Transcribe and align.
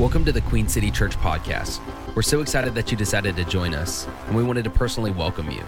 Welcome 0.00 0.24
to 0.24 0.32
the 0.32 0.40
Queen 0.40 0.66
City 0.66 0.90
Church 0.90 1.14
podcast. 1.18 1.78
We're 2.14 2.22
so 2.22 2.40
excited 2.40 2.74
that 2.74 2.90
you 2.90 2.96
decided 2.96 3.36
to 3.36 3.44
join 3.44 3.74
us, 3.74 4.08
and 4.26 4.34
we 4.34 4.42
wanted 4.42 4.64
to 4.64 4.70
personally 4.70 5.10
welcome 5.10 5.50
you. 5.50 5.62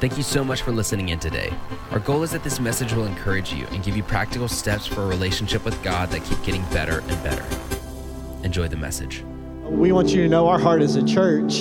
Thank 0.00 0.16
you 0.16 0.22
so 0.22 0.42
much 0.42 0.62
for 0.62 0.72
listening 0.72 1.10
in 1.10 1.18
today. 1.18 1.52
Our 1.90 1.98
goal 1.98 2.22
is 2.22 2.30
that 2.30 2.42
this 2.42 2.58
message 2.58 2.94
will 2.94 3.04
encourage 3.04 3.52
you 3.52 3.66
and 3.66 3.84
give 3.84 3.94
you 3.94 4.02
practical 4.02 4.48
steps 4.48 4.86
for 4.86 5.02
a 5.02 5.06
relationship 5.06 5.66
with 5.66 5.80
God 5.82 6.08
that 6.12 6.24
keep 6.24 6.42
getting 6.44 6.62
better 6.70 7.00
and 7.00 7.22
better. 7.22 7.44
Enjoy 8.42 8.68
the 8.68 8.76
message. 8.78 9.22
We 9.64 9.92
want 9.92 10.08
you 10.08 10.22
to 10.22 10.30
know 10.30 10.48
our 10.48 10.58
heart 10.58 10.80
as 10.80 10.96
a 10.96 11.04
church 11.04 11.52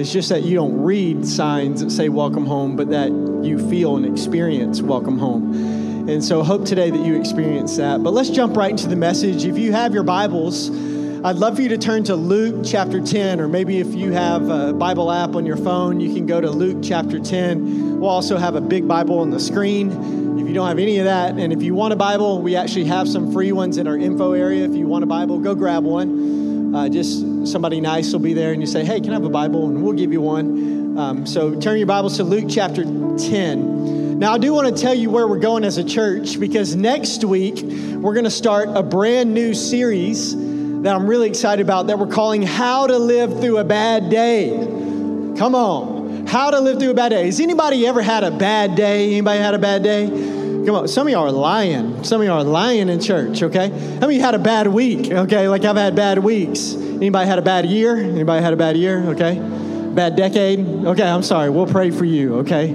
is 0.00 0.10
just 0.10 0.30
that 0.30 0.44
you 0.44 0.54
don't 0.54 0.82
read 0.82 1.26
signs 1.26 1.82
that 1.82 1.90
say 1.90 2.08
welcome 2.08 2.46
home, 2.46 2.76
but 2.76 2.88
that 2.88 3.10
you 3.44 3.58
feel 3.68 3.98
and 3.98 4.06
experience 4.06 4.80
welcome 4.80 5.18
home. 5.18 6.08
And 6.08 6.24
so, 6.24 6.42
hope 6.42 6.64
today 6.64 6.90
that 6.90 7.04
you 7.04 7.20
experience 7.20 7.76
that. 7.76 8.02
But 8.02 8.14
let's 8.14 8.30
jump 8.30 8.56
right 8.56 8.70
into 8.70 8.88
the 8.88 8.96
message. 8.96 9.44
If 9.44 9.58
you 9.58 9.72
have 9.72 9.92
your 9.92 10.04
Bibles, 10.04 10.70
I'd 11.26 11.38
love 11.38 11.56
for 11.56 11.62
you 11.62 11.70
to 11.70 11.76
turn 11.76 12.04
to 12.04 12.14
Luke 12.14 12.64
chapter 12.64 13.00
10, 13.00 13.40
or 13.40 13.48
maybe 13.48 13.80
if 13.80 13.92
you 13.96 14.12
have 14.12 14.48
a 14.48 14.72
Bible 14.72 15.10
app 15.10 15.34
on 15.34 15.44
your 15.44 15.56
phone, 15.56 15.98
you 15.98 16.14
can 16.14 16.24
go 16.24 16.40
to 16.40 16.48
Luke 16.48 16.84
chapter 16.84 17.18
10. 17.18 17.98
We'll 17.98 18.08
also 18.08 18.36
have 18.36 18.54
a 18.54 18.60
big 18.60 18.86
Bible 18.86 19.18
on 19.18 19.30
the 19.30 19.40
screen. 19.40 20.38
If 20.38 20.46
you 20.46 20.54
don't 20.54 20.68
have 20.68 20.78
any 20.78 20.98
of 20.98 21.06
that, 21.06 21.34
and 21.36 21.52
if 21.52 21.64
you 21.64 21.74
want 21.74 21.92
a 21.92 21.96
Bible, 21.96 22.40
we 22.40 22.54
actually 22.54 22.84
have 22.84 23.08
some 23.08 23.32
free 23.32 23.50
ones 23.50 23.76
in 23.76 23.88
our 23.88 23.96
info 23.96 24.34
area. 24.34 24.64
If 24.64 24.76
you 24.76 24.86
want 24.86 25.02
a 25.02 25.08
Bible, 25.08 25.40
go 25.40 25.56
grab 25.56 25.82
one. 25.82 26.72
Uh, 26.72 26.88
just 26.88 27.22
somebody 27.44 27.80
nice 27.80 28.12
will 28.12 28.20
be 28.20 28.32
there, 28.32 28.52
and 28.52 28.60
you 28.60 28.68
say, 28.68 28.84
Hey, 28.84 29.00
can 29.00 29.10
I 29.10 29.14
have 29.14 29.24
a 29.24 29.28
Bible? 29.28 29.68
And 29.68 29.82
we'll 29.82 29.94
give 29.94 30.12
you 30.12 30.20
one. 30.20 30.96
Um, 30.96 31.26
so 31.26 31.58
turn 31.58 31.78
your 31.78 31.88
Bibles 31.88 32.18
to 32.18 32.22
Luke 32.22 32.44
chapter 32.48 32.84
10. 32.84 34.20
Now, 34.20 34.32
I 34.32 34.38
do 34.38 34.54
want 34.54 34.68
to 34.68 34.80
tell 34.80 34.94
you 34.94 35.10
where 35.10 35.26
we're 35.26 35.40
going 35.40 35.64
as 35.64 35.76
a 35.76 35.84
church 35.84 36.38
because 36.38 36.76
next 36.76 37.24
week 37.24 37.64
we're 37.96 38.14
going 38.14 38.24
to 38.24 38.30
start 38.30 38.68
a 38.68 38.84
brand 38.84 39.34
new 39.34 39.54
series 39.54 40.45
that 40.86 40.94
I'm 40.94 41.08
really 41.08 41.28
excited 41.28 41.66
about 41.66 41.88
that 41.88 41.98
we're 41.98 42.06
calling 42.06 42.42
How 42.42 42.86
to 42.86 42.96
Live 42.96 43.40
Through 43.40 43.58
a 43.58 43.64
Bad 43.64 44.08
Day. 44.08 44.50
Come 45.36 45.56
on. 45.56 46.28
How 46.28 46.52
to 46.52 46.60
live 46.60 46.78
through 46.78 46.90
a 46.90 46.94
bad 46.94 47.08
day. 47.08 47.26
Has 47.26 47.40
anybody 47.40 47.84
ever 47.88 48.00
had 48.00 48.22
a 48.22 48.30
bad 48.30 48.76
day? 48.76 49.10
Anybody 49.10 49.40
had 49.40 49.54
a 49.54 49.58
bad 49.58 49.82
day? 49.82 50.06
Come 50.06 50.70
on. 50.70 50.86
Some 50.86 51.08
of 51.08 51.12
y'all 51.12 51.26
are 51.26 51.32
lying. 51.32 52.04
Some 52.04 52.20
of 52.20 52.26
y'all 52.28 52.40
are 52.40 52.44
lying 52.44 52.88
in 52.88 53.00
church, 53.00 53.42
okay? 53.42 53.68
How 53.68 54.06
many 54.06 54.20
had 54.20 54.36
a 54.36 54.38
bad 54.38 54.68
week? 54.68 55.10
Okay, 55.10 55.48
like 55.48 55.64
I've 55.64 55.76
had 55.76 55.96
bad 55.96 56.20
weeks. 56.20 56.74
Anybody 56.74 57.26
had 57.26 57.40
a 57.40 57.42
bad 57.42 57.66
year? 57.66 57.96
Anybody 57.96 58.40
had 58.40 58.52
a 58.52 58.56
bad 58.56 58.76
year? 58.76 59.10
Okay. 59.10 59.40
Bad 59.40 60.14
decade? 60.14 60.60
Okay, 60.60 61.02
I'm 61.02 61.24
sorry. 61.24 61.50
We'll 61.50 61.66
pray 61.66 61.90
for 61.90 62.04
you, 62.04 62.36
okay? 62.36 62.66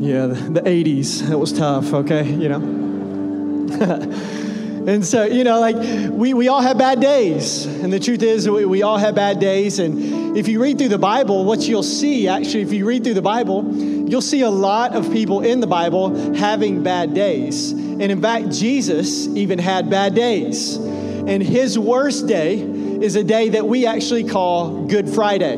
yeah, 0.00 0.26
the, 0.26 0.50
the 0.54 0.62
80s. 0.62 1.28
That 1.28 1.38
was 1.38 1.52
tough, 1.52 1.94
okay? 1.94 2.28
You 2.28 2.48
know? 2.48 4.46
And 4.86 5.04
so, 5.04 5.24
you 5.24 5.42
know, 5.42 5.58
like 5.58 5.76
we, 6.12 6.32
we 6.32 6.46
all 6.46 6.60
have 6.60 6.78
bad 6.78 7.00
days. 7.00 7.66
And 7.66 7.92
the 7.92 7.98
truth 7.98 8.22
is, 8.22 8.48
we, 8.48 8.64
we 8.64 8.82
all 8.82 8.98
have 8.98 9.16
bad 9.16 9.40
days. 9.40 9.80
And 9.80 10.36
if 10.36 10.46
you 10.46 10.62
read 10.62 10.78
through 10.78 10.90
the 10.90 10.98
Bible, 10.98 11.44
what 11.44 11.66
you'll 11.66 11.82
see, 11.82 12.28
actually, 12.28 12.62
if 12.62 12.72
you 12.72 12.86
read 12.86 13.02
through 13.02 13.14
the 13.14 13.22
Bible, 13.22 13.68
you'll 13.74 14.22
see 14.22 14.42
a 14.42 14.50
lot 14.50 14.94
of 14.94 15.12
people 15.12 15.40
in 15.40 15.58
the 15.58 15.66
Bible 15.66 16.34
having 16.34 16.84
bad 16.84 17.14
days. 17.14 17.72
And 17.72 18.02
in 18.02 18.22
fact, 18.22 18.50
Jesus 18.50 19.26
even 19.26 19.58
had 19.58 19.90
bad 19.90 20.14
days. 20.14 20.76
And 20.76 21.42
his 21.42 21.76
worst 21.76 22.28
day 22.28 22.60
is 22.60 23.16
a 23.16 23.24
day 23.24 23.48
that 23.48 23.66
we 23.66 23.86
actually 23.86 24.22
call 24.22 24.86
Good 24.86 25.08
Friday. 25.08 25.56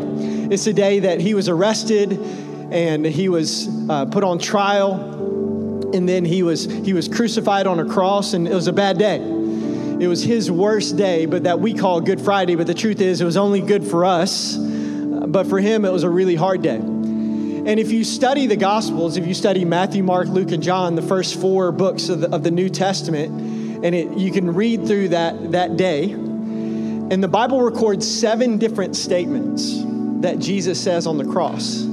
It's 0.51 0.67
a 0.67 0.73
day 0.73 1.01
that 1.01 1.21
he 1.21 1.35
was 1.35 1.51
arrested 1.51 2.13
and 2.73 3.05
he 3.05 3.29
was 3.29 3.69
uh, 3.91 4.07
put 4.07 4.25
on 4.25 4.39
trial 4.39 5.18
and 5.95 6.09
then 6.09 6.25
he 6.25 6.43
was 6.43 6.65
he 6.65 6.93
was 6.93 7.09
crucified 7.09 7.67
on 7.67 7.81
a 7.81 7.85
cross 7.85 8.35
and 8.35 8.47
it 8.47 8.55
was 8.55 8.67
a 8.67 8.73
bad 8.73 8.99
day. 8.99 9.17
It 9.17 10.07
was 10.07 10.23
his 10.23 10.51
worst 10.51 10.97
day 10.97 11.27
but 11.27 11.45
that 11.45 11.61
we 11.61 11.75
call 11.75 12.01
good 12.01 12.21
friday 12.21 12.55
but 12.55 12.67
the 12.67 12.75
truth 12.75 13.01
is 13.01 13.21
it 13.21 13.25
was 13.25 13.37
only 13.37 13.61
good 13.61 13.87
for 13.87 14.05
us. 14.05 14.57
But 14.57 15.47
for 15.47 15.59
him 15.59 15.85
it 15.85 15.93
was 15.93 16.05
a 16.05 16.11
really 16.11 16.37
hard 16.37 16.63
day. 16.63 16.77
And 16.77 17.79
if 17.79 17.91
you 17.91 18.05
study 18.05 18.47
the 18.47 18.57
gospels 18.57 19.17
if 19.17 19.27
you 19.27 19.35
study 19.35 19.65
matthew 19.65 20.03
mark 20.03 20.29
luke 20.29 20.53
and 20.53 20.63
john 20.63 20.95
the 20.95 21.03
first 21.03 21.41
four 21.41 21.73
books 21.73 22.09
of 22.09 22.21
the, 22.21 22.35
of 22.35 22.43
the 22.43 22.51
new 22.51 22.69
testament 22.69 23.85
and 23.85 23.95
it, 23.95 24.17
you 24.17 24.33
can 24.33 24.55
read 24.55 24.87
through 24.87 25.09
that 25.11 25.53
that 25.53 25.77
day 25.77 26.11
and 26.11 27.23
the 27.23 27.29
bible 27.29 27.61
records 27.63 28.09
seven 28.09 28.59
different 28.59 28.97
statements 28.97 29.83
that 30.23 30.39
jesus 30.39 30.83
says 30.83 31.07
on 31.07 31.19
the 31.19 31.25
cross 31.25 31.85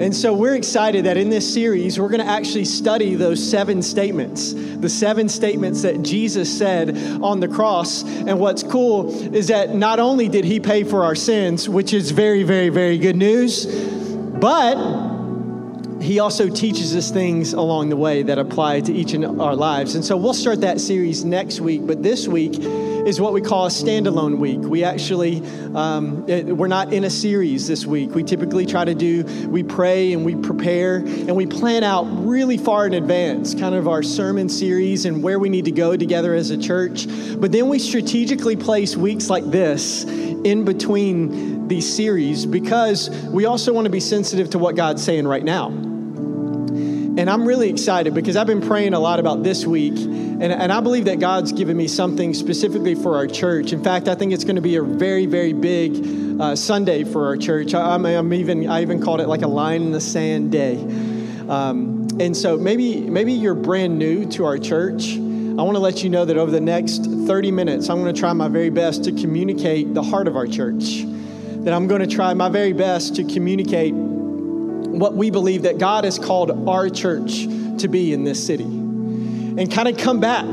and 0.00 0.14
so 0.14 0.34
we're 0.34 0.54
excited 0.54 1.04
that 1.04 1.16
in 1.16 1.30
this 1.30 1.52
series, 1.52 1.98
we're 1.98 2.08
going 2.08 2.24
to 2.24 2.30
actually 2.30 2.64
study 2.64 3.14
those 3.14 3.42
seven 3.42 3.82
statements, 3.82 4.52
the 4.52 4.88
seven 4.88 5.28
statements 5.28 5.82
that 5.82 6.02
Jesus 6.02 6.56
said 6.56 6.96
on 7.22 7.40
the 7.40 7.48
cross. 7.48 8.02
And 8.02 8.40
what's 8.40 8.62
cool 8.62 9.34
is 9.34 9.48
that 9.48 9.74
not 9.74 10.00
only 10.00 10.28
did 10.28 10.44
he 10.44 10.60
pay 10.60 10.84
for 10.84 11.04
our 11.04 11.14
sins, 11.14 11.68
which 11.68 11.92
is 11.92 12.10
very, 12.10 12.42
very, 12.42 12.70
very 12.70 12.98
good 12.98 13.16
news, 13.16 13.66
but 13.66 14.76
he 16.00 16.18
also 16.18 16.48
teaches 16.48 16.94
us 16.94 17.10
things 17.10 17.52
along 17.52 17.88
the 17.88 17.96
way 17.96 18.22
that 18.22 18.38
apply 18.38 18.80
to 18.80 18.92
each 18.92 19.14
of 19.14 19.40
our 19.40 19.56
lives. 19.56 19.94
And 19.94 20.04
so 20.04 20.16
we'll 20.16 20.34
start 20.34 20.60
that 20.60 20.80
series 20.80 21.24
next 21.24 21.60
week. 21.60 21.86
But 21.86 22.02
this 22.02 22.28
week, 22.28 22.54
is 23.06 23.20
what 23.20 23.32
we 23.32 23.40
call 23.40 23.66
a 23.66 23.70
standalone 23.70 24.38
week. 24.38 24.60
We 24.60 24.82
actually, 24.82 25.42
um, 25.74 26.28
it, 26.28 26.46
we're 26.46 26.68
not 26.68 26.92
in 26.92 27.04
a 27.04 27.10
series 27.10 27.66
this 27.66 27.84
week. 27.84 28.14
We 28.14 28.22
typically 28.22 28.64
try 28.64 28.84
to 28.84 28.94
do, 28.94 29.24
we 29.48 29.62
pray 29.62 30.12
and 30.12 30.24
we 30.24 30.34
prepare 30.34 30.96
and 30.96 31.36
we 31.36 31.46
plan 31.46 31.84
out 31.84 32.04
really 32.04 32.56
far 32.56 32.86
in 32.86 32.94
advance, 32.94 33.54
kind 33.54 33.74
of 33.74 33.88
our 33.88 34.02
sermon 34.02 34.48
series 34.48 35.04
and 35.04 35.22
where 35.22 35.38
we 35.38 35.50
need 35.50 35.66
to 35.66 35.70
go 35.70 35.96
together 35.96 36.34
as 36.34 36.50
a 36.50 36.56
church. 36.56 37.06
But 37.38 37.52
then 37.52 37.68
we 37.68 37.78
strategically 37.78 38.56
place 38.56 38.96
weeks 38.96 39.28
like 39.28 39.44
this 39.44 40.04
in 40.04 40.64
between 40.64 41.68
these 41.68 41.94
series 41.94 42.46
because 42.46 43.10
we 43.26 43.44
also 43.44 43.72
want 43.72 43.84
to 43.84 43.90
be 43.90 44.00
sensitive 44.00 44.50
to 44.50 44.58
what 44.58 44.76
God's 44.76 45.02
saying 45.02 45.26
right 45.26 45.44
now. 45.44 45.93
And 47.16 47.30
I'm 47.30 47.46
really 47.46 47.70
excited 47.70 48.12
because 48.12 48.34
I've 48.34 48.48
been 48.48 48.60
praying 48.60 48.92
a 48.92 48.98
lot 48.98 49.20
about 49.20 49.44
this 49.44 49.64
week. 49.64 49.94
And, 49.96 50.42
and 50.42 50.72
I 50.72 50.80
believe 50.80 51.04
that 51.04 51.20
God's 51.20 51.52
given 51.52 51.76
me 51.76 51.86
something 51.86 52.34
specifically 52.34 52.96
for 52.96 53.14
our 53.14 53.28
church. 53.28 53.72
In 53.72 53.84
fact, 53.84 54.08
I 54.08 54.16
think 54.16 54.32
it's 54.32 54.42
going 54.42 54.56
to 54.56 54.62
be 54.62 54.74
a 54.74 54.82
very, 54.82 55.26
very 55.26 55.52
big 55.52 56.40
uh, 56.40 56.56
Sunday 56.56 57.04
for 57.04 57.26
our 57.26 57.36
church. 57.36 57.72
I, 57.72 57.94
am 57.94 58.04
I'm 58.04 58.32
even, 58.32 58.68
I 58.68 58.82
even 58.82 59.00
called 59.00 59.20
it 59.20 59.28
like 59.28 59.42
a 59.42 59.48
line 59.48 59.82
in 59.82 59.92
the 59.92 60.00
sand 60.00 60.50
day. 60.50 60.76
Um, 61.48 62.08
and 62.18 62.36
so 62.36 62.56
maybe, 62.56 63.00
maybe 63.02 63.32
you're 63.32 63.54
brand 63.54 63.96
new 63.96 64.26
to 64.32 64.44
our 64.46 64.58
church. 64.58 65.14
I 65.14 65.62
want 65.62 65.76
to 65.76 65.80
let 65.80 66.02
you 66.02 66.10
know 66.10 66.24
that 66.24 66.36
over 66.36 66.50
the 66.50 66.60
next 66.60 67.04
30 67.06 67.52
minutes, 67.52 67.88
I'm 67.88 68.02
going 68.02 68.12
to 68.12 68.18
try 68.18 68.32
my 68.32 68.48
very 68.48 68.70
best 68.70 69.04
to 69.04 69.12
communicate 69.12 69.94
the 69.94 70.02
heart 70.02 70.26
of 70.26 70.34
our 70.34 70.48
church. 70.48 71.04
That 71.04 71.72
I'm 71.72 71.86
going 71.86 72.00
to 72.00 72.08
try 72.08 72.34
my 72.34 72.48
very 72.48 72.72
best 72.72 73.14
to 73.16 73.24
communicate 73.24 73.94
what 75.00 75.14
we 75.14 75.30
believe 75.30 75.62
that 75.62 75.78
God 75.78 76.04
has 76.04 76.18
called 76.18 76.68
our 76.68 76.88
church 76.88 77.46
to 77.78 77.88
be 77.88 78.12
in 78.12 78.24
this 78.24 78.44
city. 78.44 78.64
And 78.64 79.70
kind 79.70 79.88
of 79.88 79.96
come 79.96 80.20
back 80.20 80.44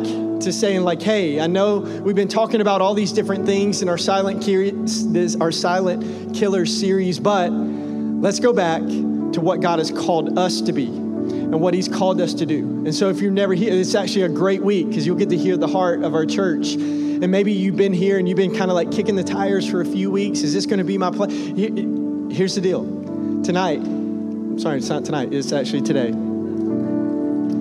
to 0.41 0.51
saying 0.51 0.81
like, 0.81 1.01
hey, 1.01 1.39
I 1.39 1.47
know 1.47 1.79
we've 1.79 2.15
been 2.15 2.27
talking 2.27 2.61
about 2.61 2.81
all 2.81 2.93
these 2.93 3.11
different 3.11 3.45
things 3.45 3.81
in 3.81 3.89
our 3.89 3.97
silent 3.97 4.43
this 4.43 5.35
our 5.35 5.51
silent 5.51 6.35
killer 6.35 6.65
series, 6.65 7.19
but 7.19 7.51
let's 7.51 8.39
go 8.39 8.53
back 8.53 8.81
to 8.81 9.41
what 9.41 9.61
God 9.61 9.79
has 9.79 9.91
called 9.91 10.37
us 10.37 10.61
to 10.61 10.73
be 10.73 10.87
and 10.87 11.59
what 11.59 11.73
He's 11.73 11.87
called 11.87 12.19
us 12.21 12.33
to 12.35 12.45
do. 12.45 12.59
And 12.59 12.93
so, 12.93 13.09
if 13.09 13.21
you're 13.21 13.31
never 13.31 13.53
here, 13.53 13.73
it's 13.73 13.95
actually 13.95 14.23
a 14.23 14.29
great 14.29 14.61
week 14.61 14.89
because 14.89 15.05
you'll 15.05 15.17
get 15.17 15.29
to 15.29 15.37
hear 15.37 15.57
the 15.57 15.67
heart 15.67 16.03
of 16.03 16.13
our 16.13 16.25
church. 16.25 16.73
And 16.73 17.29
maybe 17.29 17.51
you've 17.51 17.77
been 17.77 17.93
here 17.93 18.17
and 18.17 18.27
you've 18.27 18.37
been 18.37 18.55
kind 18.55 18.71
of 18.71 18.75
like 18.75 18.91
kicking 18.91 19.15
the 19.15 19.23
tires 19.23 19.69
for 19.69 19.81
a 19.81 19.85
few 19.85 20.09
weeks. 20.09 20.39
Is 20.39 20.53
this 20.53 20.65
going 20.65 20.79
to 20.79 20.83
be 20.83 20.97
my 20.97 21.11
place? 21.11 21.31
Here's 22.35 22.55
the 22.55 22.61
deal. 22.61 22.83
Tonight, 23.43 23.79
sorry, 24.57 24.77
it's 24.77 24.89
not 24.89 25.05
tonight. 25.05 25.33
It's 25.33 25.51
actually 25.51 25.81
today. 25.81 26.13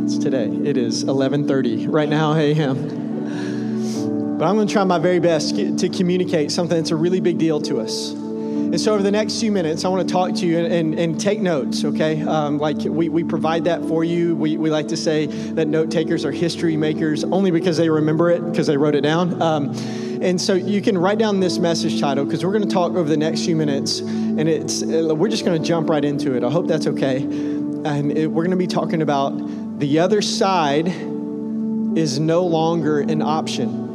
It's 0.04 0.18
today. 0.18 0.46
It 0.46 0.76
is 0.76 1.04
11:30 1.04 1.86
right 1.88 2.08
now 2.08 2.34
a.m. 2.34 4.38
But 4.38 4.47
I'm 4.47 4.56
going 4.56 4.66
to 4.66 4.72
try 4.72 4.84
my 4.84 4.98
very 4.98 5.18
best 5.18 5.54
to 5.54 5.88
communicate 5.91 6.50
something 6.50 6.76
that's 6.76 6.92
a 6.92 6.97
really 6.97 7.20
big 7.20 7.36
deal 7.36 7.60
to 7.60 7.78
us. 7.78 8.12
And 8.12 8.80
so, 8.80 8.94
over 8.94 9.03
the 9.03 9.10
next 9.10 9.41
few 9.41 9.53
minutes, 9.53 9.84
I 9.84 9.88
want 9.88 10.09
to 10.09 10.12
talk 10.12 10.34
to 10.36 10.47
you 10.47 10.59
and, 10.59 10.72
and, 10.72 10.98
and 10.98 11.20
take 11.20 11.41
notes, 11.41 11.84
okay? 11.84 12.22
Um, 12.22 12.59
like, 12.59 12.78
we, 12.78 13.09
we 13.09 13.24
provide 13.24 13.65
that 13.65 13.82
for 13.82 14.04
you. 14.04 14.36
We, 14.36 14.56
we 14.56 14.70
like 14.70 14.88
to 14.88 14.97
say 14.97 15.26
that 15.26 15.66
note 15.66 15.91
takers 15.91 16.24
are 16.24 16.30
history 16.30 16.76
makers 16.76 17.24
only 17.24 17.50
because 17.50 17.76
they 17.76 17.91
remember 17.91 18.30
it, 18.30 18.44
because 18.44 18.68
they 18.68 18.76
wrote 18.76 18.94
it 18.94 19.00
down. 19.00 19.42
Um, 19.42 19.74
and 20.22 20.40
so, 20.40 20.54
you 20.54 20.82
can 20.82 20.98
write 20.98 21.18
down 21.18 21.40
this 21.40 21.58
message 21.58 22.00
title 22.00 22.24
because 22.24 22.44
we're 22.44 22.52
going 22.52 22.68
to 22.68 22.74
talk 22.74 22.92
over 22.92 23.08
the 23.08 23.16
next 23.16 23.44
few 23.44 23.56
minutes 23.56 24.00
and 24.00 24.48
it's 24.48 24.82
uh, 24.82 25.14
we're 25.14 25.28
just 25.28 25.44
going 25.44 25.60
to 25.60 25.66
jump 25.66 25.88
right 25.88 26.04
into 26.04 26.36
it. 26.36 26.44
I 26.44 26.50
hope 26.50 26.66
that's 26.66 26.86
okay. 26.86 27.16
And 27.22 28.12
it, 28.16 28.26
we're 28.26 28.44
going 28.44 28.50
to 28.50 28.56
be 28.56 28.66
talking 28.66 29.02
about 29.02 29.30
the 29.78 29.98
other 29.98 30.20
side 30.20 30.88
is 30.88 32.20
no 32.20 32.44
longer 32.44 33.00
an 33.00 33.22
option. 33.22 33.90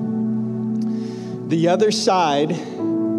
The 1.48 1.68
other 1.68 1.92
side 1.92 2.51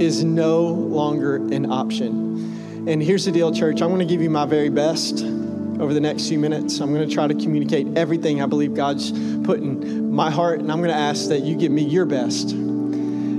is 0.02 0.24
no 0.24 0.62
longer 0.62 1.36
an 1.36 1.70
option. 1.70 2.86
And 2.88 3.02
here's 3.02 3.24
the 3.24 3.32
deal, 3.32 3.52
church. 3.52 3.80
I'm 3.82 3.88
going 3.88 4.00
to 4.00 4.12
give 4.12 4.20
you 4.20 4.30
my 4.30 4.46
very 4.46 4.68
best 4.68 5.22
over 5.22 5.94
the 5.94 6.00
next 6.00 6.28
few 6.28 6.38
minutes. 6.38 6.80
I'm 6.80 6.92
going 6.92 7.08
to 7.08 7.14
try 7.14 7.26
to 7.26 7.34
communicate 7.34 7.96
everything 7.96 8.42
I 8.42 8.46
believe 8.46 8.74
God's 8.74 9.12
put 9.44 9.60
in 9.60 10.12
my 10.12 10.30
heart, 10.30 10.60
and 10.60 10.72
I'm 10.72 10.78
going 10.78 10.90
to 10.90 10.96
ask 10.96 11.28
that 11.28 11.42
you 11.42 11.56
give 11.56 11.70
me 11.70 11.82
your 11.82 12.04
best. 12.04 12.54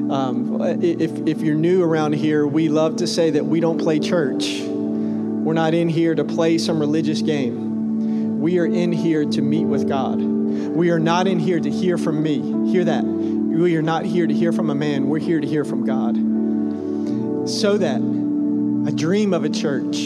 Um, 0.10 0.62
if, 0.62 1.12
if 1.28 1.42
you're 1.42 1.56
new 1.56 1.84
around 1.84 2.14
here, 2.14 2.48
we 2.48 2.70
love 2.70 2.98
to 2.98 3.08
say 3.08 3.32
that 3.32 3.46
we 3.46 3.60
don't 3.60 3.78
play 3.78 4.00
church. 4.00 4.62
We're 4.62 5.54
not 5.54 5.74
in 5.74 5.90
here 5.90 6.16
to 6.16 6.24
play 6.24 6.58
some 6.58 6.80
religious 6.80 7.22
game. 7.22 8.40
We 8.40 8.60
are 8.60 8.66
in 8.66 8.92
here 8.92 9.26
to 9.26 9.42
meet 9.42 9.66
with 9.66 9.88
God. 9.88 10.20
We 10.20 10.92
are 10.92 11.00
not 11.00 11.28
in 11.28 11.40
here 11.40 11.60
to 11.60 11.70
hear 11.70 11.98
from 11.98 12.24
me. 12.24 12.72
Hear 12.72 12.86
that. 12.86 13.04
We 13.04 13.76
are 13.76 13.82
not 13.82 14.06
here 14.06 14.28
to 14.28 14.34
hear 14.34 14.54
from 14.54 14.70
a 14.70 14.76
man. 14.76 15.10
We're 15.10 15.20
here 15.20 15.42
to 15.42 15.48
hear 15.48 15.66
from 15.66 15.86
God. 15.86 17.50
So 17.50 17.78
that 17.78 17.98
I 17.98 18.92
dream 18.96 19.34
of 19.34 19.44
a 19.44 19.50
church 19.50 19.98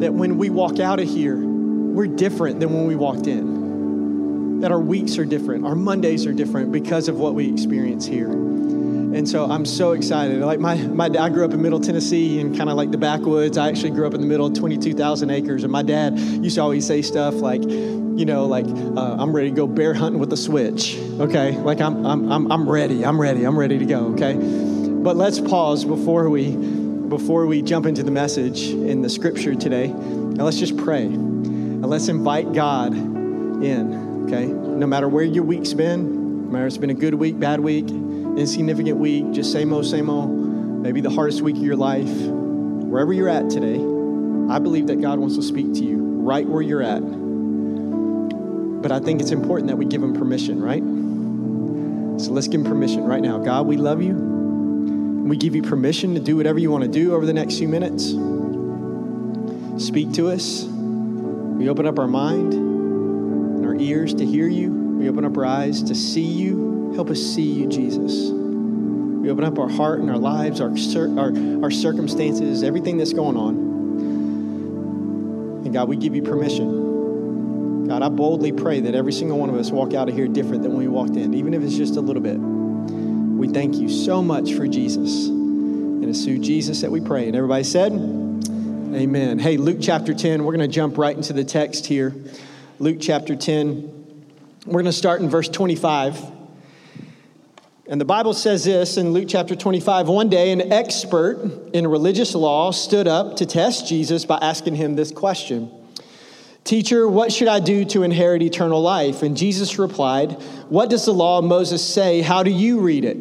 that 0.00 0.12
when 0.12 0.38
we 0.38 0.50
walk 0.50 0.78
out 0.78 1.00
of 1.00 1.08
here, 1.08 1.36
we're 1.36 2.06
different 2.06 2.60
than 2.60 2.72
when 2.72 2.86
we 2.86 2.94
walked 2.94 3.26
in. 3.26 4.60
That 4.60 4.70
our 4.70 4.80
weeks 4.80 5.18
are 5.18 5.24
different, 5.24 5.64
our 5.64 5.74
Mondays 5.74 6.26
are 6.26 6.32
different 6.32 6.70
because 6.70 7.08
of 7.08 7.18
what 7.18 7.34
we 7.34 7.52
experience 7.52 8.06
here. 8.06 8.28
And 9.14 9.28
so 9.28 9.50
I'm 9.50 9.64
so 9.64 9.92
excited. 9.92 10.40
Like 10.40 10.60
my, 10.60 10.74
my 10.76 11.06
I 11.06 11.28
grew 11.30 11.44
up 11.44 11.52
in 11.52 11.62
Middle 11.62 11.80
Tennessee 11.80 12.40
and 12.40 12.56
kind 12.56 12.68
of 12.68 12.76
like 12.76 12.90
the 12.90 12.98
backwoods. 12.98 13.56
I 13.56 13.68
actually 13.68 13.90
grew 13.90 14.06
up 14.06 14.14
in 14.14 14.20
the 14.20 14.26
middle 14.26 14.46
of 14.46 14.54
22,000 14.54 15.30
acres. 15.30 15.62
And 15.62 15.72
my 15.72 15.82
dad 15.82 16.18
used 16.18 16.56
to 16.56 16.62
always 16.62 16.86
say 16.86 17.00
stuff 17.00 17.34
like, 17.34 17.62
you 17.62 18.24
know, 18.26 18.46
like 18.46 18.66
uh, 18.66 19.16
I'm 19.18 19.34
ready 19.34 19.50
to 19.50 19.56
go 19.56 19.66
bear 19.66 19.94
hunting 19.94 20.20
with 20.20 20.32
a 20.32 20.36
switch. 20.36 20.98
Okay, 20.98 21.56
like 21.56 21.80
I'm, 21.80 22.04
I'm, 22.04 22.30
I'm, 22.30 22.52
I'm 22.52 22.68
ready. 22.68 23.04
I'm 23.04 23.20
ready. 23.20 23.44
I'm 23.44 23.58
ready 23.58 23.78
to 23.78 23.86
go. 23.86 24.12
Okay, 24.14 24.34
but 24.34 25.16
let's 25.16 25.40
pause 25.40 25.84
before 25.84 26.28
we 26.28 26.54
before 27.08 27.46
we 27.46 27.62
jump 27.62 27.86
into 27.86 28.02
the 28.02 28.10
message 28.10 28.68
in 28.68 29.00
the 29.00 29.08
scripture 29.08 29.54
today. 29.54 29.86
And 29.86 30.42
let's 30.42 30.58
just 30.58 30.76
pray. 30.76 31.04
And 31.04 31.86
let's 31.86 32.08
invite 32.08 32.52
God 32.52 32.92
in. 32.92 34.26
Okay, 34.26 34.46
no 34.46 34.86
matter 34.86 35.08
where 35.08 35.24
your 35.24 35.44
week's 35.44 35.72
been, 35.72 36.44
no 36.46 36.50
matter 36.50 36.66
it's 36.66 36.76
been 36.76 36.90
a 36.90 36.94
good 36.94 37.14
week, 37.14 37.38
bad 37.38 37.60
week, 37.60 37.88
insignificant 38.38 38.98
week, 38.98 39.30
just 39.32 39.52
same 39.52 39.72
old, 39.72 39.86
same 39.86 40.08
old. 40.08 40.30
Maybe 40.30 41.00
the 41.00 41.10
hardest 41.10 41.42
week 41.42 41.56
of 41.56 41.62
your 41.62 41.76
life. 41.76 42.08
Wherever 42.08 43.12
you're 43.12 43.28
at 43.28 43.50
today, 43.50 43.76
I 44.52 44.58
believe 44.58 44.86
that 44.86 45.00
God 45.00 45.18
wants 45.18 45.36
to 45.36 45.42
speak 45.42 45.74
to 45.74 45.84
you 45.84 45.98
right 45.98 46.46
where 46.46 46.62
you're 46.62 46.82
at 46.82 47.02
but 48.80 48.92
I 48.92 49.00
think 49.00 49.20
it's 49.20 49.32
important 49.32 49.68
that 49.68 49.76
we 49.76 49.84
give 49.84 50.02
him 50.02 50.14
permission, 50.14 50.62
right? 50.62 50.82
So 52.20 52.32
let's 52.32 52.48
give 52.48 52.60
him 52.60 52.66
permission 52.66 53.04
right 53.04 53.20
now. 53.20 53.38
God, 53.38 53.66
we 53.66 53.76
love 53.76 54.02
you. 54.02 54.14
We 54.14 55.36
give 55.36 55.54
you 55.54 55.62
permission 55.62 56.14
to 56.14 56.20
do 56.20 56.36
whatever 56.36 56.58
you 56.58 56.70
want 56.70 56.84
to 56.84 56.90
do 56.90 57.14
over 57.14 57.26
the 57.26 57.32
next 57.32 57.58
few 57.58 57.68
minutes. 57.68 58.14
Speak 59.84 60.12
to 60.14 60.28
us. 60.28 60.64
We 60.64 61.68
open 61.68 61.86
up 61.86 61.98
our 61.98 62.06
mind 62.06 62.54
and 62.54 63.66
our 63.66 63.74
ears 63.74 64.14
to 64.14 64.24
hear 64.24 64.48
you. 64.48 64.70
We 64.72 65.08
open 65.08 65.24
up 65.24 65.36
our 65.36 65.44
eyes 65.44 65.82
to 65.84 65.94
see 65.94 66.22
you. 66.22 66.67
Help 66.98 67.10
us 67.10 67.22
see 67.22 67.42
you, 67.42 67.68
Jesus. 67.68 68.32
We 68.32 69.30
open 69.30 69.44
up 69.44 69.56
our 69.60 69.68
heart 69.68 70.00
and 70.00 70.10
our 70.10 70.18
lives, 70.18 70.60
our, 70.60 70.70
our, 71.16 71.32
our 71.62 71.70
circumstances, 71.70 72.64
everything 72.64 72.96
that's 72.98 73.12
going 73.12 73.36
on. 73.36 73.54
And 75.64 75.72
God, 75.72 75.88
we 75.88 75.96
give 75.96 76.16
you 76.16 76.22
permission 76.22 77.86
God, 77.86 78.02
I 78.02 78.08
boldly 78.08 78.50
pray 78.50 78.80
that 78.80 78.96
every 78.96 79.12
single 79.12 79.38
one 79.38 79.48
of 79.48 79.54
us 79.54 79.70
walk 79.70 79.94
out 79.94 80.08
of 80.08 80.16
here 80.16 80.26
different 80.26 80.64
than 80.64 80.72
when 80.72 80.80
we 80.80 80.88
walked 80.88 81.14
in, 81.14 81.34
even 81.34 81.54
if 81.54 81.62
it's 81.62 81.76
just 81.76 81.94
a 81.94 82.00
little 82.00 82.20
bit. 82.20 82.36
We 82.36 83.46
thank 83.46 83.76
you 83.76 83.88
so 83.88 84.20
much 84.20 84.54
for 84.54 84.66
Jesus. 84.66 85.28
And 85.28 86.04
it's 86.04 86.24
through 86.24 86.40
Jesus 86.40 86.80
that 86.80 86.90
we 86.90 87.00
pray. 87.00 87.28
And 87.28 87.36
everybody 87.36 87.62
said, 87.62 87.92
Amen. 87.92 89.38
Hey, 89.38 89.56
Luke 89.56 89.78
chapter 89.80 90.14
10, 90.14 90.42
we're 90.42 90.56
going 90.56 90.68
to 90.68 90.74
jump 90.74 90.98
right 90.98 91.14
into 91.14 91.32
the 91.32 91.44
text 91.44 91.86
here. 91.86 92.12
Luke 92.80 92.96
chapter 93.00 93.36
10, 93.36 94.24
we're 94.66 94.72
going 94.72 94.86
to 94.86 94.92
start 94.92 95.20
in 95.20 95.30
verse 95.30 95.48
25. 95.48 96.37
And 97.90 97.98
the 97.98 98.04
Bible 98.04 98.34
says 98.34 98.66
this 98.66 98.98
in 98.98 99.14
Luke 99.14 99.28
chapter 99.28 99.56
25 99.56 100.08
one 100.08 100.28
day, 100.28 100.52
an 100.52 100.70
expert 100.72 101.70
in 101.72 101.86
religious 101.86 102.34
law 102.34 102.70
stood 102.70 103.08
up 103.08 103.36
to 103.36 103.46
test 103.46 103.88
Jesus 103.88 104.26
by 104.26 104.36
asking 104.42 104.74
him 104.74 104.94
this 104.94 105.10
question. 105.10 105.70
Teacher, 106.64 107.08
what 107.08 107.32
should 107.32 107.48
I 107.48 107.60
do 107.60 107.86
to 107.86 108.02
inherit 108.02 108.42
eternal 108.42 108.82
life? 108.82 109.22
And 109.22 109.34
Jesus 109.34 109.78
replied, 109.78 110.32
What 110.68 110.90
does 110.90 111.06
the 111.06 111.14
law 111.14 111.38
of 111.38 111.46
Moses 111.46 111.82
say? 111.82 112.20
How 112.20 112.42
do 112.42 112.50
you 112.50 112.80
read 112.80 113.06
it? 113.06 113.16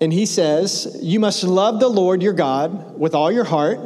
And 0.00 0.12
he 0.12 0.26
says, 0.26 0.98
You 1.00 1.20
must 1.20 1.44
love 1.44 1.78
the 1.78 1.88
Lord 1.88 2.24
your 2.24 2.32
God 2.32 2.98
with 2.98 3.14
all 3.14 3.30
your 3.30 3.44
heart, 3.44 3.78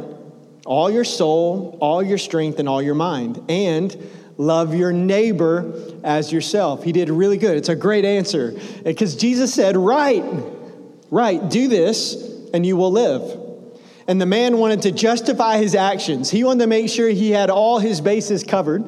all 0.65 0.89
your 0.89 1.03
soul, 1.03 1.77
all 1.79 2.01
your 2.01 2.17
strength, 2.17 2.57
and 2.57 2.67
all 2.67 2.81
your 2.81 2.95
mind, 2.95 3.39
and 3.49 3.95
love 4.37 4.73
your 4.73 4.91
neighbor 4.91 5.73
as 6.03 6.31
yourself. 6.31 6.83
He 6.83 6.91
did 6.91 7.09
really 7.09 7.37
good. 7.37 7.57
It's 7.57 7.69
a 7.69 7.75
great 7.75 8.05
answer 8.05 8.53
because 8.83 9.15
Jesus 9.15 9.53
said, 9.53 9.77
Right, 9.77 10.23
right, 11.11 11.47
do 11.49 11.67
this, 11.67 12.15
and 12.53 12.65
you 12.65 12.77
will 12.77 12.91
live. 12.91 13.39
And 14.07 14.19
the 14.19 14.25
man 14.25 14.57
wanted 14.57 14.81
to 14.83 14.91
justify 14.91 15.57
his 15.57 15.75
actions. 15.75 16.29
He 16.29 16.43
wanted 16.43 16.61
to 16.61 16.67
make 16.67 16.89
sure 16.89 17.07
he 17.07 17.31
had 17.31 17.49
all 17.49 17.79
his 17.79 18.01
bases 18.01 18.43
covered. 18.43 18.83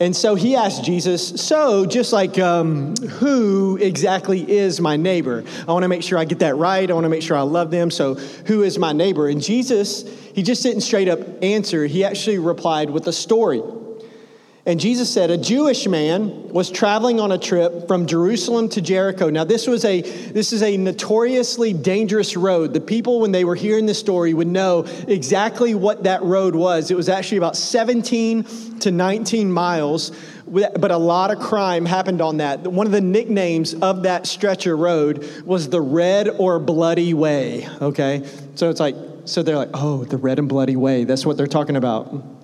And 0.00 0.16
so 0.16 0.34
he 0.34 0.56
asked 0.56 0.82
Jesus, 0.82 1.28
So, 1.40 1.86
just 1.86 2.12
like 2.12 2.36
um, 2.36 2.96
who 2.96 3.76
exactly 3.76 4.50
is 4.50 4.80
my 4.80 4.96
neighbor? 4.96 5.44
I 5.68 5.72
want 5.72 5.84
to 5.84 5.88
make 5.88 6.02
sure 6.02 6.18
I 6.18 6.24
get 6.24 6.40
that 6.40 6.56
right. 6.56 6.90
I 6.90 6.92
want 6.92 7.04
to 7.04 7.08
make 7.08 7.22
sure 7.22 7.36
I 7.36 7.42
love 7.42 7.70
them. 7.70 7.88
So, 7.92 8.14
who 8.14 8.64
is 8.64 8.78
my 8.78 8.92
neighbor? 8.92 9.28
And 9.28 9.40
Jesus, 9.40 10.02
he 10.34 10.42
just 10.42 10.64
didn't 10.64 10.80
straight 10.80 11.06
up 11.06 11.20
answer. 11.40 11.86
He 11.86 12.02
actually 12.02 12.38
replied 12.38 12.90
with 12.90 13.06
a 13.06 13.12
story. 13.12 13.62
And 14.64 14.78
Jesus 14.78 15.12
said, 15.12 15.30
A 15.30 15.36
Jewish 15.36 15.88
man 15.88 16.48
was 16.50 16.70
traveling 16.70 17.18
on 17.18 17.32
a 17.32 17.38
trip 17.38 17.88
from 17.88 18.06
Jerusalem 18.06 18.68
to 18.70 18.80
Jericho. 18.80 19.28
Now, 19.28 19.42
this 19.42 19.66
was 19.66 19.84
a 19.84 20.02
this 20.02 20.52
is 20.52 20.62
a 20.62 20.76
notoriously 20.76 21.72
dangerous 21.72 22.36
road. 22.36 22.72
The 22.72 22.80
people, 22.80 23.20
when 23.20 23.32
they 23.32 23.44
were 23.44 23.56
hearing 23.56 23.86
this 23.86 23.98
story, 23.98 24.32
would 24.32 24.46
know 24.46 24.84
exactly 25.08 25.74
what 25.74 26.04
that 26.04 26.22
road 26.22 26.54
was. 26.54 26.92
It 26.92 26.96
was 26.96 27.08
actually 27.08 27.38
about 27.38 27.56
17 27.56 28.78
to 28.78 28.92
19 28.92 29.50
miles, 29.50 30.12
but 30.46 30.92
a 30.92 30.96
lot 30.96 31.32
of 31.32 31.40
crime 31.40 31.84
happened 31.84 32.20
on 32.20 32.36
that. 32.36 32.60
One 32.60 32.86
of 32.86 32.92
the 32.92 33.00
nicknames 33.00 33.74
of 33.74 34.04
that 34.04 34.28
stretch 34.28 34.66
of 34.66 34.78
road 34.78 35.28
was 35.44 35.70
the 35.70 35.80
Red 35.80 36.28
or 36.28 36.60
Bloody 36.60 37.14
Way. 37.14 37.68
Okay? 37.80 38.24
So 38.54 38.70
it's 38.70 38.78
like, 38.80 38.94
so 39.24 39.42
they're 39.42 39.56
like, 39.56 39.70
oh, 39.74 40.04
the 40.04 40.18
Red 40.18 40.38
and 40.38 40.48
Bloody 40.48 40.76
Way. 40.76 41.02
That's 41.02 41.26
what 41.26 41.36
they're 41.36 41.46
talking 41.48 41.74
about. 41.74 42.41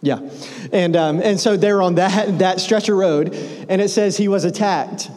Yeah. 0.00 0.20
And, 0.72 0.96
um, 0.96 1.20
and 1.20 1.40
so 1.40 1.56
they're 1.56 1.82
on 1.82 1.96
that, 1.96 2.38
that 2.38 2.60
stretch 2.60 2.88
of 2.88 2.96
road, 2.96 3.34
and 3.68 3.80
it 3.80 3.88
says 3.88 4.16
he 4.16 4.28
was 4.28 4.44
attacked 4.44 5.10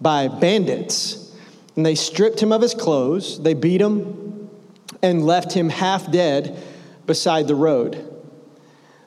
by 0.00 0.28
bandits. 0.28 1.32
And 1.76 1.84
they 1.86 1.94
stripped 1.94 2.40
him 2.40 2.52
of 2.52 2.62
his 2.62 2.74
clothes, 2.74 3.42
they 3.42 3.54
beat 3.54 3.80
him, 3.80 4.50
and 5.02 5.24
left 5.24 5.52
him 5.52 5.68
half 5.68 6.10
dead 6.10 6.60
beside 7.06 7.46
the 7.46 7.54
road. 7.54 8.10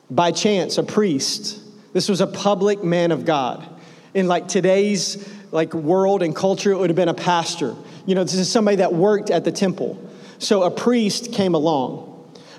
By 0.10 0.31
chance, 0.31 0.77
a 0.77 0.84
priest, 0.84 1.62
this 1.93 2.07
was 2.07 2.22
a 2.22 2.27
public 2.27 2.84
man 2.84 3.12
of 3.12 3.25
God. 3.25 3.67
In 4.13 4.27
like 4.27 4.48
today's 4.48 5.27
like 5.51 5.74
world 5.74 6.24
and 6.24 6.36
culture, 6.36 6.72
it 6.72 6.77
would 6.77 6.89
have 6.89 6.96
been 6.96 7.10
a 7.10 7.13
pastor. 7.13 7.75
You 8.05 8.15
know, 8.15 8.24
this 8.24 8.36
is 8.36 8.50
somebody 8.50 8.77
that 8.77 8.93
worked 8.93 9.29
at 9.29 9.43
the 9.43 9.51
temple. 9.51 10.01
So 10.39 10.63
a 10.63 10.72
priest 10.72 11.34
came 11.34 11.55
along 11.55 12.06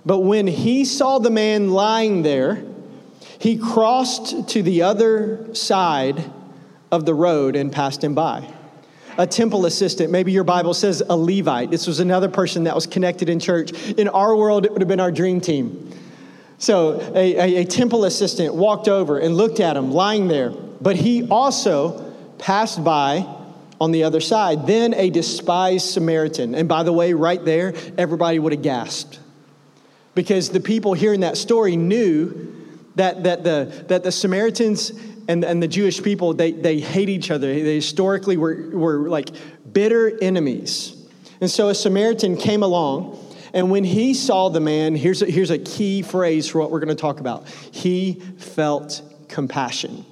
but 0.04 0.20
when 0.20 0.46
he 0.46 0.84
saw 0.84 1.18
the 1.18 1.30
man 1.30 1.70
lying 1.70 2.22
there, 2.22 2.62
he 3.38 3.56
crossed 3.56 4.48
to 4.50 4.62
the 4.62 4.82
other 4.82 5.54
side 5.54 6.30
of 6.90 7.04
the 7.04 7.14
road 7.14 7.56
and 7.56 7.70
passed 7.70 8.02
him 8.02 8.14
by. 8.14 8.46
A 9.16 9.26
temple 9.26 9.66
assistant, 9.66 10.10
maybe 10.10 10.30
your 10.32 10.44
Bible 10.44 10.74
says 10.74 11.02
a 11.08 11.16
Levite. 11.16 11.70
This 11.70 11.86
was 11.86 12.00
another 12.00 12.28
person 12.28 12.64
that 12.64 12.74
was 12.74 12.86
connected 12.86 13.28
in 13.28 13.40
church. 13.40 13.72
In 13.92 14.08
our 14.08 14.34
world, 14.36 14.64
it 14.64 14.72
would 14.72 14.80
have 14.80 14.88
been 14.88 15.00
our 15.00 15.10
dream 15.10 15.40
team. 15.40 15.92
So 16.58 17.00
a, 17.14 17.36
a, 17.36 17.62
a 17.62 17.64
temple 17.64 18.04
assistant 18.04 18.54
walked 18.54 18.88
over 18.88 19.18
and 19.18 19.36
looked 19.36 19.60
at 19.60 19.76
him 19.76 19.92
lying 19.92 20.28
there, 20.28 20.50
but 20.50 20.96
he 20.96 21.28
also 21.28 22.12
passed 22.38 22.82
by 22.82 23.26
on 23.80 23.92
the 23.92 24.04
other 24.04 24.20
side. 24.20 24.66
Then 24.66 24.94
a 24.94 25.10
despised 25.10 25.86
Samaritan. 25.86 26.54
And 26.54 26.68
by 26.68 26.82
the 26.82 26.92
way, 26.92 27.12
right 27.12 27.44
there, 27.44 27.74
everybody 27.96 28.38
would 28.38 28.52
have 28.52 28.62
gasped 28.62 29.18
because 30.18 30.50
the 30.50 30.58
people 30.58 30.94
hearing 30.94 31.20
that 31.20 31.36
story 31.36 31.76
knew 31.76 32.52
that, 32.96 33.22
that, 33.22 33.44
the, 33.44 33.84
that 33.86 34.02
the 34.02 34.10
Samaritans 34.10 34.90
and, 35.28 35.44
and 35.44 35.62
the 35.62 35.68
Jewish 35.68 36.02
people, 36.02 36.34
they, 36.34 36.50
they 36.50 36.80
hate 36.80 37.08
each 37.08 37.30
other. 37.30 37.46
They 37.46 37.76
historically 37.76 38.36
were, 38.36 38.68
were 38.70 39.08
like 39.08 39.30
bitter 39.72 40.18
enemies. 40.20 41.08
And 41.40 41.48
so 41.48 41.68
a 41.68 41.74
Samaritan 41.74 42.36
came 42.36 42.64
along, 42.64 43.16
and 43.52 43.70
when 43.70 43.84
he 43.84 44.12
saw 44.12 44.48
the 44.48 44.58
man, 44.58 44.96
here's 44.96 45.22
a, 45.22 45.26
here's 45.26 45.52
a 45.52 45.58
key 45.58 46.02
phrase 46.02 46.48
for 46.48 46.58
what 46.58 46.72
we're 46.72 46.80
going 46.80 46.88
to 46.88 47.00
talk 47.00 47.20
about 47.20 47.46
he 47.70 48.14
felt 48.38 49.00
compassion. 49.28 50.04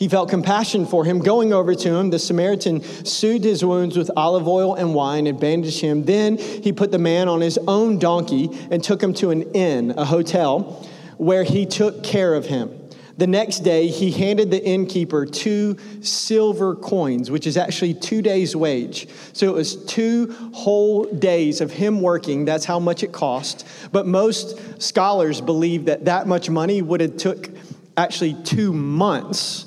He 0.00 0.08
felt 0.08 0.30
compassion 0.30 0.86
for 0.86 1.04
him. 1.04 1.18
Going 1.18 1.52
over 1.52 1.74
to 1.74 1.94
him, 1.94 2.08
the 2.08 2.18
Samaritan 2.18 2.82
soothed 3.04 3.44
his 3.44 3.62
wounds 3.62 3.98
with 3.98 4.10
olive 4.16 4.48
oil 4.48 4.74
and 4.74 4.94
wine 4.94 5.26
and 5.26 5.38
bandaged 5.38 5.82
him. 5.82 6.04
Then 6.04 6.38
he 6.38 6.72
put 6.72 6.90
the 6.90 6.98
man 6.98 7.28
on 7.28 7.42
his 7.42 7.58
own 7.68 7.98
donkey 7.98 8.48
and 8.70 8.82
took 8.82 9.02
him 9.02 9.12
to 9.14 9.28
an 9.28 9.42
inn, 9.52 9.92
a 9.98 10.06
hotel, 10.06 10.88
where 11.18 11.44
he 11.44 11.66
took 11.66 12.02
care 12.02 12.32
of 12.32 12.46
him. 12.46 12.70
The 13.18 13.26
next 13.26 13.58
day, 13.58 13.88
he 13.88 14.10
handed 14.10 14.50
the 14.50 14.64
innkeeper 14.64 15.26
two 15.26 15.76
silver 16.00 16.74
coins, 16.74 17.30
which 17.30 17.46
is 17.46 17.58
actually 17.58 17.92
two 17.92 18.22
days' 18.22 18.56
wage. 18.56 19.06
So 19.34 19.50
it 19.50 19.54
was 19.54 19.84
two 19.84 20.34
whole 20.54 21.04
days 21.04 21.60
of 21.60 21.72
him 21.72 22.00
working. 22.00 22.46
That's 22.46 22.64
how 22.64 22.78
much 22.78 23.02
it 23.02 23.12
cost. 23.12 23.66
But 23.92 24.06
most 24.06 24.80
scholars 24.80 25.42
believe 25.42 25.84
that 25.84 26.06
that 26.06 26.26
much 26.26 26.48
money 26.48 26.80
would 26.80 27.02
have 27.02 27.18
took 27.18 27.50
actually 27.98 28.32
two 28.44 28.72
months 28.72 29.66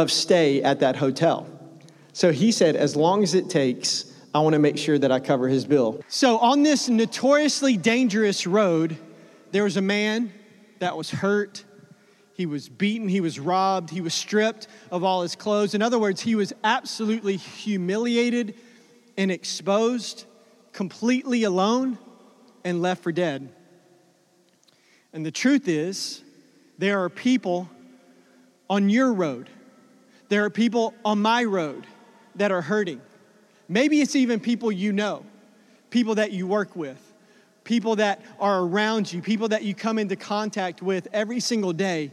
of 0.00 0.10
stay 0.10 0.62
at 0.62 0.80
that 0.80 0.96
hotel. 0.96 1.46
So 2.12 2.32
he 2.32 2.50
said, 2.52 2.76
as 2.76 2.96
long 2.96 3.22
as 3.22 3.34
it 3.34 3.48
takes, 3.48 4.12
I 4.34 4.40
want 4.40 4.54
to 4.54 4.58
make 4.58 4.78
sure 4.78 4.98
that 4.98 5.12
I 5.12 5.20
cover 5.20 5.48
his 5.48 5.64
bill. 5.64 6.02
So 6.08 6.38
on 6.38 6.62
this 6.62 6.88
notoriously 6.88 7.76
dangerous 7.76 8.46
road, 8.46 8.96
there 9.52 9.64
was 9.64 9.76
a 9.76 9.82
man 9.82 10.32
that 10.78 10.96
was 10.96 11.10
hurt. 11.10 11.64
He 12.34 12.46
was 12.46 12.68
beaten, 12.68 13.08
he 13.08 13.20
was 13.20 13.38
robbed, 13.38 13.90
he 13.90 14.00
was 14.00 14.14
stripped 14.14 14.66
of 14.90 15.04
all 15.04 15.22
his 15.22 15.36
clothes. 15.36 15.74
In 15.74 15.82
other 15.82 15.98
words, 15.98 16.20
he 16.20 16.34
was 16.34 16.52
absolutely 16.64 17.36
humiliated 17.36 18.54
and 19.18 19.30
exposed, 19.30 20.24
completely 20.72 21.44
alone, 21.44 21.98
and 22.64 22.80
left 22.80 23.02
for 23.02 23.12
dead. 23.12 23.52
And 25.12 25.26
the 25.26 25.30
truth 25.30 25.68
is, 25.68 26.22
there 26.78 27.02
are 27.02 27.10
people 27.10 27.68
on 28.70 28.88
your 28.88 29.12
road, 29.12 29.50
there 30.30 30.44
are 30.44 30.50
people 30.50 30.94
on 31.04 31.20
my 31.20 31.44
road 31.44 31.86
that 32.36 32.52
are 32.52 32.62
hurting. 32.62 33.02
Maybe 33.68 34.00
it's 34.00 34.16
even 34.16 34.40
people 34.40 34.72
you 34.72 34.92
know, 34.92 35.26
people 35.90 36.14
that 36.14 36.32
you 36.32 36.46
work 36.46 36.74
with, 36.74 37.12
people 37.64 37.96
that 37.96 38.22
are 38.38 38.62
around 38.62 39.12
you, 39.12 39.20
people 39.20 39.48
that 39.48 39.64
you 39.64 39.74
come 39.74 39.98
into 39.98 40.16
contact 40.16 40.82
with 40.82 41.08
every 41.12 41.40
single 41.40 41.72
day 41.72 42.12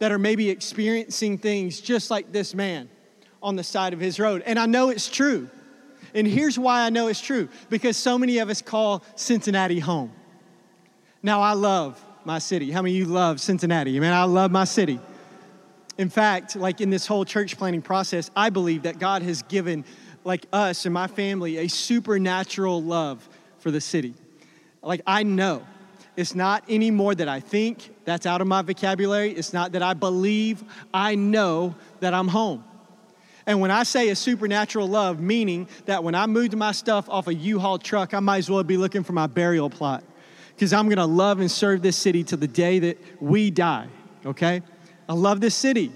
that 0.00 0.10
are 0.10 0.18
maybe 0.18 0.50
experiencing 0.50 1.38
things 1.38 1.80
just 1.80 2.10
like 2.10 2.32
this 2.32 2.54
man 2.54 2.90
on 3.40 3.54
the 3.54 3.64
side 3.64 3.92
of 3.92 4.00
his 4.00 4.18
road. 4.18 4.42
And 4.44 4.58
I 4.58 4.66
know 4.66 4.90
it's 4.90 5.08
true. 5.08 5.48
And 6.12 6.26
here's 6.26 6.58
why 6.58 6.82
I 6.82 6.90
know 6.90 7.06
it's 7.06 7.20
true 7.20 7.48
because 7.70 7.96
so 7.96 8.18
many 8.18 8.38
of 8.38 8.50
us 8.50 8.62
call 8.62 9.04
Cincinnati 9.14 9.78
home. 9.78 10.12
Now, 11.22 11.40
I 11.40 11.52
love 11.52 12.04
my 12.24 12.40
city. 12.40 12.72
How 12.72 12.82
many 12.82 13.00
of 13.00 13.06
you 13.06 13.12
love 13.12 13.40
Cincinnati? 13.40 13.96
I 13.96 14.00
mean, 14.00 14.12
I 14.12 14.24
love 14.24 14.50
my 14.50 14.64
city. 14.64 14.98
In 15.96 16.08
fact, 16.08 16.56
like 16.56 16.80
in 16.80 16.90
this 16.90 17.06
whole 17.06 17.24
church 17.24 17.56
planning 17.56 17.82
process, 17.82 18.30
I 18.34 18.50
believe 18.50 18.82
that 18.82 18.98
God 18.98 19.22
has 19.22 19.42
given, 19.42 19.84
like 20.24 20.46
us 20.52 20.86
and 20.86 20.94
my 20.94 21.06
family, 21.06 21.58
a 21.58 21.68
supernatural 21.68 22.82
love 22.82 23.28
for 23.58 23.70
the 23.70 23.80
city. 23.80 24.14
Like, 24.82 25.02
I 25.06 25.22
know 25.22 25.64
it's 26.16 26.34
not 26.34 26.64
anymore 26.68 27.14
that 27.14 27.28
I 27.28 27.40
think, 27.40 27.90
that's 28.04 28.26
out 28.26 28.40
of 28.40 28.46
my 28.46 28.62
vocabulary. 28.62 29.30
It's 29.32 29.52
not 29.52 29.72
that 29.72 29.82
I 29.82 29.94
believe, 29.94 30.62
I 30.92 31.14
know 31.14 31.74
that 32.00 32.12
I'm 32.12 32.28
home. 32.28 32.64
And 33.46 33.60
when 33.60 33.70
I 33.70 33.82
say 33.82 34.08
a 34.08 34.16
supernatural 34.16 34.88
love, 34.88 35.20
meaning 35.20 35.68
that 35.86 36.02
when 36.02 36.14
I 36.14 36.26
moved 36.26 36.56
my 36.56 36.72
stuff 36.72 37.08
off 37.10 37.28
a 37.28 37.34
U-Haul 37.34 37.78
truck, 37.78 38.14
I 38.14 38.20
might 38.20 38.38
as 38.38 38.50
well 38.50 38.62
be 38.62 38.76
looking 38.76 39.04
for 39.04 39.12
my 39.12 39.26
burial 39.26 39.68
plot 39.68 40.02
because 40.54 40.72
I'm 40.72 40.86
going 40.86 40.98
to 40.98 41.04
love 41.04 41.40
and 41.40 41.50
serve 41.50 41.82
this 41.82 41.96
city 41.96 42.24
to 42.24 42.36
the 42.36 42.46
day 42.46 42.78
that 42.78 42.98
we 43.20 43.50
die, 43.50 43.88
okay? 44.24 44.62
I 45.08 45.14
love 45.14 45.40
this 45.40 45.54
city. 45.54 45.92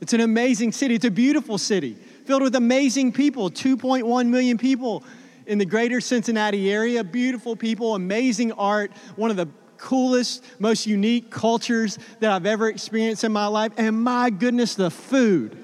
It's 0.00 0.12
an 0.12 0.20
amazing 0.20 0.72
city. 0.72 0.94
It's 0.96 1.04
a 1.04 1.10
beautiful 1.10 1.58
city 1.58 1.96
filled 2.24 2.42
with 2.42 2.54
amazing 2.54 3.12
people 3.12 3.50
2.1 3.50 4.28
million 4.28 4.58
people 4.58 5.04
in 5.46 5.58
the 5.58 5.64
greater 5.64 6.00
Cincinnati 6.00 6.72
area. 6.72 7.04
Beautiful 7.04 7.56
people, 7.56 7.94
amazing 7.94 8.52
art, 8.52 8.92
one 9.16 9.30
of 9.30 9.36
the 9.36 9.48
coolest, 9.76 10.44
most 10.60 10.86
unique 10.86 11.30
cultures 11.30 11.98
that 12.20 12.30
I've 12.30 12.46
ever 12.46 12.68
experienced 12.68 13.24
in 13.24 13.32
my 13.32 13.46
life. 13.46 13.72
And 13.76 14.02
my 14.02 14.30
goodness, 14.30 14.74
the 14.74 14.90
food. 14.90 15.56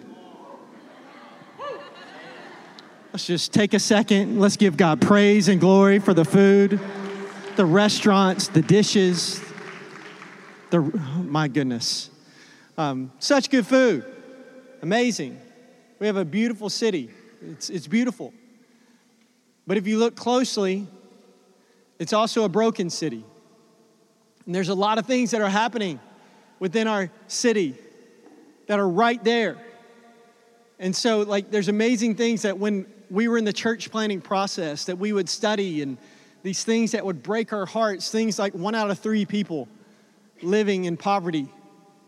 Let's 3.12 3.26
just 3.26 3.52
take 3.52 3.74
a 3.74 3.78
second. 3.78 4.38
Let's 4.38 4.56
give 4.56 4.76
God 4.76 5.00
praise 5.00 5.48
and 5.48 5.60
glory 5.60 5.98
for 5.98 6.14
the 6.14 6.24
food, 6.24 6.78
the 7.56 7.64
restaurants, 7.64 8.48
the 8.48 8.62
dishes. 8.62 9.40
The, 10.70 10.80
my 10.80 11.48
goodness. 11.48 12.10
Um, 12.78 13.10
such 13.18 13.50
good 13.50 13.66
food. 13.66 14.04
Amazing. 14.82 15.40
We 15.98 16.06
have 16.06 16.16
a 16.16 16.24
beautiful 16.24 16.70
city. 16.70 17.10
It's, 17.42 17.70
it's 17.70 17.88
beautiful. 17.88 18.32
But 19.66 19.78
if 19.78 19.88
you 19.88 19.98
look 19.98 20.14
closely, 20.14 20.86
it's 21.98 22.12
also 22.12 22.44
a 22.44 22.48
broken 22.48 22.88
city. 22.88 23.24
And 24.46 24.54
there's 24.54 24.68
a 24.68 24.76
lot 24.76 24.98
of 24.98 25.06
things 25.06 25.32
that 25.32 25.40
are 25.40 25.48
happening 25.48 25.98
within 26.60 26.86
our 26.86 27.10
city 27.26 27.74
that 28.68 28.78
are 28.78 28.88
right 28.88 29.22
there. 29.24 29.58
And 30.78 30.94
so, 30.94 31.22
like, 31.22 31.50
there's 31.50 31.68
amazing 31.68 32.14
things 32.14 32.42
that 32.42 32.58
when 32.58 32.86
we 33.10 33.26
were 33.26 33.38
in 33.38 33.44
the 33.44 33.52
church 33.52 33.90
planning 33.90 34.20
process 34.20 34.84
that 34.84 34.98
we 34.98 35.12
would 35.12 35.28
study 35.28 35.82
and 35.82 35.98
these 36.44 36.62
things 36.62 36.92
that 36.92 37.04
would 37.04 37.24
break 37.24 37.52
our 37.52 37.66
hearts, 37.66 38.12
things 38.12 38.38
like 38.38 38.54
one 38.54 38.76
out 38.76 38.88
of 38.88 39.00
three 39.00 39.26
people 39.26 39.66
living 40.42 40.84
in 40.84 40.96
poverty 40.96 41.48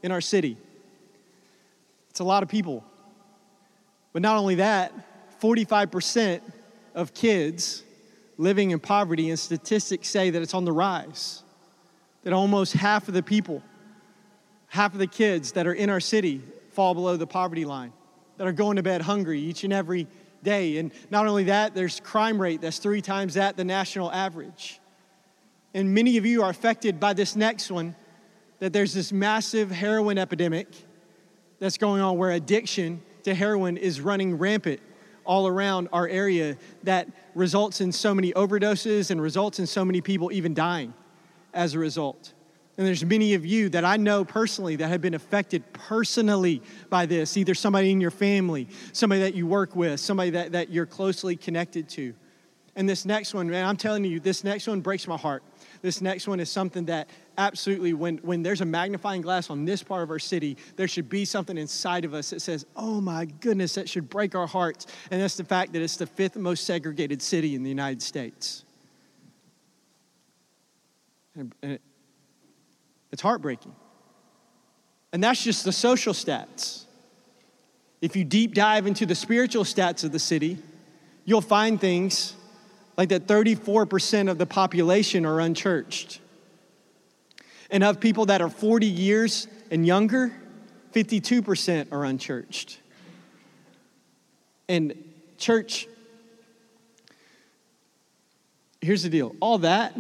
in 0.03 0.13
our 0.13 0.21
city. 0.21 0.57
It's 2.11 2.21
a 2.21 2.25
lot 2.25 2.43
of 2.43 2.49
people. 2.49 2.85
But 4.13 4.23
not 4.23 4.37
only 4.37 4.57
that, 4.57 4.93
45% 5.41 6.41
of 6.95 7.15
kids 7.15 7.83
living 8.37 8.71
in 8.71 8.81
poverty, 8.81 9.31
and 9.31 9.39
statistics 9.39 10.09
say 10.09 10.31
that 10.31 10.43
it's 10.43 10.55
on 10.55 10.65
the 10.65 10.73
rise. 10.73 11.43
That 12.25 12.33
almost 12.33 12.73
half 12.73 13.09
of 13.09 13.15
the 13.15 13.23
people, 13.23 13.63
half 14.69 14.93
of 14.93 14.99
the 14.99 15.07
kids 15.07 15.53
that 15.53 15.67
are 15.67 15.73
in 15.73 15.91
our 15.91 16.01
city 16.01 16.43
fall 16.73 16.95
below 16.95 17.17
the 17.17 17.27
poverty 17.27 17.65
line, 17.65 17.93
that 18.37 18.47
are 18.47 18.53
going 18.53 18.77
to 18.77 18.83
bed 18.83 19.03
hungry 19.03 19.41
each 19.41 19.65
and 19.65 19.73
every 19.73 20.07
day. 20.43 20.79
And 20.79 20.93
not 21.11 21.27
only 21.27 21.45
that, 21.45 21.75
there's 21.75 22.01
crime 22.01 22.41
rate 22.41 22.61
that's 22.61 22.79
three 22.79 23.03
times 23.03 23.35
that 23.35 23.57
the 23.57 23.65
national 23.65 24.11
average. 24.11 24.81
And 25.75 25.95
many 25.95 26.17
of 26.17 26.27
you 26.27 26.43
are 26.43 26.51
affected 26.51 26.99
by 26.99 27.13
this 27.13 27.37
next 27.37 27.71
one 27.71 27.95
that 28.61 28.73
there's 28.73 28.95
this 28.95 29.11
massive 29.11 29.71
heroin 29.71 30.19
epidemic 30.19 30.69
that's 31.59 31.77
going 31.77 32.01
on 32.01 32.17
where 32.17 32.31
addiction 32.31 33.03
to 33.25 33.35
heroin 33.35 33.77
is 33.77 34.01
running 34.01 34.39
rampant 34.39 34.81
all 35.25 35.47
around 35.47 35.89
our 35.93 36.09
area 36.09 36.57
that 36.83 37.09
results 37.35 37.81
in 37.81 37.93
so 37.93 38.15
many 38.15 38.33
overdoses 38.33 39.11
and 39.11 39.21
results 39.21 39.59
in 39.59 39.67
so 39.67 39.85
many 39.85 40.01
people 40.01 40.33
even 40.33 40.55
dying 40.55 40.95
as 41.53 41.75
a 41.75 41.79
result. 41.79 42.33
And 42.77 42.87
there's 42.87 43.05
many 43.05 43.35
of 43.35 43.45
you 43.45 43.69
that 43.71 43.85
I 43.85 43.99
know 43.99 44.25
personally 44.25 44.77
that 44.77 44.89
have 44.89 45.03
been 45.03 45.15
affected 45.15 45.71
personally 45.73 46.63
by 46.89 47.05
this, 47.05 47.37
either 47.37 47.55
somebody 47.55 47.91
in 47.91 48.01
your 48.01 48.11
family, 48.11 48.69
somebody 48.93 49.21
that 49.21 49.35
you 49.35 49.47
work 49.47 49.77
with, 49.77 50.01
somebody 50.01 50.31
that, 50.31 50.53
that 50.53 50.71
you're 50.71 50.87
closely 50.87 51.37
connected 51.37 51.89
to. 51.91 52.15
And 52.77 52.89
this 52.89 53.05
next 53.05 53.35
one, 53.35 53.51
man, 53.51 53.67
I'm 53.67 53.77
telling 53.77 54.05
you, 54.05 54.21
this 54.21 54.45
next 54.45 54.67
one 54.67 54.81
breaks 54.81 55.07
my 55.07 55.17
heart. 55.17 55.43
This 55.83 56.01
next 56.01 56.27
one 56.27 56.41
is 56.41 56.51
something 56.51 56.87
that 56.87 57.11
absolutely, 57.41 57.95
when, 57.95 58.19
when 58.19 58.43
there's 58.43 58.61
a 58.61 58.67
magnifying 58.67 59.23
glass 59.23 59.49
on 59.49 59.65
this 59.65 59.83
part 59.83 60.03
of 60.03 60.11
our 60.11 60.19
city, 60.19 60.57
there 60.77 60.87
should 60.87 61.09
be 61.09 61.25
something 61.25 61.57
inside 61.57 62.05
of 62.05 62.13
us 62.13 62.31
that 62.31 62.41
says, 62.41 62.67
oh 62.77 63.01
my 63.01 63.25
goodness, 63.25 63.75
that 63.75 63.89
should 63.89 64.11
break 64.11 64.35
our 64.35 64.47
hearts. 64.47 64.87
And 65.11 65.21
that's 65.21 65.37
the 65.37 65.45
fact 65.45 65.73
that 65.73 65.83
it's 65.83 65.97
the 65.97 66.07
fifth 66.07 66.37
most 66.37 66.65
segregated 66.65 67.23
city 67.23 67.55
in 67.55 67.63
the 67.63 67.69
United 67.69 68.03
States. 68.03 68.65
And, 71.35 71.55
it, 71.63 71.81
it's 73.11 73.23
heartbreaking. 73.23 73.75
And 75.13 75.25
that's 75.25 75.43
just 75.43 75.65
the 75.65 75.73
social 75.73 76.13
stats. 76.13 76.85
If 78.01 78.15
you 78.17 78.25
deep 78.25 78.55
dive 78.55 78.87
into 78.87 79.07
the 79.07 79.15
spiritual 79.15 79.65
stats 79.65 80.05
of 80.05 80.13
the 80.13 80.19
city, 80.19 80.59
you'll 81.25 81.41
find 81.41 81.81
things 81.81 82.35
like 82.97 83.09
that 83.09 83.27
34% 83.27 84.31
of 84.31 84.39
the 84.39 84.47
population 84.47 85.25
are 85.25 85.41
unchurched. 85.41 86.21
And 87.71 87.85
of 87.85 88.01
people 88.01 88.27
that 88.27 88.41
are 88.41 88.51
40 88.51 88.87
years 88.87 89.47
and 89.71 89.87
younger, 89.87 90.33
52% 90.93 91.93
are 91.93 92.05
unchurched. 92.05 92.79
And 94.69 94.95
church, 95.39 95.87
here's 98.81 99.03
the 99.03 99.09
deal 99.09 99.35
all 99.41 99.59
that, 99.59 99.95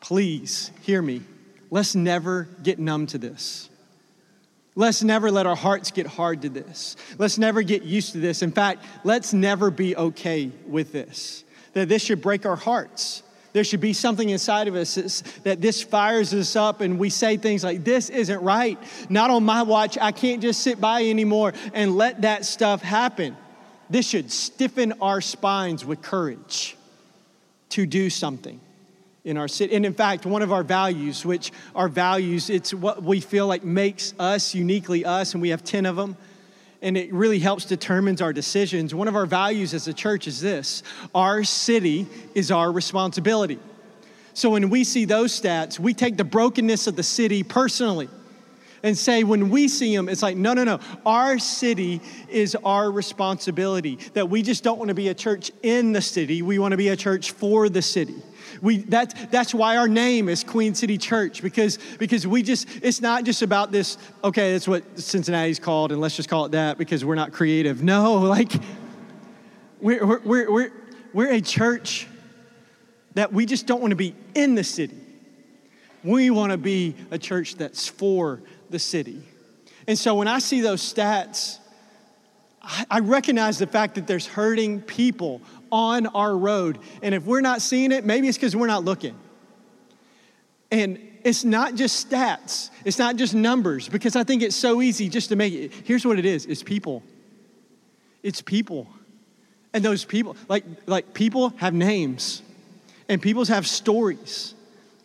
please 0.00 0.70
hear 0.82 1.00
me. 1.00 1.22
Let's 1.70 1.94
never 1.94 2.48
get 2.62 2.78
numb 2.78 3.06
to 3.08 3.18
this. 3.18 3.68
Let's 4.76 5.02
never 5.02 5.30
let 5.30 5.46
our 5.46 5.56
hearts 5.56 5.90
get 5.90 6.06
hard 6.06 6.42
to 6.42 6.48
this. 6.48 6.96
Let's 7.16 7.38
never 7.38 7.62
get 7.62 7.82
used 7.82 8.12
to 8.12 8.18
this. 8.18 8.42
In 8.42 8.50
fact, 8.50 8.84
let's 9.04 9.32
never 9.32 9.70
be 9.70 9.96
okay 9.96 10.50
with 10.66 10.92
this 10.92 11.44
that 11.74 11.88
this 11.88 12.02
should 12.02 12.22
break 12.22 12.46
our 12.46 12.56
hearts. 12.56 13.23
There 13.54 13.62
should 13.62 13.80
be 13.80 13.92
something 13.92 14.30
inside 14.30 14.66
of 14.66 14.74
us 14.74 15.22
that 15.44 15.60
this 15.60 15.80
fires 15.80 16.34
us 16.34 16.56
up, 16.56 16.80
and 16.80 16.98
we 16.98 17.08
say 17.08 17.36
things 17.36 17.62
like, 17.62 17.84
This 17.84 18.10
isn't 18.10 18.42
right. 18.42 18.76
Not 19.08 19.30
on 19.30 19.44
my 19.44 19.62
watch. 19.62 19.96
I 19.96 20.10
can't 20.10 20.42
just 20.42 20.60
sit 20.60 20.80
by 20.80 21.04
anymore 21.04 21.54
and 21.72 21.96
let 21.96 22.22
that 22.22 22.44
stuff 22.44 22.82
happen. 22.82 23.36
This 23.88 24.08
should 24.08 24.32
stiffen 24.32 24.94
our 25.00 25.20
spines 25.20 25.84
with 25.84 26.02
courage 26.02 26.76
to 27.70 27.86
do 27.86 28.10
something 28.10 28.58
in 29.24 29.36
our 29.36 29.46
city. 29.46 29.76
And 29.76 29.86
in 29.86 29.94
fact, 29.94 30.26
one 30.26 30.42
of 30.42 30.52
our 30.52 30.64
values, 30.64 31.24
which 31.24 31.52
our 31.76 31.88
values, 31.88 32.50
it's 32.50 32.74
what 32.74 33.04
we 33.04 33.20
feel 33.20 33.46
like 33.46 33.62
makes 33.62 34.14
us 34.18 34.52
uniquely 34.52 35.04
us, 35.04 35.32
and 35.34 35.40
we 35.40 35.50
have 35.50 35.62
10 35.62 35.86
of 35.86 35.94
them. 35.94 36.16
And 36.84 36.98
it 36.98 37.12
really 37.14 37.38
helps 37.38 37.64
determines 37.64 38.20
our 38.20 38.34
decisions. 38.34 38.94
One 38.94 39.08
of 39.08 39.16
our 39.16 39.24
values 39.24 39.72
as 39.72 39.88
a 39.88 39.94
church 39.94 40.28
is 40.28 40.40
this 40.40 40.82
our 41.14 41.42
city 41.42 42.06
is 42.34 42.50
our 42.52 42.70
responsibility. 42.70 43.58
So 44.34 44.50
when 44.50 44.68
we 44.68 44.84
see 44.84 45.06
those 45.06 45.40
stats, 45.40 45.78
we 45.78 45.94
take 45.94 46.16
the 46.18 46.24
brokenness 46.24 46.86
of 46.86 46.94
the 46.94 47.02
city 47.02 47.42
personally 47.42 48.08
and 48.82 48.98
say, 48.98 49.24
when 49.24 49.48
we 49.48 49.66
see 49.66 49.96
them, 49.96 50.10
it's 50.10 50.22
like, 50.22 50.36
no, 50.36 50.52
no, 50.52 50.62
no. 50.62 50.78
Our 51.06 51.38
city 51.38 52.02
is 52.28 52.54
our 52.64 52.90
responsibility. 52.90 53.98
That 54.12 54.28
we 54.28 54.42
just 54.42 54.62
don't 54.62 54.78
want 54.78 54.90
to 54.90 54.94
be 54.94 55.08
a 55.08 55.14
church 55.14 55.50
in 55.62 55.92
the 55.92 56.02
city, 56.02 56.42
we 56.42 56.58
want 56.58 56.72
to 56.72 56.76
be 56.76 56.88
a 56.88 56.96
church 56.96 57.30
for 57.30 57.70
the 57.70 57.80
city. 57.80 58.16
We, 58.64 58.78
that, 58.84 59.30
that's 59.30 59.52
why 59.52 59.76
our 59.76 59.88
name 59.88 60.30
is 60.30 60.42
Queen 60.42 60.74
City 60.74 60.96
Church 60.96 61.42
because, 61.42 61.78
because 61.98 62.26
we 62.26 62.42
just, 62.42 62.66
it's 62.82 63.02
not 63.02 63.24
just 63.24 63.42
about 63.42 63.70
this, 63.70 63.98
okay, 64.24 64.54
that's 64.54 64.66
what 64.66 64.98
Cincinnati's 64.98 65.58
called, 65.58 65.92
and 65.92 66.00
let's 66.00 66.16
just 66.16 66.30
call 66.30 66.46
it 66.46 66.52
that 66.52 66.78
because 66.78 67.04
we're 67.04 67.14
not 67.14 67.30
creative. 67.30 67.82
No, 67.82 68.14
like, 68.20 68.50
we're, 69.82 70.18
we're, 70.24 70.50
we're, 70.50 70.72
we're 71.12 71.32
a 71.32 71.42
church 71.42 72.06
that 73.12 73.34
we 73.34 73.44
just 73.44 73.66
don't 73.66 73.82
want 73.82 73.90
to 73.90 73.96
be 73.96 74.14
in 74.34 74.54
the 74.54 74.64
city. 74.64 74.96
We 76.02 76.30
want 76.30 76.50
to 76.52 76.58
be 76.58 76.96
a 77.10 77.18
church 77.18 77.56
that's 77.56 77.86
for 77.86 78.40
the 78.70 78.78
city. 78.78 79.22
And 79.86 79.98
so 79.98 80.14
when 80.14 80.26
I 80.26 80.38
see 80.38 80.62
those 80.62 80.80
stats, 80.80 81.58
I 82.90 83.00
recognize 83.00 83.58
the 83.58 83.66
fact 83.66 83.96
that 83.96 84.06
there's 84.06 84.26
hurting 84.26 84.80
people 84.80 85.42
on 85.74 86.06
our 86.06 86.36
road. 86.36 86.78
And 87.02 87.16
if 87.16 87.24
we're 87.24 87.40
not 87.40 87.60
seeing 87.60 87.90
it, 87.90 88.04
maybe 88.04 88.28
it's 88.28 88.38
because 88.38 88.54
we're 88.54 88.68
not 88.68 88.84
looking. 88.84 89.18
And 90.70 91.00
it's 91.24 91.42
not 91.42 91.74
just 91.74 92.08
stats, 92.08 92.70
it's 92.84 92.98
not 92.98 93.16
just 93.16 93.34
numbers, 93.34 93.88
because 93.88 94.14
I 94.14 94.22
think 94.22 94.42
it's 94.42 94.54
so 94.54 94.80
easy 94.80 95.08
just 95.08 95.30
to 95.30 95.36
make 95.36 95.52
it. 95.52 95.72
Here's 95.84 96.06
what 96.06 96.18
it 96.18 96.24
is 96.24 96.46
it's 96.46 96.62
people. 96.62 97.02
It's 98.22 98.40
people. 98.40 98.88
And 99.72 99.84
those 99.84 100.04
people, 100.04 100.36
like, 100.48 100.64
like 100.86 101.12
people 101.12 101.52
have 101.56 101.74
names, 101.74 102.42
and 103.08 103.20
people 103.20 103.44
have 103.46 103.66
stories. 103.66 104.54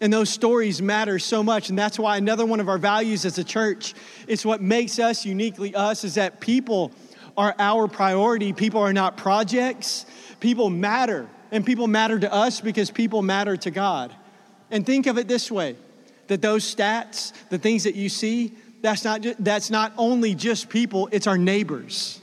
And 0.02 0.14
those 0.14 0.30
stories 0.30 0.82
matter 0.82 1.20
so 1.20 1.42
much. 1.42 1.70
And 1.70 1.78
that's 1.78 2.00
why 2.00 2.16
another 2.18 2.46
one 2.46 2.60
of 2.60 2.70
our 2.70 2.78
values 2.78 3.26
as 3.26 3.38
a 3.38 3.44
church, 3.44 3.96
it's 4.28 4.46
what 4.46 4.62
makes 4.62 5.00
us 5.00 5.26
uniquely 5.26 5.74
us, 5.76 6.04
is 6.04 6.16
that 6.16 6.40
people 6.40 6.92
are 7.36 7.56
our 7.58 7.88
priority. 7.88 8.54
People 8.54 8.82
are 8.82 8.94
not 8.94 9.18
projects. 9.18 10.06
People 10.39 10.69
matter. 10.69 11.27
And 11.51 11.65
people 11.65 11.88
matter 11.88 12.19
to 12.19 12.31
us 12.31 12.62
because 12.62 12.91
people 12.91 13.22
matter 13.22 13.58
to 13.58 13.72
God. 13.72 14.13
And 14.72 14.86
think 14.86 15.08
of 15.08 15.17
it 15.17 15.27
this 15.27 15.50
way 15.51 15.75
that 16.27 16.43
those 16.43 16.63
stats, 16.75 17.34
the 17.50 17.58
things 17.58 17.86
that 17.86 17.96
you 17.96 18.08
see, 18.08 18.53
that's 18.81 19.03
not, 19.03 19.25
that's 19.39 19.72
not 19.72 19.93
only 19.98 20.36
just 20.36 20.69
people, 20.69 21.10
it's 21.12 21.25
our 21.25 21.39
neighbors. 21.39 22.22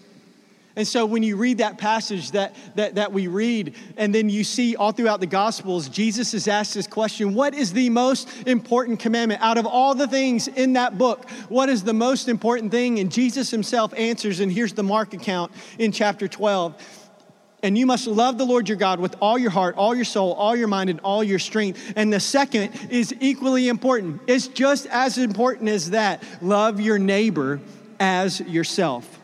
And 0.77 0.87
so 0.87 1.07
when 1.07 1.23
you 1.23 1.37
read 1.37 1.59
that 1.59 1.79
passage 1.79 2.33
that, 2.33 2.55
that, 2.75 2.97
that 2.97 3.11
we 3.11 3.29
read, 3.29 3.75
and 3.97 4.15
then 4.15 4.29
you 4.29 4.45
see 4.45 4.77
all 4.77 4.93
throughout 4.93 5.21
the 5.21 5.27
Gospels, 5.27 5.89
Jesus 5.89 6.35
is 6.35 6.47
asked 6.47 6.75
this 6.75 6.87
question 6.87 7.35
What 7.35 7.55
is 7.55 7.73
the 7.73 7.89
most 7.89 8.29
important 8.47 9.01
commandment? 9.01 9.41
Out 9.41 9.57
of 9.57 9.67
all 9.67 9.95
the 9.95 10.07
things 10.07 10.49
in 10.49 10.75
that 10.75 10.99
book, 10.99 11.29
what 11.49 11.71
is 11.71 11.83
the 11.83 11.95
most 11.95 12.29
important 12.29 12.71
thing? 12.71 12.99
And 12.99 13.11
Jesus 13.11 13.51
himself 13.51 13.95
answers, 13.97 14.41
and 14.41 14.53
here's 14.53 14.75
the 14.75 14.83
Mark 14.83 15.15
account 15.15 15.51
in 15.79 15.93
chapter 15.93 16.29
12. 16.29 16.96
And 17.67 17.77
you 17.77 17.85
must 17.85 18.07
love 18.07 18.39
the 18.39 18.45
Lord 18.45 18.69
your 18.69 18.79
God 18.79 19.01
with 19.01 19.17
all 19.21 19.37
your 19.37 19.51
heart, 19.51 19.75
all 19.75 19.93
your 19.93 20.05
soul, 20.05 20.35
all 20.35 20.55
your 20.55 20.69
mind, 20.69 20.89
and 20.89 21.01
all 21.01 21.25
your 21.25 21.41
strength. 21.41 21.95
And 21.97 22.13
the 22.13 22.21
second 22.21 22.71
is 22.91 23.13
equally 23.19 23.67
important. 23.67 24.21
It's 24.29 24.47
just 24.47 24.87
as 24.87 25.19
important 25.19 25.69
as 25.71 25.91
that. 25.91 26.23
Love 26.41 26.81
your 26.81 26.97
neighbor 26.97 27.61
as 27.99 28.41
yourself. 28.41 29.19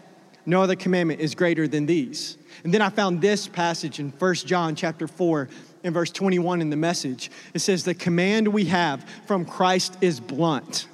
No 0.45 0.61
other 0.61 0.75
commandment 0.75 1.21
is 1.21 1.37
greater 1.37 1.69
than 1.69 1.87
these. 1.87 2.37
And 2.65 2.75
then 2.75 2.83
I 2.83 2.89
found 2.89 3.21
this 3.21 3.47
passage 3.47 4.01
in 4.01 4.11
1 4.11 4.35
John 4.35 4.75
chapter 4.75 5.07
4 5.07 5.49
in 5.85 5.93
verse 5.93 6.11
21 6.11 6.61
in 6.61 6.69
the 6.69 6.77
message. 6.77 7.31
It 7.55 7.61
says, 7.61 7.85
The 7.85 7.95
command 7.95 8.49
we 8.49 8.65
have 8.65 9.09
from 9.29 9.45
Christ 9.45 9.97
is 10.01 10.19
blunt. 10.19 10.89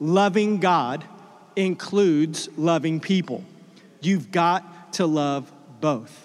Loving 0.00 0.60
God 0.60 1.02
includes 1.56 2.50
loving 2.58 3.00
people. 3.00 3.42
You've 4.02 4.30
got 4.30 4.92
to 4.92 5.06
love 5.06 5.50
both. 5.80 6.23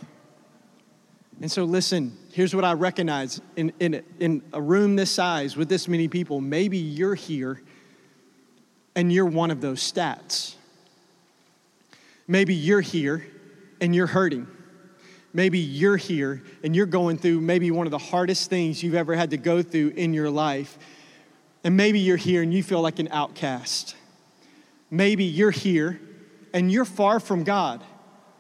And 1.42 1.50
so, 1.50 1.64
listen, 1.64 2.18
here's 2.34 2.54
what 2.54 2.66
I 2.66 2.74
recognize 2.74 3.40
in, 3.56 3.72
in, 3.80 4.04
in 4.20 4.42
a 4.52 4.62
room 4.62 4.98
this 4.98 5.10
size 5.10 5.56
with 5.56 5.70
this 5.70 5.88
many 5.88 6.08
people. 6.10 6.42
Maybe 6.42 6.78
you're 6.78 7.16
here 7.16 7.62
and 8.96 9.12
you're 9.12 9.26
one 9.26 9.50
of 9.50 9.62
those 9.62 9.80
stats. 9.80 10.56
Maybe 12.28 12.54
you're 12.54 12.82
here 12.82 13.26
and 13.80 13.96
you're 13.96 14.08
hurting. 14.08 14.48
Maybe 15.32 15.60
you're 15.60 15.96
here 15.96 16.44
and 16.64 16.76
you're 16.76 16.86
going 16.86 17.18
through 17.18 17.40
maybe 17.40 17.72
one 17.72 17.88
of 17.88 17.92
the 17.92 17.98
hardest 17.98 18.50
things 18.50 18.84
you've 18.84 18.96
ever 18.96 19.16
had 19.16 19.30
to 19.30 19.38
go 19.38 19.62
through 19.62 19.90
in 19.90 20.14
your 20.14 20.30
life. 20.30 20.78
And 21.64 21.78
maybe 21.78 22.00
you're 22.00 22.18
here 22.18 22.42
and 22.42 22.54
you 22.54 22.64
feel 22.64 22.82
like 22.82 23.00
an 23.00 23.08
outcast. 23.12 23.96
Maybe 24.92 25.24
you're 25.24 25.52
here 25.52 26.02
and 26.54 26.72
you're 26.72 26.86
far 26.86 27.20
from 27.20 27.44
God. 27.44 27.84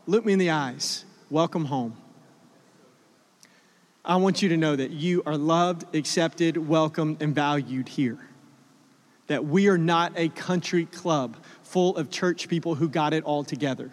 Look 0.06 0.26
me 0.26 0.34
in 0.34 0.40
the 0.40 0.50
eyes. 0.50 1.06
Welcome 1.30 1.66
home. 1.66 1.96
I 4.04 4.16
want 4.16 4.42
you 4.42 4.50
to 4.50 4.58
know 4.58 4.76
that 4.76 4.92
you 4.92 5.24
are 5.26 5.38
loved, 5.38 5.96
accepted, 5.96 6.58
welcomed, 6.58 7.22
and 7.22 7.36
valued 7.36 7.90
here. 7.90 8.18
That 9.28 9.46
we 9.46 9.68
are 9.68 9.78
not 9.78 10.14
a 10.16 10.30
country 10.30 10.86
club 10.86 11.38
full 11.64 11.96
of 11.98 12.10
church 12.10 12.48
people 12.48 12.76
who 12.76 12.90
got 12.90 13.14
it 13.14 13.24
all 13.24 13.44
together. 13.44 13.92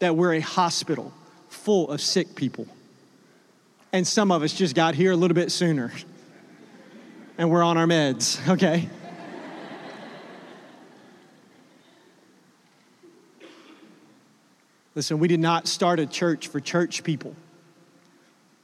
That 0.00 0.16
we're 0.16 0.34
a 0.34 0.40
hospital 0.40 1.12
full 1.48 1.90
of 1.90 2.00
sick 2.00 2.34
people. 2.34 2.66
And 3.92 4.06
some 4.06 4.32
of 4.32 4.42
us 4.42 4.52
just 4.52 4.74
got 4.74 4.94
here 4.94 5.12
a 5.12 5.16
little 5.16 5.34
bit 5.34 5.52
sooner. 5.52 5.92
And 7.36 7.50
we're 7.50 7.62
on 7.62 7.76
our 7.76 7.86
meds, 7.86 8.46
okay? 8.48 8.88
Listen, 14.94 15.20
we 15.20 15.28
did 15.28 15.38
not 15.38 15.68
start 15.68 16.00
a 16.00 16.06
church 16.06 16.48
for 16.48 16.58
church 16.58 17.04
people. 17.04 17.36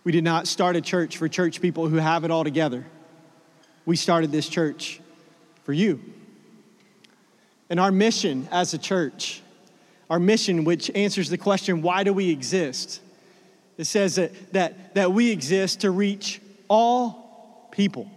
We 0.04 0.12
did 0.12 0.22
not 0.22 0.46
start 0.46 0.76
a 0.76 0.82
church 0.82 1.16
for 1.16 1.28
church 1.28 1.62
people 1.62 1.88
who 1.88 1.96
have 1.96 2.24
it 2.24 2.30
all 2.30 2.44
together. 2.44 2.84
We 3.86 3.96
started 3.96 4.30
this 4.30 4.48
church 4.48 5.00
for 5.64 5.72
you. 5.72 6.00
And 7.70 7.80
our 7.80 7.90
mission 7.90 8.46
as 8.52 8.74
a 8.74 8.78
church, 8.78 9.42
our 10.10 10.20
mission, 10.20 10.64
which 10.64 10.90
answers 10.94 11.30
the 11.30 11.38
question, 11.38 11.80
why 11.80 12.04
do 12.04 12.12
we 12.12 12.30
exist? 12.30 13.00
It 13.78 13.84
says 13.84 14.16
that, 14.16 14.52
that, 14.52 14.94
that 14.94 15.12
we 15.12 15.30
exist 15.30 15.80
to 15.80 15.90
reach 15.90 16.40
all 16.68 17.68
people, 17.72 18.10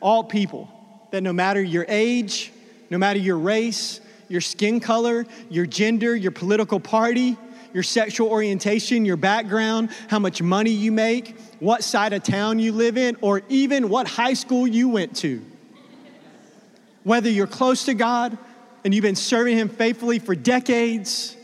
all 0.00 0.24
people, 0.24 0.70
that 1.12 1.22
no 1.22 1.32
matter 1.32 1.62
your 1.62 1.84
age, 1.86 2.50
no 2.88 2.96
matter 2.96 3.18
your 3.18 3.38
race, 3.38 4.00
your 4.28 4.40
skin 4.40 4.80
color, 4.80 5.26
your 5.50 5.66
gender, 5.66 6.16
your 6.16 6.32
political 6.32 6.80
party, 6.80 7.36
your 7.74 7.82
sexual 7.82 8.28
orientation, 8.28 9.04
your 9.04 9.18
background, 9.18 9.90
how 10.08 10.18
much 10.18 10.40
money 10.40 10.70
you 10.70 10.92
make, 10.92 11.36
what 11.58 11.84
side 11.84 12.14
of 12.14 12.22
town 12.22 12.58
you 12.58 12.72
live 12.72 12.96
in, 12.96 13.16
or 13.20 13.42
even 13.50 13.90
what 13.90 14.06
high 14.06 14.32
school 14.32 14.66
you 14.66 14.88
went 14.88 15.16
to. 15.16 15.44
Whether 17.02 17.28
you're 17.28 17.48
close 17.48 17.84
to 17.86 17.94
God 17.94 18.38
and 18.84 18.94
you've 18.94 19.02
been 19.02 19.16
serving 19.16 19.58
Him 19.58 19.68
faithfully 19.68 20.20
for 20.20 20.34
decades, 20.34 21.36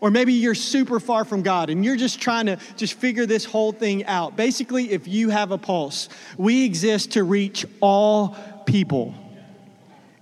or 0.00 0.10
maybe 0.10 0.34
you're 0.34 0.54
super 0.54 1.00
far 1.00 1.24
from 1.24 1.42
God 1.42 1.70
and 1.70 1.84
you're 1.84 1.96
just 1.96 2.20
trying 2.20 2.46
to 2.46 2.58
just 2.76 2.94
figure 2.94 3.24
this 3.24 3.44
whole 3.44 3.72
thing 3.72 4.04
out. 4.04 4.36
Basically, 4.36 4.90
if 4.90 5.08
you 5.08 5.30
have 5.30 5.52
a 5.52 5.58
pulse, 5.58 6.08
we 6.36 6.66
exist 6.66 7.12
to 7.12 7.24
reach 7.24 7.64
all 7.80 8.36
people 8.66 9.14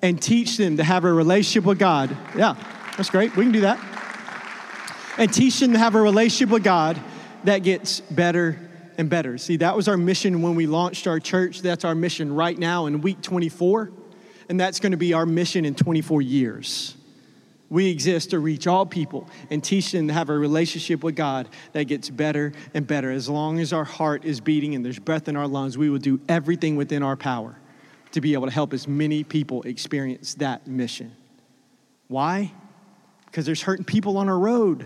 and 0.00 0.22
teach 0.22 0.56
them 0.58 0.76
to 0.76 0.84
have 0.84 1.04
a 1.04 1.12
relationship 1.12 1.64
with 1.64 1.78
God. 1.78 2.16
Yeah, 2.36 2.54
that's 2.96 3.10
great. 3.10 3.34
We 3.36 3.44
can 3.44 3.52
do 3.52 3.62
that. 3.62 3.89
And 5.20 5.33
teach 5.33 5.61
them 5.61 5.72
to 5.72 5.78
have 5.78 5.94
a 5.94 6.00
relationship 6.00 6.50
with 6.50 6.64
God 6.64 7.00
that 7.44 7.59
gets 7.59 8.00
better 8.00 8.59
and 8.98 9.09
better. 9.09 9.38
See, 9.38 9.59
that 9.59 9.76
was 9.76 9.87
our 9.87 9.96
mission 9.96 10.42
when 10.42 10.56
we 10.56 10.66
launched 10.66 11.06
our 11.06 11.20
church. 11.20 11.62
That's 11.62 11.85
our 11.85 11.94
mission 11.94 12.35
right 12.35 12.59
now 12.59 12.87
in 12.87 13.00
week 13.00 13.20
24 13.20 13.92
and 14.50 14.59
that's 14.59 14.80
going 14.80 14.90
to 14.90 14.98
be 14.98 15.12
our 15.12 15.24
mission 15.24 15.64
in 15.64 15.76
24 15.76 16.22
years. 16.22 16.96
We 17.68 17.88
exist 17.88 18.30
to 18.30 18.40
reach 18.40 18.66
all 18.66 18.85
people 18.85 19.30
and 19.48 19.62
teach 19.62 19.92
them 19.92 20.09
to 20.09 20.12
have 20.12 20.28
a 20.28 20.37
relationship 20.37 21.04
with 21.04 21.14
God 21.14 21.48
that 21.72 21.85
gets 21.85 22.11
better 22.11 22.52
and 22.74 22.85
better. 22.85 23.12
As 23.12 23.28
long 23.28 23.61
as 23.61 23.72
our 23.72 23.85
heart 23.85 24.24
is 24.24 24.40
beating 24.40 24.74
and 24.74 24.85
there's 24.85 24.98
breath 24.98 25.28
in 25.28 25.37
our 25.37 25.46
lungs, 25.46 25.78
we 25.78 25.88
will 25.88 26.00
do 26.00 26.20
everything 26.28 26.74
within 26.74 27.04
our 27.04 27.16
power 27.16 27.56
to 28.11 28.20
be 28.20 28.33
able 28.33 28.48
to 28.48 28.52
help 28.52 28.72
as 28.72 28.88
many 28.88 29.22
people 29.22 29.62
experience 29.62 30.35
that 30.35 30.66
mission. 30.66 31.14
Why? 32.09 32.52
Because 33.26 33.46
there's 33.46 33.62
hurting 33.62 33.85
people 33.85 34.18
on 34.18 34.28
our 34.28 34.38
road. 34.38 34.85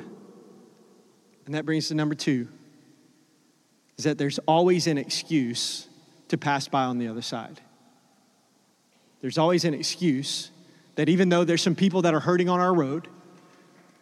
And 1.47 1.55
that 1.55 1.65
brings 1.67 1.89
to 1.89 1.95
number 1.95 2.15
two 2.15 2.49
is 3.97 4.05
that 4.05 4.19
there's 4.19 4.39
always 4.41 4.87
an 4.87 4.99
excuse 4.99 5.89
to 6.29 6.37
pass 6.39 6.67
by 6.67 6.85
on 6.85 6.99
the 6.99 7.09
other 7.09 7.23
side. 7.23 7.61
There's 9.21 9.39
always 9.39 9.65
an 9.65 9.75
excuse 9.75 10.51
that 10.97 11.09
even 11.09 11.29
though 11.29 11.45
there's 11.45 11.63
some 11.63 11.75
people 11.75 12.03
that 12.03 12.15
are 12.15 12.21
hurting 12.21 12.49
on 12.49 12.61
our 12.61 12.75
road, 12.75 13.09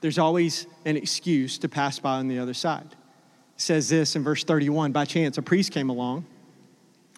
there's 0.00 0.18
always 0.18 0.66
an 0.84 0.96
excuse 0.96 1.58
to 1.58 1.68
pass 1.68 1.98
by 1.98 2.18
on 2.18 2.28
the 2.28 2.38
other 2.38 2.54
side. 2.54 2.88
It 3.56 3.60
says 3.60 3.88
this 3.88 4.16
in 4.16 4.24
verse 4.24 4.44
31 4.44 4.92
By 4.92 5.04
chance, 5.04 5.38
a 5.38 5.42
priest 5.42 5.72
came 5.72 5.90
along, 5.90 6.26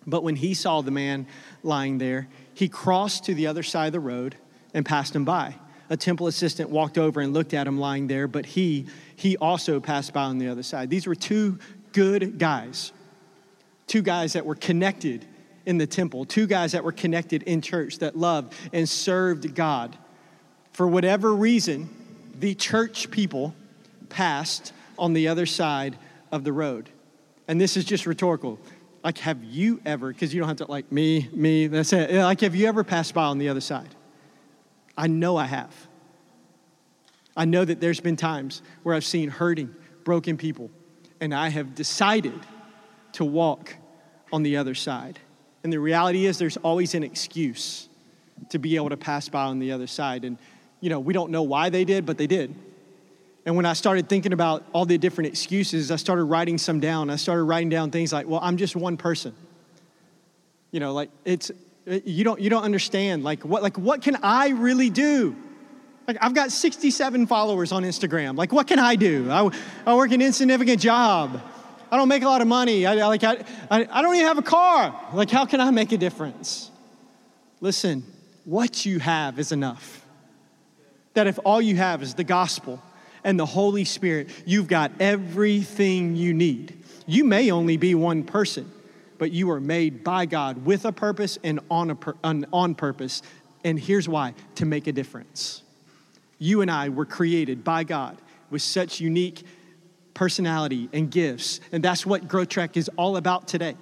but 0.07 0.23
when 0.23 0.37
he 0.37 0.55
saw 0.55 0.83
the 0.83 0.91
man 0.91 1.27
lying 1.63 1.99
there, 1.99 2.29
he 2.53 2.69
crossed 2.69 3.25
to 3.25 3.35
the 3.35 3.47
other 3.47 3.63
side 3.63 3.87
of 3.87 3.93
the 3.93 4.01
road 4.01 4.37
and 4.75 4.85
passed 4.85 5.15
him 5.15 5.25
by. 5.25 5.55
A 5.91 5.97
temple 5.97 6.27
assistant 6.27 6.71
walked 6.71 6.97
over 6.97 7.21
and 7.21 7.33
looked 7.35 7.55
at 7.55 7.67
him 7.67 7.79
lying 7.79 8.07
there, 8.07 8.27
but 8.27 8.47
he, 8.47 8.87
he 9.17 9.37
also 9.37 9.81
passed 9.81 10.13
by 10.13 10.23
on 10.23 10.39
the 10.39 10.49
other 10.49 10.63
side. 10.63 10.89
These 10.91 11.07
were 11.07 11.15
two 11.15 11.59
good 11.93 12.39
guys, 12.39 12.93
two 13.87 14.03
guys 14.03 14.33
that 14.33 14.47
were 14.47 14.55
connected 14.55 15.27
in 15.67 15.79
the 15.79 15.87
temple, 15.87 16.25
two 16.25 16.47
guys 16.47 16.73
that 16.73 16.85
were 16.85 16.93
connected 16.93 17.43
in 17.45 17.61
church 17.61 17.99
that 17.99 18.17
loved 18.17 18.55
and 18.73 18.89
served 18.89 19.55
God. 19.55 19.97
For 20.73 20.87
whatever 20.87 21.35
reason, 21.35 21.89
the 22.39 22.55
church 22.55 23.11
people 23.11 23.55
passed 24.09 24.73
on 24.99 25.13
the 25.13 25.29
other 25.29 25.47
side 25.47 25.97
of 26.33 26.45
the 26.45 26.53
road. 26.53 26.91
And 27.47 27.61
this 27.61 27.77
is 27.77 27.85
just 27.85 28.07
rhetorical. 28.07 28.59
Like, 29.03 29.19
have 29.19 29.45
you 29.45 29.81
ever, 29.85 30.09
because 30.09 30.33
you 30.33 30.41
don't 30.41 30.49
have 30.49 30.57
to, 30.59 30.71
like, 30.71 30.91
me, 30.91 31.29
me, 31.33 31.67
that's 31.67 31.93
it. 31.93 32.11
Like, 32.11 32.41
have 32.41 32.55
you 32.55 32.67
ever 32.67 32.83
passed 32.85 33.13
by 33.13 33.25
on 33.25 33.39
the 33.39 33.51
other 33.51 33.61
side? 33.61 33.95
I 34.97 35.07
know 35.07 35.37
I 35.37 35.47
have. 35.47 35.75
I 37.37 37.45
know 37.45 37.65
that 37.65 37.81
there's 37.81 38.01
been 38.01 38.17
times 38.17 38.63
where 38.83 38.95
I've 38.95 39.05
seen 39.05 39.29
hurting, 39.29 39.75
broken 40.05 40.37
people, 40.37 40.71
and 41.21 41.35
I 41.35 41.49
have 41.49 41.75
decided 41.75 42.39
to 43.13 43.25
walk 43.25 43.75
on 44.33 44.43
the 44.43 44.57
other 44.57 44.75
side. 44.75 45.19
And 45.63 45.73
the 45.73 45.81
reality 45.81 46.27
is, 46.27 46.39
there's 46.39 46.57
always 46.59 46.95
an 46.95 47.03
excuse 47.03 47.89
to 48.51 48.59
be 48.59 48.77
able 48.77 48.91
to 48.91 48.97
pass 48.97 49.29
by 49.29 49.45
on 49.45 49.59
the 49.59 49.73
other 49.73 49.87
side. 49.87 50.25
And, 50.25 50.39
you 50.81 50.91
know, 50.91 51.01
we 51.01 51.13
don't 51.13 51.31
know 51.31 51.43
why 51.43 51.71
they 51.71 51.85
did, 51.85 52.05
but 52.05 52.19
they 52.19 52.27
did. 52.27 52.55
And 53.47 53.57
when 53.57 53.67
I 53.67 53.73
started 53.73 54.09
thinking 54.09 54.33
about 54.33 54.65
all 54.73 54.85
the 54.85 54.99
different 54.99 55.29
excuses, 55.29 55.91
I 55.91 55.97
started 55.97 56.25
writing 56.25 56.59
some 56.59 56.81
down. 56.81 57.11
I 57.11 57.17
started 57.17 57.45
writing 57.45 57.69
down 57.69 57.91
things 57.91 58.13
like, 58.13 58.27
well, 58.27 58.41
I'm 58.43 58.57
just 58.57 58.75
one 58.75 58.97
person. 58.97 59.35
You 60.71 60.81
know, 60.81 60.93
like 60.93 61.11
it's, 61.25 61.51
you 61.87 62.25
don't, 62.25 62.41
you 62.41 62.51
don't 62.51 62.63
understand. 62.63 63.25
Like 63.25 63.45
what, 63.45 63.63
like 63.63 63.79
what 63.79 64.03
can 64.03 64.17
I 64.23 64.49
really 64.51 64.91
do? 64.91 65.37
Like 66.07 66.19
I've 66.21 66.35
got 66.35 66.53
67 66.53 67.27
followers 67.27 67.73
on 67.73 67.83
Instagram. 67.83 68.37
Like 68.37 68.53
what 68.53 68.67
can 68.67 68.79
I 68.79 68.97
do? 68.97 69.31
I, 69.31 69.51
I 69.87 69.95
work 69.95 70.13
an 70.13 70.23
insignificant 70.23 70.81
job. 70.81 71.41
I 71.91 71.97
don't 71.97 72.09
make 72.09 72.23
a 72.23 72.27
lot 72.27 72.41
of 72.41 72.49
money. 72.49 72.87
I, 72.87 72.95
like, 73.07 73.23
I, 73.23 73.45
I, 73.71 73.87
I 73.89 74.03
don't 74.03 74.17
even 74.17 74.27
have 74.27 74.39
a 74.39 74.43
car. 74.43 75.01
Like, 75.13 75.31
how 75.31 75.45
can 75.45 75.61
I 75.61 75.71
make 75.71 75.93
a 75.93 75.97
difference? 75.97 76.71
Listen, 77.61 78.03
what 78.45 78.85
you 78.85 78.99
have 78.99 79.39
is 79.39 79.53
enough. 79.53 80.05
That 81.13 81.29
if 81.29 81.39
all 81.45 81.63
you 81.63 81.77
have 81.77 82.03
is 82.03 82.15
the 82.15 82.25
gospel 82.25 82.83
and 83.23 83.39
the 83.39 83.47
Holy 83.47 83.85
Spirit, 83.85 84.29
you've 84.45 84.67
got 84.67 84.91
everything 84.99 86.17
you 86.17 86.35
need. 86.35 86.77
You 87.07 87.25
may 87.25 87.53
only 87.53 87.77
be 87.77 87.95
one 87.95 88.25
person, 88.25 88.71
but 89.25 89.33
you 89.33 89.51
are 89.51 89.61
made 89.61 90.05
by 90.05 90.27
God 90.27 90.67
with 90.67 90.85
a 90.85 90.93
purpose 90.93 91.39
and 91.43 91.59
on, 91.71 91.89
a 91.89 91.95
pur- 91.95 92.17
on, 92.23 92.45
on 92.53 92.75
purpose. 92.75 93.23
And 93.65 93.81
here's 93.81 94.07
why 94.07 94.35
to 94.57 94.67
make 94.67 94.87
a 94.87 94.93
difference. 94.93 95.63
You 96.39 96.61
and 96.61 96.71
I 96.71 96.91
were 96.91 97.07
created 97.07 97.65
by 97.65 97.85
God 97.85 98.19
with 98.51 98.61
such 98.61 99.01
unique 99.01 99.45
personality, 100.15 100.89
and 100.93 101.11
gifts. 101.11 101.61
And 101.73 101.83
that's 101.83 102.07
what 102.07 102.29
Growth 102.29 102.49
Track 102.49 102.77
is 102.77 102.89
all 102.97 103.17
about 103.17 103.49
today. 103.49 103.77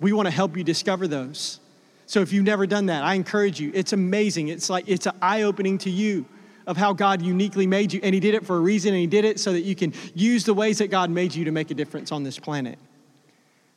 We 0.00 0.12
want 0.12 0.26
to 0.26 0.32
help 0.32 0.56
you 0.56 0.64
discover 0.64 1.08
those. 1.08 1.60
So 2.06 2.20
if 2.20 2.32
you've 2.32 2.44
never 2.44 2.66
done 2.66 2.86
that, 2.86 3.02
I 3.02 3.14
encourage 3.14 3.60
you. 3.60 3.72
It's 3.74 3.92
amazing. 3.92 4.48
It's 4.48 4.70
like 4.70 4.88
it's 4.88 5.06
an 5.06 5.16
eye 5.20 5.42
opening 5.42 5.78
to 5.78 5.90
you 5.90 6.24
of 6.66 6.76
how 6.76 6.92
God 6.92 7.20
uniquely 7.20 7.66
made 7.66 7.92
you. 7.92 8.00
And 8.02 8.14
He 8.14 8.20
did 8.20 8.34
it 8.34 8.46
for 8.46 8.56
a 8.56 8.60
reason, 8.60 8.90
and 8.92 9.00
He 9.00 9.06
did 9.06 9.24
it 9.24 9.40
so 9.40 9.52
that 9.52 9.62
you 9.62 9.74
can 9.74 9.92
use 10.14 10.44
the 10.44 10.54
ways 10.54 10.78
that 10.78 10.88
God 10.88 11.10
made 11.10 11.34
you 11.34 11.44
to 11.46 11.50
make 11.50 11.70
a 11.70 11.74
difference 11.74 12.12
on 12.12 12.22
this 12.22 12.38
planet. 12.38 12.78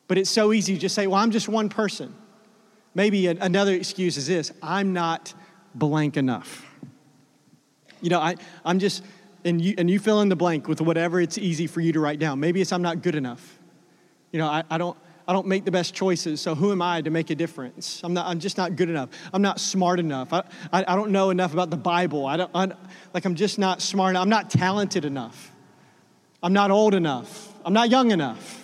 But 0.10 0.18
it's 0.18 0.30
so 0.30 0.52
easy 0.52 0.74
to 0.74 0.80
just 0.80 0.96
say, 0.96 1.06
well, 1.08 1.22
I'm 1.22 1.30
just 1.30 1.48
one 1.48 1.70
person. 1.70 2.14
Maybe 2.96 3.28
another 3.28 3.74
excuse 3.74 4.18
is 4.18 4.28
this 4.28 4.52
I'm 4.62 4.92
not 4.92 5.34
blank 5.76 6.18
enough. 6.18 6.66
You 8.02 8.10
know, 8.10 8.20
I, 8.20 8.36
I'm 8.66 8.80
just, 8.80 9.04
and 9.46 9.62
you, 9.62 9.76
and 9.78 9.90
you 9.90 10.00
fill 10.00 10.22
in 10.22 10.30
the 10.30 10.36
blank 10.36 10.68
with 10.68 10.82
whatever 10.82 11.22
it's 11.22 11.38
easy 11.38 11.68
for 11.68 11.80
you 11.80 11.94
to 11.94 12.00
write 12.00 12.18
down. 12.18 12.40
Maybe 12.40 12.60
it's 12.60 12.72
I'm 12.72 12.82
not 12.82 13.04
good 13.04 13.14
enough. 13.14 13.60
You 14.32 14.40
know, 14.40 14.48
I, 14.48 14.64
I, 14.72 14.80
don't, 14.80 14.98
I 15.28 15.34
don't 15.34 15.46
make 15.46 15.64
the 15.64 15.72
best 15.72 15.94
choices, 15.94 16.42
so 16.42 16.56
who 16.56 16.72
am 16.72 16.82
I 16.82 17.02
to 17.04 17.12
make 17.12 17.30
a 17.30 17.36
difference? 17.36 18.02
I'm, 18.04 18.16
not, 18.16 18.26
I'm 18.26 18.40
just 18.40 18.58
not 18.58 18.76
good 18.76 18.90
enough. 18.90 19.10
I'm 19.32 19.44
not 19.44 19.60
smart 19.60 20.00
enough. 20.00 20.34
I, 20.34 20.40
I, 20.74 20.86
I 20.88 20.96
don't 20.96 21.12
know 21.12 21.30
enough 21.30 21.54
about 21.54 21.70
the 21.70 21.78
Bible. 21.78 22.26
I 22.26 22.38
don't, 22.38 22.52
I, 22.56 22.72
like, 23.14 23.26
I'm 23.26 23.36
just 23.36 23.60
not 23.60 23.80
smart 23.80 24.12
enough. 24.12 24.24
I'm 24.24 24.30
not 24.30 24.50
talented 24.50 25.06
enough. 25.06 25.52
I'm 26.42 26.54
not 26.54 26.72
old 26.72 26.96
enough. 26.96 27.54
I'm 27.64 27.74
not 27.74 27.92
young 27.92 28.10
enough. 28.10 28.59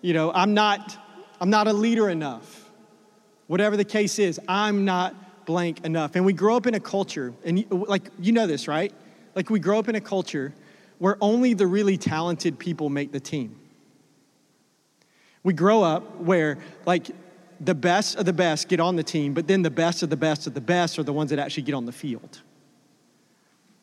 You 0.00 0.14
know, 0.14 0.32
I'm 0.32 0.54
not, 0.54 0.96
I'm 1.40 1.50
not 1.50 1.66
a 1.66 1.72
leader 1.72 2.08
enough. 2.08 2.70
Whatever 3.46 3.76
the 3.76 3.84
case 3.84 4.18
is, 4.18 4.40
I'm 4.46 4.84
not 4.84 5.46
blank 5.46 5.84
enough. 5.84 6.14
And 6.14 6.24
we 6.24 6.32
grow 6.32 6.56
up 6.56 6.66
in 6.66 6.74
a 6.74 6.80
culture, 6.80 7.32
and 7.44 7.64
like, 7.70 8.10
you 8.20 8.32
know 8.32 8.46
this, 8.46 8.68
right? 8.68 8.92
Like 9.34 9.50
we 9.50 9.58
grow 9.58 9.78
up 9.78 9.88
in 9.88 9.94
a 9.94 10.00
culture 10.00 10.52
where 10.98 11.16
only 11.20 11.54
the 11.54 11.66
really 11.66 11.96
talented 11.96 12.58
people 12.58 12.90
make 12.90 13.12
the 13.12 13.20
team. 13.20 13.58
We 15.42 15.54
grow 15.54 15.82
up 15.82 16.16
where, 16.16 16.58
like, 16.84 17.10
the 17.60 17.74
best 17.74 18.16
of 18.16 18.24
the 18.24 18.32
best 18.32 18.68
get 18.68 18.80
on 18.80 18.96
the 18.96 19.02
team, 19.02 19.32
but 19.32 19.46
then 19.46 19.62
the 19.62 19.70
best 19.70 20.02
of 20.02 20.10
the 20.10 20.16
best 20.16 20.46
of 20.46 20.54
the 20.54 20.60
best 20.60 20.98
are 20.98 21.02
the 21.02 21.12
ones 21.12 21.30
that 21.30 21.38
actually 21.38 21.62
get 21.62 21.74
on 21.74 21.86
the 21.86 21.92
field. 21.92 22.40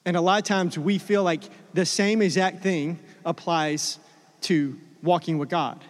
And 0.06 0.16
a 0.16 0.22
lot 0.22 0.38
of 0.38 0.46
times 0.46 0.78
we 0.78 0.98
feel 0.98 1.24
like 1.24 1.44
the 1.74 1.86
same 1.86 2.22
exact 2.22 2.62
thing 2.62 3.00
applies 3.26 3.98
to 4.42 4.78
walking 5.02 5.38
with 5.38 5.50
God 5.50 5.84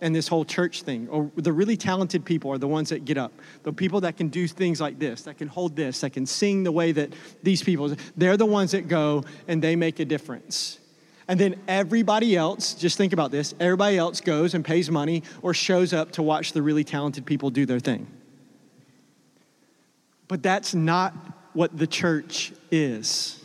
and 0.00 0.14
this 0.14 0.28
whole 0.28 0.44
church 0.44 0.82
thing. 0.82 1.08
Or 1.08 1.30
the 1.36 1.52
really 1.52 1.76
talented 1.76 2.24
people 2.24 2.52
are 2.52 2.58
the 2.58 2.68
ones 2.68 2.90
that 2.90 3.04
get 3.04 3.18
up. 3.18 3.32
The 3.64 3.72
people 3.72 4.00
that 4.02 4.16
can 4.16 4.28
do 4.28 4.46
things 4.46 4.80
like 4.80 4.98
this, 4.98 5.22
that 5.22 5.38
can 5.38 5.48
hold 5.48 5.76
this, 5.76 6.00
that 6.00 6.10
can 6.10 6.26
sing 6.26 6.62
the 6.62 6.72
way 6.72 6.92
that 6.92 7.12
these 7.42 7.62
people, 7.62 7.94
they're 8.16 8.36
the 8.36 8.46
ones 8.46 8.72
that 8.72 8.88
go 8.88 9.24
and 9.48 9.62
they 9.62 9.76
make 9.76 9.98
a 10.00 10.04
difference. 10.04 10.78
And 11.26 11.38
then 11.38 11.56
everybody 11.68 12.36
else, 12.36 12.74
just 12.74 12.96
think 12.96 13.12
about 13.12 13.30
this, 13.30 13.54
everybody 13.60 13.98
else 13.98 14.20
goes 14.20 14.54
and 14.54 14.64
pays 14.64 14.90
money 14.90 15.22
or 15.42 15.52
shows 15.52 15.92
up 15.92 16.12
to 16.12 16.22
watch 16.22 16.52
the 16.52 16.62
really 16.62 16.84
talented 16.84 17.26
people 17.26 17.50
do 17.50 17.66
their 17.66 17.80
thing. 17.80 18.06
But 20.26 20.42
that's 20.42 20.74
not 20.74 21.14
what 21.52 21.76
the 21.76 21.86
church 21.86 22.52
is. 22.70 23.42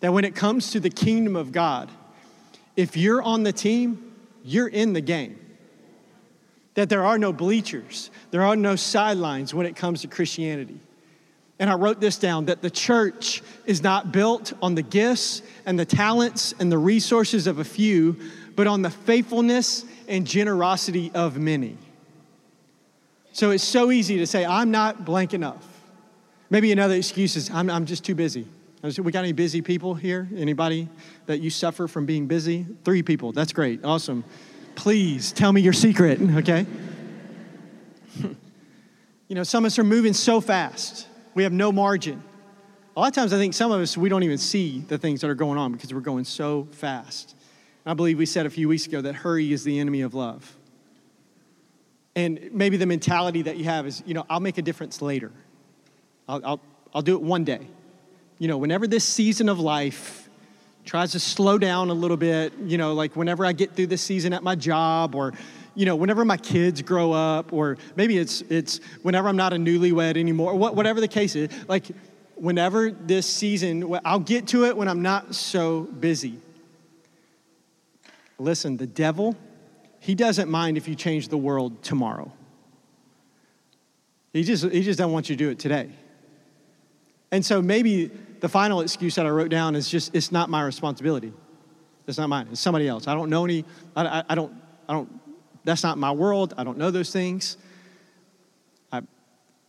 That 0.00 0.12
when 0.12 0.24
it 0.24 0.34
comes 0.34 0.72
to 0.72 0.80
the 0.80 0.90
kingdom 0.90 1.36
of 1.36 1.52
God, 1.52 1.90
if 2.76 2.96
you're 2.96 3.22
on 3.22 3.42
the 3.42 3.52
team, 3.52 4.12
you're 4.42 4.68
in 4.68 4.92
the 4.92 5.00
game 5.00 5.38
that 6.74 6.88
there 6.88 7.04
are 7.04 7.18
no 7.18 7.32
bleachers, 7.32 8.10
there 8.30 8.42
are 8.42 8.56
no 8.56 8.76
sidelines 8.76 9.52
when 9.54 9.66
it 9.66 9.76
comes 9.76 10.02
to 10.02 10.08
Christianity. 10.08 10.80
And 11.58 11.70
I 11.70 11.74
wrote 11.74 12.00
this 12.00 12.18
down 12.18 12.46
that 12.46 12.60
the 12.60 12.70
church 12.70 13.42
is 13.66 13.82
not 13.82 14.10
built 14.10 14.52
on 14.60 14.74
the 14.74 14.82
gifts 14.82 15.42
and 15.64 15.78
the 15.78 15.84
talents 15.84 16.54
and 16.58 16.72
the 16.72 16.78
resources 16.78 17.46
of 17.46 17.58
a 17.58 17.64
few, 17.64 18.16
but 18.56 18.66
on 18.66 18.82
the 18.82 18.90
faithfulness 18.90 19.84
and 20.08 20.26
generosity 20.26 21.12
of 21.14 21.38
many. 21.38 21.76
So 23.32 23.50
it's 23.50 23.62
so 23.62 23.92
easy 23.92 24.18
to 24.18 24.26
say, 24.26 24.44
I'm 24.44 24.70
not 24.70 25.04
blank 25.04 25.34
enough. 25.34 25.64
Maybe 26.50 26.72
another 26.72 26.96
excuse 26.96 27.36
is, 27.36 27.48
I'm, 27.50 27.70
I'm 27.70 27.86
just 27.86 28.04
too 28.04 28.14
busy. 28.14 28.46
We 28.82 29.12
got 29.12 29.20
any 29.20 29.32
busy 29.32 29.62
people 29.62 29.94
here? 29.94 30.28
Anybody 30.36 30.88
that 31.26 31.40
you 31.40 31.48
suffer 31.48 31.86
from 31.86 32.04
being 32.04 32.26
busy? 32.26 32.66
Three 32.84 33.02
people. 33.02 33.30
That's 33.30 33.52
great. 33.52 33.84
Awesome. 33.84 34.24
Please 34.74 35.32
tell 35.32 35.52
me 35.52 35.60
your 35.60 35.72
secret, 35.72 36.20
okay? 36.20 36.66
you 39.28 39.34
know, 39.34 39.42
some 39.42 39.64
of 39.64 39.68
us 39.68 39.78
are 39.78 39.84
moving 39.84 40.12
so 40.12 40.40
fast, 40.40 41.06
we 41.34 41.42
have 41.42 41.52
no 41.52 41.72
margin. 41.72 42.22
A 42.96 43.00
lot 43.00 43.08
of 43.08 43.14
times, 43.14 43.32
I 43.32 43.38
think 43.38 43.54
some 43.54 43.72
of 43.72 43.80
us, 43.80 43.96
we 43.96 44.08
don't 44.08 44.22
even 44.22 44.36
see 44.36 44.80
the 44.80 44.98
things 44.98 45.22
that 45.22 45.30
are 45.30 45.34
going 45.34 45.58
on 45.58 45.72
because 45.72 45.94
we're 45.94 46.00
going 46.00 46.24
so 46.24 46.68
fast. 46.72 47.34
I 47.86 47.94
believe 47.94 48.18
we 48.18 48.26
said 48.26 48.44
a 48.44 48.50
few 48.50 48.68
weeks 48.68 48.86
ago 48.86 49.00
that 49.00 49.14
hurry 49.14 49.52
is 49.52 49.64
the 49.64 49.78
enemy 49.80 50.02
of 50.02 50.14
love. 50.14 50.56
And 52.14 52.50
maybe 52.52 52.76
the 52.76 52.86
mentality 52.86 53.42
that 53.42 53.56
you 53.56 53.64
have 53.64 53.86
is, 53.86 54.02
you 54.04 54.12
know, 54.12 54.26
I'll 54.28 54.40
make 54.40 54.58
a 54.58 54.62
difference 54.62 55.00
later. 55.00 55.32
I'll, 56.28 56.44
I'll, 56.44 56.60
I'll 56.94 57.02
do 57.02 57.14
it 57.14 57.22
one 57.22 57.44
day. 57.44 57.66
You 58.38 58.48
know, 58.48 58.58
whenever 58.58 58.86
this 58.86 59.04
season 59.04 59.48
of 59.48 59.58
life 59.58 60.21
tries 60.84 61.12
to 61.12 61.20
slow 61.20 61.58
down 61.58 61.90
a 61.90 61.94
little 61.94 62.16
bit, 62.16 62.52
you 62.64 62.78
know, 62.78 62.94
like 62.94 63.16
whenever 63.16 63.44
I 63.44 63.52
get 63.52 63.74
through 63.74 63.86
this 63.88 64.02
season 64.02 64.32
at 64.32 64.42
my 64.42 64.54
job 64.54 65.14
or 65.14 65.32
you 65.74 65.86
know, 65.86 65.96
whenever 65.96 66.22
my 66.24 66.36
kids 66.36 66.82
grow 66.82 67.12
up, 67.12 67.52
or 67.52 67.78
maybe 67.96 68.18
it's 68.18 68.42
it's 68.42 68.80
whenever 69.02 69.28
I'm 69.28 69.36
not 69.36 69.52
a 69.52 69.56
newlywed 69.56 70.18
anymore, 70.18 70.54
whatever 70.54 71.00
the 71.00 71.08
case 71.08 71.34
is, 71.34 71.48
like 71.66 71.86
whenever 72.34 72.90
this 72.90 73.26
season, 73.26 73.98
I'll 74.04 74.18
get 74.18 74.48
to 74.48 74.66
it 74.66 74.76
when 74.76 74.88
I'm 74.88 75.00
not 75.00 75.34
so 75.34 75.82
busy. 75.82 76.38
Listen, 78.38 78.76
the 78.76 78.86
devil, 78.86 79.36
he 80.00 80.14
doesn't 80.14 80.50
mind 80.50 80.76
if 80.76 80.88
you 80.88 80.94
change 80.94 81.28
the 81.28 81.38
world 81.38 81.82
tomorrow. 81.82 82.32
He 84.32 84.42
just, 84.42 84.64
he 84.64 84.82
just 84.82 84.98
doesn't 84.98 85.12
want 85.12 85.28
you 85.28 85.36
to 85.36 85.44
do 85.44 85.50
it 85.50 85.58
today. 85.58 85.90
And 87.30 87.44
so 87.44 87.62
maybe 87.62 88.10
the 88.42 88.48
final 88.48 88.80
excuse 88.80 89.14
that 89.14 89.24
I 89.24 89.30
wrote 89.30 89.50
down 89.50 89.76
is 89.76 89.88
just, 89.88 90.16
it's 90.16 90.32
not 90.32 90.50
my 90.50 90.64
responsibility. 90.64 91.32
It's 92.08 92.18
not 92.18 92.28
mine. 92.28 92.48
It's 92.50 92.60
somebody 92.60 92.88
else. 92.88 93.06
I 93.06 93.14
don't 93.14 93.30
know 93.30 93.44
any, 93.44 93.64
I, 93.94 94.04
I, 94.04 94.24
I 94.30 94.34
don't, 94.34 94.52
I 94.88 94.94
don't, 94.94 95.20
that's 95.62 95.84
not 95.84 95.96
my 95.96 96.10
world. 96.10 96.52
I 96.58 96.64
don't 96.64 96.76
know 96.76 96.90
those 96.90 97.12
things. 97.12 97.56
I, 98.90 99.02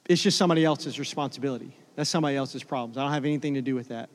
it's 0.09 0.23
just 0.23 0.39
somebody 0.39 0.65
else's 0.65 0.97
responsibility. 0.97 1.77
That's 1.95 2.09
somebody 2.09 2.35
else's 2.35 2.63
problems. 2.63 2.97
I 2.97 3.03
don't 3.03 3.11
have 3.11 3.25
anything 3.25 3.53
to 3.53 3.61
do 3.61 3.75
with 3.75 3.89
that. 3.89 4.09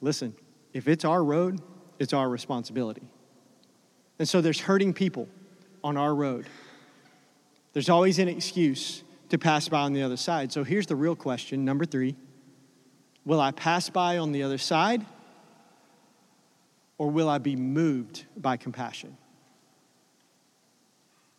Listen, 0.00 0.34
if 0.72 0.88
it's 0.88 1.04
our 1.04 1.22
road, 1.22 1.60
it's 1.98 2.14
our 2.14 2.30
responsibility. 2.30 3.06
And 4.18 4.26
so 4.26 4.40
there's 4.40 4.60
hurting 4.60 4.94
people 4.94 5.28
on 5.84 5.98
our 5.98 6.14
road. 6.14 6.46
There's 7.74 7.90
always 7.90 8.18
an 8.18 8.28
excuse 8.28 9.02
to 9.28 9.36
pass 9.36 9.68
by 9.68 9.80
on 9.80 9.92
the 9.92 10.02
other 10.02 10.16
side. 10.16 10.50
So 10.50 10.64
here's 10.64 10.86
the 10.86 10.96
real 10.96 11.14
question 11.14 11.66
number 11.66 11.84
three 11.84 12.16
Will 13.24 13.40
I 13.40 13.52
pass 13.52 13.88
by 13.88 14.18
on 14.18 14.32
the 14.32 14.42
other 14.42 14.58
side? 14.58 15.04
Or 16.98 17.10
will 17.10 17.28
I 17.28 17.38
be 17.38 17.56
moved 17.56 18.24
by 18.36 18.56
compassion? 18.56 19.16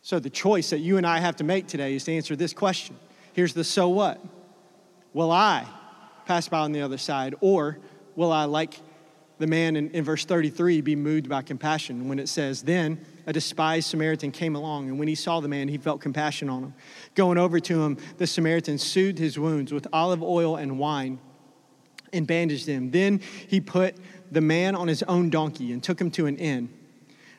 So, 0.02 0.18
the 0.18 0.30
choice 0.30 0.70
that 0.70 0.80
you 0.80 0.98
and 0.98 1.06
I 1.06 1.18
have 1.18 1.36
to 1.36 1.44
make 1.44 1.66
today 1.66 1.94
is 1.94 2.04
to 2.04 2.12
answer 2.12 2.36
this 2.36 2.52
question. 2.52 2.96
Here's 3.32 3.54
the 3.54 3.64
so 3.64 3.88
what? 3.88 4.20
Will 5.14 5.32
I 5.32 5.66
pass 6.26 6.48
by 6.48 6.58
on 6.58 6.72
the 6.72 6.82
other 6.82 6.98
side? 6.98 7.34
Or 7.40 7.78
will 8.14 8.30
I, 8.30 8.44
like 8.44 8.80
the 9.38 9.46
man 9.46 9.76
in, 9.76 9.90
in 9.92 10.04
verse 10.04 10.24
33, 10.24 10.82
be 10.82 10.94
moved 10.94 11.28
by 11.28 11.40
compassion 11.40 12.08
when 12.08 12.18
it 12.18 12.28
says, 12.28 12.62
Then 12.62 13.00
a 13.26 13.32
despised 13.32 13.88
Samaritan 13.88 14.30
came 14.30 14.54
along, 14.54 14.88
and 14.88 14.98
when 14.98 15.08
he 15.08 15.14
saw 15.14 15.40
the 15.40 15.48
man, 15.48 15.68
he 15.68 15.78
felt 15.78 16.02
compassion 16.02 16.50
on 16.50 16.64
him. 16.64 16.74
Going 17.14 17.38
over 17.38 17.58
to 17.60 17.82
him, 17.82 17.96
the 18.18 18.26
Samaritan 18.26 18.76
soothed 18.76 19.18
his 19.18 19.38
wounds 19.38 19.72
with 19.72 19.86
olive 19.92 20.22
oil 20.22 20.56
and 20.56 20.78
wine 20.78 21.18
and 22.14 22.26
bandaged 22.26 22.66
him. 22.66 22.90
Then 22.90 23.20
he 23.48 23.60
put 23.60 23.96
the 24.30 24.40
man 24.40 24.74
on 24.74 24.88
his 24.88 25.02
own 25.04 25.30
donkey 25.30 25.72
and 25.72 25.82
took 25.82 26.00
him 26.00 26.10
to 26.12 26.26
an 26.26 26.36
inn 26.36 26.68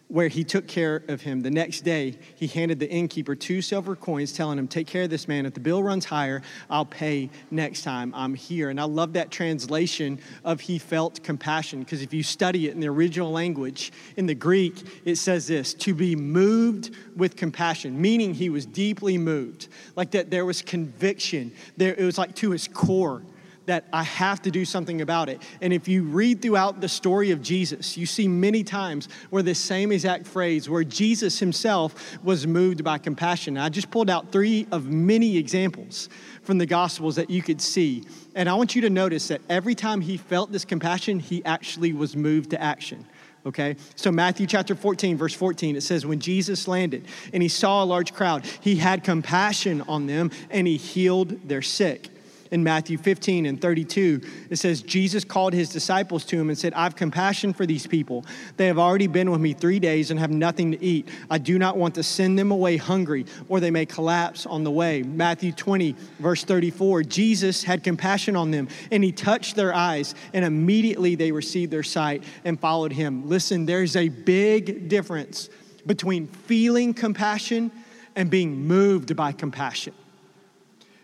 where 0.08 0.28
he 0.28 0.44
took 0.44 0.68
care 0.68 1.04
of 1.08 1.22
him. 1.22 1.42
The 1.42 1.50
next 1.50 1.82
day, 1.82 2.18
he 2.36 2.48
handed 2.48 2.80
the 2.80 2.90
innkeeper 2.90 3.36
two 3.36 3.62
silver 3.62 3.96
coins, 3.96 4.32
telling 4.32 4.60
him, 4.60 4.68
Take 4.68 4.88
care 4.88 5.04
of 5.04 5.10
this 5.10 5.28
man. 5.28 5.46
If 5.46 5.56
the 5.56 5.60
bill 5.60 5.82
runs 5.82 6.06
higher, 6.06 6.42
I'll 6.70 6.86
pay 6.86 7.30
next 7.50 7.82
time 7.82 8.14
I'm 8.16 8.36
here. 8.36 8.70
And 8.70 8.80
I 8.80 8.84
love 8.84 9.14
that 9.14 9.32
translation 9.32 10.20
of 10.44 10.62
he 10.62 10.78
felt 10.78 11.24
compassion, 11.24 11.80
because 11.80 12.02
if 12.02 12.14
you 12.14 12.22
study 12.22 12.68
it 12.68 12.74
in 12.74 12.80
the 12.80 12.88
original 12.88 13.32
language, 13.32 13.92
in 14.16 14.28
the 14.28 14.36
Greek, 14.36 14.76
it 15.06 15.16
says 15.16 15.48
this 15.48 15.74
to 15.74 15.96
be 15.96 16.16
moved 16.16 16.96
with 17.16 17.36
compassion, 17.36 18.00
meaning 18.00 18.34
he 18.34 18.50
was 18.50 18.66
deeply 18.66 19.18
moved. 19.18 19.70
Like 19.96 20.12
that 20.12 20.30
there 20.30 20.46
was 20.46 20.62
conviction. 20.62 21.52
There, 21.78 21.96
it 21.96 22.04
was 22.04 22.18
like 22.18 22.36
to 22.36 22.52
his 22.52 22.68
core 22.68 23.24
that 23.66 23.86
I 23.92 24.04
have 24.04 24.42
to 24.44 24.52
do 24.52 24.66
something 24.66 25.02
about 25.02 25.30
it. 25.30 25.42
And 25.62 25.74
if 25.74 25.88
you 25.88 26.04
read 26.04 26.42
throughout 26.42 26.82
the 26.82 26.90
story 26.90 27.32
of 27.32 27.42
Jesus, 27.42 27.98
you 27.98 28.06
see 28.06 28.28
many 28.28 28.64
times 28.64 29.10
where 29.30 29.44
this 29.44 29.60
same 29.60 29.92
exact 29.92 30.28
phrase, 30.28 30.70
where 30.70 30.84
Jesus 30.84 31.40
himself 31.40 32.18
was 32.24 32.46
moved 32.46 32.84
by 32.84 32.98
compassion. 32.98 33.58
I 33.58 33.70
just 33.70 33.92
pulled 33.92 34.10
out 34.10 34.32
three 34.32 34.68
of 34.72 34.88
many 34.88 35.38
examples 35.38 36.10
from 36.44 36.58
the 36.58 36.66
Gospels 36.66 37.16
that 37.16 37.30
you 37.30 37.42
could 37.42 37.62
see. 37.62 38.04
And 38.36 38.48
I 38.50 38.54
want 38.54 38.76
you 38.76 38.82
to 38.82 38.90
notice 38.90 39.28
that 39.30 39.42
every 39.50 39.76
time 39.76 40.02
he 40.02 40.18
felt 40.18 40.52
this 40.52 40.66
compassion, 40.66 41.20
he 41.20 41.44
actually 41.46 41.94
was 41.94 42.16
moved 42.16 42.52
to 42.52 42.62
action. 42.62 43.06
Okay? 43.46 43.76
So, 43.96 44.12
Matthew 44.12 44.48
chapter 44.48 44.74
14, 44.74 45.18
verse 45.18 45.34
14, 45.34 45.76
it 45.76 45.82
says, 45.82 46.06
When 46.06 46.20
Jesus 46.20 46.68
landed 46.68 47.06
and 47.32 47.44
he 47.44 47.50
saw 47.50 47.84
a 47.84 47.86
large 47.86 48.14
crowd, 48.14 48.46
he 48.60 48.76
had 48.76 49.04
compassion 49.04 49.82
on 49.82 50.08
them 50.08 50.32
and 50.50 50.66
he 50.66 50.78
healed 50.78 51.48
their 51.48 51.62
sick 51.62 52.10
in 52.52 52.64
Matthew 52.64 52.98
15 52.98 53.46
and 53.46 53.60
32. 53.60 54.22
It 54.50 54.58
says, 54.58 54.82
Jesus 54.82 55.24
called 55.24 55.54
his 55.54 55.70
disciples 55.70 56.26
to 56.26 56.40
him 56.40 56.50
and 56.50 56.58
said, 56.58 56.74
I 56.74 56.84
have 56.84 56.96
compassion 56.96 57.54
for 57.54 57.66
these 57.66 57.88
people. 57.88 58.26
They 58.58 58.68
have 58.68 58.78
already 58.78 59.08
been 59.08 59.32
with 59.32 59.42
me 59.42 59.54
three 59.54 59.80
days 59.80 60.12
and 60.12 60.20
have 60.20 60.32
nothing 60.32 60.72
to 60.72 60.84
eat. 60.84 61.10
I 61.30 61.38
do 61.38 61.58
not 61.58 61.78
want 61.78 61.96
to 61.96 62.04
send 62.04 62.38
them 62.38 62.52
away 62.52 62.78
hungry, 62.78 63.26
or 63.50 63.60
they 63.60 63.72
may 63.72 63.86
collapse 63.86 64.46
on 64.46 64.64
the 64.64 64.72
way. 64.72 65.02
Matthew 65.02 65.52
20, 65.52 65.96
verse 66.20 66.44
34. 66.44 67.04
Jesus 67.04 67.64
had 67.64 67.84
compassion 67.84 68.36
on 68.36 68.52
them, 68.52 68.68
and 68.92 69.04
he 69.04 69.12
touched 69.12 69.56
their 69.56 69.74
eyes, 69.74 70.16
and 70.34 70.46
immediately 70.46 71.16
they 71.16 71.32
received 71.32 71.72
their 71.72 71.84
sight 71.84 72.24
and 72.44 72.60
followed 72.60 72.94
him. 72.94 73.28
Listen, 73.28 73.66
there's 73.66 73.96
a 73.96 74.10
big 74.10 74.88
difference 74.88 75.50
between 75.86 76.28
feeling 76.28 76.94
compassion 76.94 77.72
and 78.16 78.30
being 78.30 78.66
moved 78.66 79.16
by 79.16 79.32
compassion. 79.32 79.94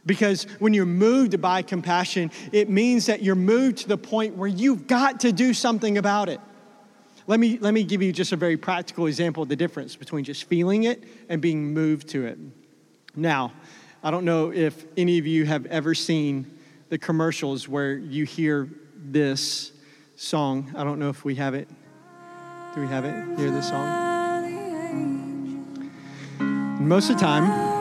Because 0.05 0.43
when 0.59 0.73
you're 0.73 0.85
moved 0.85 1.39
by 1.41 1.61
compassion, 1.61 2.31
it 2.51 2.69
means 2.69 3.05
that 3.05 3.21
you're 3.21 3.35
moved 3.35 3.79
to 3.79 3.87
the 3.87 3.97
point 3.97 4.35
where 4.35 4.47
you've 4.47 4.87
got 4.87 5.19
to 5.21 5.31
do 5.31 5.53
something 5.53 5.97
about 5.97 6.27
it. 6.27 6.39
Let 7.27 7.39
me, 7.39 7.59
let 7.59 7.73
me 7.73 7.83
give 7.83 8.01
you 8.01 8.11
just 8.11 8.31
a 8.31 8.35
very 8.35 8.57
practical 8.57 9.05
example 9.05 9.43
of 9.43 9.49
the 9.49 9.55
difference 9.55 9.95
between 9.95 10.23
just 10.23 10.45
feeling 10.45 10.83
it 10.83 11.03
and 11.29 11.41
being 11.41 11.73
moved 11.73 12.09
to 12.09 12.25
it. 12.25 12.39
Now, 13.15 13.53
I 14.03 14.09
don't 14.09 14.25
know 14.25 14.51
if 14.51 14.85
any 14.97 15.19
of 15.19 15.27
you 15.27 15.45
have 15.45 15.67
ever 15.67 15.93
seen 15.93 16.57
the 16.89 16.97
commercials 16.97 17.67
where 17.67 17.93
you 17.93 18.25
hear 18.25 18.67
this 18.95 19.71
song. 20.15 20.73
I 20.75 20.83
don't 20.83 20.97
know 20.97 21.09
if 21.09 21.23
we 21.23 21.35
have 21.35 21.53
it. 21.53 21.69
Do 22.73 22.81
we 22.81 22.87
have 22.87 23.05
it? 23.05 23.39
Hear 23.39 23.51
this 23.51 23.69
song? 23.69 24.09
Most 26.87 27.09
of 27.09 27.17
the 27.17 27.21
time, 27.21 27.80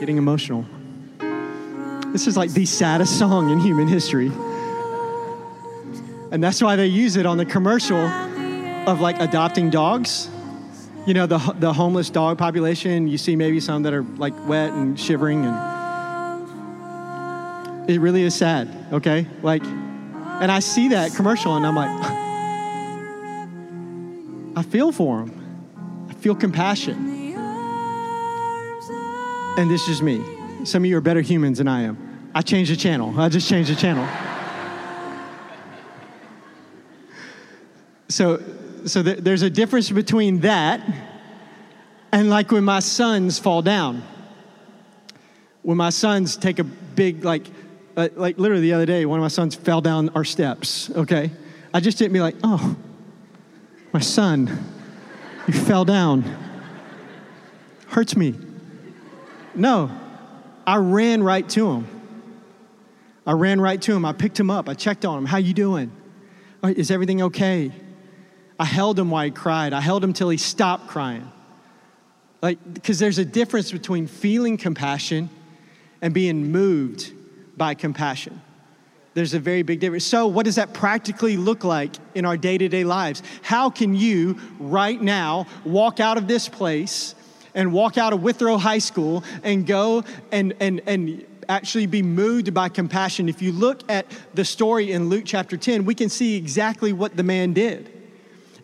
getting 0.00 0.16
emotional. 0.16 0.64
This 2.06 2.26
is 2.26 2.36
like 2.36 2.50
the 2.50 2.64
saddest 2.64 3.18
song 3.18 3.50
in 3.50 3.60
human 3.60 3.86
history. 3.86 4.32
And 6.32 6.42
that's 6.42 6.62
why 6.62 6.76
they 6.76 6.86
use 6.86 7.16
it 7.16 7.26
on 7.26 7.36
the 7.36 7.44
commercial 7.44 8.06
of 8.88 9.00
like 9.00 9.20
adopting 9.20 9.68
dogs. 9.68 10.30
You 11.06 11.14
know, 11.14 11.26
the, 11.26 11.38
the 11.58 11.72
homeless 11.72 12.08
dog 12.08 12.38
population, 12.38 13.08
you 13.08 13.18
see 13.18 13.36
maybe 13.36 13.60
some 13.60 13.82
that 13.82 13.92
are 13.92 14.02
like 14.02 14.34
wet 14.48 14.72
and 14.72 14.98
shivering 14.98 15.44
and 15.44 15.80
it 17.90 18.00
really 18.00 18.22
is 18.22 18.34
sad, 18.34 18.68
okay? 18.92 19.26
Like, 19.42 19.64
and 19.64 20.50
I 20.50 20.60
see 20.60 20.88
that 20.88 21.14
commercial 21.14 21.56
and 21.56 21.66
I'm 21.66 21.74
like, 21.74 21.90
I 24.56 24.62
feel 24.62 24.92
for 24.92 25.18
them. 25.18 26.06
I 26.08 26.14
feel 26.14 26.34
compassion. 26.34 27.09
And 29.56 29.70
this 29.70 29.88
is 29.88 30.00
me. 30.00 30.24
Some 30.64 30.84
of 30.84 30.86
you 30.90 30.96
are 30.96 31.00
better 31.00 31.20
humans 31.20 31.58
than 31.58 31.68
I 31.68 31.82
am. 31.82 32.30
I 32.34 32.42
changed 32.42 32.70
the 32.70 32.76
channel. 32.76 33.18
I 33.18 33.28
just 33.28 33.48
changed 33.48 33.70
the 33.70 33.74
channel. 33.74 34.06
so, 38.08 38.40
so 38.86 39.02
th- 39.02 39.18
there's 39.18 39.42
a 39.42 39.50
difference 39.50 39.90
between 39.90 40.40
that 40.40 40.80
and 42.12 42.30
like 42.30 42.52
when 42.52 42.64
my 42.64 42.80
sons 42.80 43.38
fall 43.38 43.62
down. 43.62 44.02
When 45.62 45.76
my 45.76 45.90
sons 45.90 46.36
take 46.36 46.58
a 46.58 46.64
big, 46.64 47.24
like, 47.24 47.46
uh, 47.96 48.08
like 48.14 48.38
literally 48.38 48.62
the 48.62 48.72
other 48.72 48.86
day, 48.86 49.04
one 49.04 49.18
of 49.18 49.22
my 49.22 49.28
sons 49.28 49.54
fell 49.54 49.80
down 49.80 50.10
our 50.10 50.24
steps, 50.24 50.90
okay? 50.90 51.30
I 51.74 51.80
just 51.80 51.98
didn't 51.98 52.12
be 52.12 52.20
like, 52.20 52.36
oh, 52.42 52.76
my 53.92 54.00
son, 54.00 54.64
you 55.46 55.52
fell 55.52 55.84
down. 55.84 56.24
Hurts 57.88 58.16
me. 58.16 58.34
No, 59.54 59.90
I 60.66 60.76
ran 60.76 61.22
right 61.22 61.48
to 61.50 61.70
him. 61.72 61.86
I 63.26 63.32
ran 63.32 63.60
right 63.60 63.80
to 63.82 63.94
him. 63.94 64.04
I 64.04 64.12
picked 64.12 64.38
him 64.38 64.50
up. 64.50 64.68
I 64.68 64.74
checked 64.74 65.04
on 65.04 65.18
him. 65.18 65.26
How 65.26 65.38
you 65.38 65.54
doing? 65.54 65.92
Uh, 66.62 66.72
is 66.76 66.90
everything 66.90 67.22
okay? 67.22 67.72
I 68.58 68.64
held 68.64 68.98
him 68.98 69.10
while 69.10 69.24
he 69.24 69.30
cried. 69.30 69.72
I 69.72 69.80
held 69.80 70.04
him 70.04 70.12
till 70.12 70.28
he 70.28 70.36
stopped 70.36 70.88
crying. 70.88 71.30
Like, 72.42 72.58
because 72.74 72.98
there's 72.98 73.18
a 73.18 73.24
difference 73.24 73.72
between 73.72 74.06
feeling 74.06 74.56
compassion 74.56 75.30
and 76.02 76.14
being 76.14 76.50
moved 76.50 77.12
by 77.56 77.74
compassion. 77.74 78.40
There's 79.12 79.34
a 79.34 79.40
very 79.40 79.62
big 79.62 79.80
difference. 79.80 80.04
So, 80.04 80.26
what 80.26 80.44
does 80.46 80.54
that 80.54 80.72
practically 80.72 81.36
look 81.36 81.64
like 81.64 81.94
in 82.14 82.24
our 82.24 82.36
day 82.36 82.56
to 82.56 82.68
day 82.68 82.84
lives? 82.84 83.22
How 83.42 83.68
can 83.68 83.94
you, 83.94 84.38
right 84.58 85.00
now, 85.00 85.46
walk 85.64 86.00
out 86.00 86.16
of 86.16 86.28
this 86.28 86.48
place 86.48 87.14
and 87.54 87.72
walk 87.72 87.98
out 87.98 88.12
of 88.12 88.22
Withrow 88.22 88.58
High 88.58 88.78
School 88.78 89.24
and 89.42 89.66
go 89.66 90.04
and, 90.32 90.54
and, 90.60 90.80
and 90.86 91.26
actually 91.48 91.86
be 91.86 92.02
moved 92.02 92.52
by 92.54 92.68
compassion. 92.68 93.28
If 93.28 93.42
you 93.42 93.52
look 93.52 93.82
at 93.90 94.06
the 94.34 94.44
story 94.44 94.92
in 94.92 95.08
Luke 95.08 95.24
chapter 95.26 95.56
10, 95.56 95.84
we 95.84 95.94
can 95.94 96.08
see 96.08 96.36
exactly 96.36 96.92
what 96.92 97.16
the 97.16 97.22
man 97.22 97.52
did. 97.52 97.92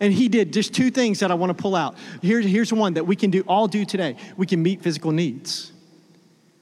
And 0.01 0.13
he 0.13 0.29
did 0.29 0.53
just 0.53 0.75
two 0.75 0.91
things 0.91 1.21
that 1.21 1.31
I 1.31 1.35
want 1.35 1.57
to 1.57 1.61
pull 1.61 1.75
out. 1.75 1.97
Here, 2.21 2.41
here's 2.41 2.73
one 2.73 2.95
that 2.95 3.07
we 3.07 3.17
can 3.17 3.31
do 3.31 3.43
all 3.49 3.67
do 3.67 3.85
today. 3.85 4.17
We 4.37 4.47
can 4.47 4.63
meet 4.63 4.83
physical 4.83 5.11
needs. 5.11 5.73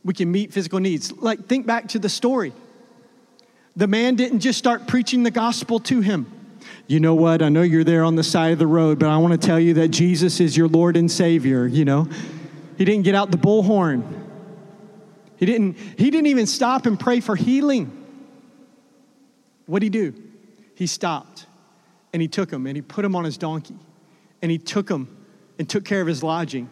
We 0.05 0.15
can 0.15 0.31
meet 0.31 0.53
physical 0.53 0.79
needs. 0.79 1.13
Like 1.13 1.47
think 1.47 1.67
back 1.67 1.89
to 1.89 1.99
the 1.99 2.09
story. 2.09 2.53
The 3.77 3.89
man 3.89 4.15
didn't 4.15 4.41
just 4.41 4.59
start 4.59 4.87
preaching 4.87 5.25
the 5.25 5.33
gospel 5.33 5.81
to 5.81 6.01
him 6.01 6.44
you 6.87 7.01
know 7.01 7.15
what? 7.15 7.43
I 7.43 7.49
know 7.49 7.63
you're 7.63 7.85
there 7.85 8.05
on 8.05 8.15
the 8.15 8.23
side 8.23 8.53
of 8.53 8.59
the 8.59 8.67
road, 8.67 8.99
but 8.99 9.09
I 9.09 9.17
want 9.17 9.41
to 9.41 9.47
tell 9.47 9.59
you 9.59 9.75
that 9.75 9.89
Jesus 9.89 10.41
is 10.41 10.57
your 10.57 10.69
Lord 10.69 10.97
and 10.97 11.11
Savior, 11.11 11.67
you 11.67 11.85
know? 11.85 12.09
He 12.77 12.85
didn't 12.85 13.05
get 13.05 13.15
out 13.15 13.31
the 13.31 13.39
bullhorn. 13.39 14.03
He 15.37 15.47
didn't, 15.47 15.77
he 15.77 16.11
didn't 16.11 16.27
even 16.27 16.47
stop 16.47 16.87
and 16.87 16.99
pray 16.99 17.21
for 17.21 17.37
healing. 17.37 18.05
What 19.67 19.81
did 19.81 19.95
he 19.95 20.11
do? 20.11 20.23
He 20.75 20.87
stopped 20.87 21.47
and 22.13 22.21
he 22.21 22.29
took 22.29 22.53
him 22.53 22.67
and 22.67 22.77
he 22.77 22.83
put 22.83 23.05
him 23.05 23.17
on 23.17 23.25
his 23.25 23.39
donkey 23.39 23.79
and 24.43 24.51
he 24.51 24.59
took 24.59 24.89
him 24.89 25.17
and 25.59 25.69
took 25.69 25.85
care 25.85 26.01
of 26.01 26.07
his 26.07 26.23
lodging 26.23 26.69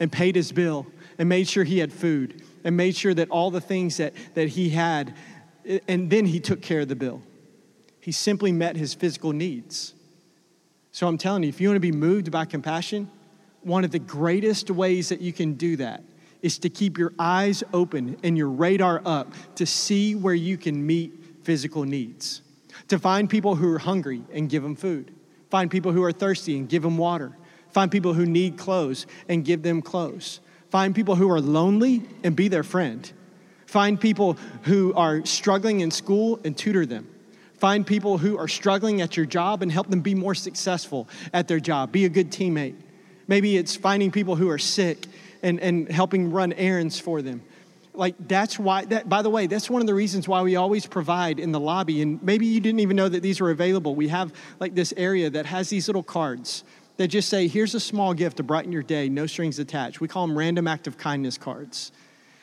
and 0.00 0.12
paid 0.12 0.36
his 0.36 0.52
bill 0.52 0.86
and 1.18 1.28
made 1.28 1.48
sure 1.48 1.64
he 1.64 1.78
had 1.78 1.92
food 1.92 2.42
and 2.64 2.76
made 2.76 2.96
sure 2.96 3.14
that 3.14 3.30
all 3.30 3.50
the 3.50 3.60
things 3.60 3.96
that, 3.96 4.12
that 4.34 4.48
he 4.48 4.68
had, 4.68 5.14
and 5.88 6.10
then 6.10 6.26
he 6.26 6.40
took 6.40 6.60
care 6.60 6.80
of 6.80 6.88
the 6.88 6.96
bill. 6.96 7.22
He 8.06 8.12
simply 8.12 8.52
met 8.52 8.76
his 8.76 8.94
physical 8.94 9.32
needs. 9.32 9.92
So 10.92 11.08
I'm 11.08 11.18
telling 11.18 11.42
you, 11.42 11.48
if 11.48 11.60
you 11.60 11.66
want 11.66 11.74
to 11.74 11.80
be 11.80 11.90
moved 11.90 12.30
by 12.30 12.44
compassion, 12.44 13.10
one 13.62 13.82
of 13.82 13.90
the 13.90 13.98
greatest 13.98 14.70
ways 14.70 15.08
that 15.08 15.20
you 15.20 15.32
can 15.32 15.54
do 15.54 15.74
that 15.78 16.04
is 16.40 16.56
to 16.58 16.70
keep 16.70 16.98
your 16.98 17.12
eyes 17.18 17.64
open 17.72 18.16
and 18.22 18.38
your 18.38 18.48
radar 18.48 19.02
up 19.04 19.32
to 19.56 19.66
see 19.66 20.14
where 20.14 20.34
you 20.34 20.56
can 20.56 20.86
meet 20.86 21.14
physical 21.42 21.82
needs. 21.82 22.42
To 22.90 22.98
find 23.00 23.28
people 23.28 23.56
who 23.56 23.68
are 23.72 23.80
hungry 23.80 24.22
and 24.32 24.48
give 24.48 24.62
them 24.62 24.76
food. 24.76 25.12
Find 25.50 25.68
people 25.68 25.90
who 25.90 26.04
are 26.04 26.12
thirsty 26.12 26.56
and 26.56 26.68
give 26.68 26.84
them 26.84 26.98
water. 26.98 27.36
Find 27.70 27.90
people 27.90 28.14
who 28.14 28.24
need 28.24 28.56
clothes 28.56 29.08
and 29.28 29.44
give 29.44 29.64
them 29.64 29.82
clothes. 29.82 30.38
Find 30.70 30.94
people 30.94 31.16
who 31.16 31.28
are 31.28 31.40
lonely 31.40 32.04
and 32.22 32.36
be 32.36 32.46
their 32.46 32.62
friend. 32.62 33.12
Find 33.66 34.00
people 34.00 34.34
who 34.62 34.94
are 34.94 35.26
struggling 35.26 35.80
in 35.80 35.90
school 35.90 36.38
and 36.44 36.56
tutor 36.56 36.86
them. 36.86 37.08
Find 37.58 37.86
people 37.86 38.18
who 38.18 38.36
are 38.38 38.48
struggling 38.48 39.00
at 39.00 39.16
your 39.16 39.26
job 39.26 39.62
and 39.62 39.72
help 39.72 39.88
them 39.88 40.00
be 40.00 40.14
more 40.14 40.34
successful 40.34 41.08
at 41.32 41.48
their 41.48 41.60
job. 41.60 41.90
Be 41.90 42.04
a 42.04 42.08
good 42.08 42.30
teammate. 42.30 42.74
Maybe 43.28 43.56
it's 43.56 43.76
finding 43.76 44.10
people 44.10 44.36
who 44.36 44.48
are 44.50 44.58
sick 44.58 45.06
and, 45.42 45.58
and 45.60 45.90
helping 45.90 46.32
run 46.32 46.52
errands 46.52 46.98
for 47.00 47.22
them. 47.22 47.42
Like, 47.94 48.14
that's 48.28 48.58
why, 48.58 48.84
that, 48.86 49.08
by 49.08 49.22
the 49.22 49.30
way, 49.30 49.46
that's 49.46 49.70
one 49.70 49.80
of 49.80 49.86
the 49.86 49.94
reasons 49.94 50.28
why 50.28 50.42
we 50.42 50.56
always 50.56 50.86
provide 50.86 51.40
in 51.40 51.50
the 51.50 51.60
lobby. 51.60 52.02
And 52.02 52.22
maybe 52.22 52.44
you 52.44 52.60
didn't 52.60 52.80
even 52.80 52.94
know 52.94 53.08
that 53.08 53.22
these 53.22 53.40
were 53.40 53.50
available. 53.50 53.94
We 53.94 54.08
have 54.08 54.34
like 54.60 54.74
this 54.74 54.92
area 54.96 55.30
that 55.30 55.46
has 55.46 55.70
these 55.70 55.88
little 55.88 56.02
cards 56.02 56.62
that 56.98 57.08
just 57.08 57.28
say, 57.28 57.48
here's 57.48 57.74
a 57.74 57.80
small 57.80 58.12
gift 58.12 58.36
to 58.36 58.42
brighten 58.42 58.70
your 58.70 58.82
day, 58.82 59.08
no 59.08 59.26
strings 59.26 59.58
attached. 59.58 60.00
We 60.00 60.08
call 60.08 60.26
them 60.26 60.36
random 60.36 60.68
act 60.68 60.86
of 60.86 60.98
kindness 60.98 61.38
cards. 61.38 61.90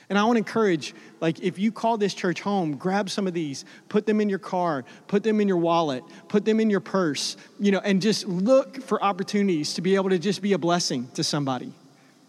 And 0.10 0.20
I 0.20 0.24
want 0.24 0.36
to 0.36 0.40
encourage, 0.40 0.94
like, 1.22 1.40
if 1.40 1.58
you 1.58 1.72
call 1.72 1.98
this 1.98 2.14
church 2.14 2.42
home, 2.42 2.76
grab 2.76 3.10
some 3.10 3.28
of 3.28 3.34
these, 3.34 3.66
put 3.90 4.06
them 4.06 4.20
in 4.22 4.30
your 4.30 4.40
car, 4.40 4.86
put 5.08 5.24
them 5.24 5.40
in 5.40 5.48
your 5.48 5.58
wallet, 5.58 6.04
put 6.28 6.46
them 6.46 6.60
in 6.60 6.70
your 6.70 6.80
purse, 6.80 7.38
you 7.60 7.72
know, 7.72 7.80
and 7.80 8.02
just 8.02 8.28
look 8.28 8.82
for 8.84 9.04
opportunities 9.04 9.74
to 9.76 9.82
be 9.82 9.96
able 9.96 10.10
to 10.10 10.20
just 10.20 10.42
be 10.42 10.54
a 10.54 10.58
blessing 10.58 11.08
to 11.14 11.24
somebody. 11.24 11.72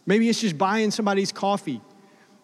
Maybe 0.07 0.29
it's 0.29 0.41
just 0.41 0.59
buying 0.59 0.91
somebody's 0.91 1.33
coffee 1.33 1.81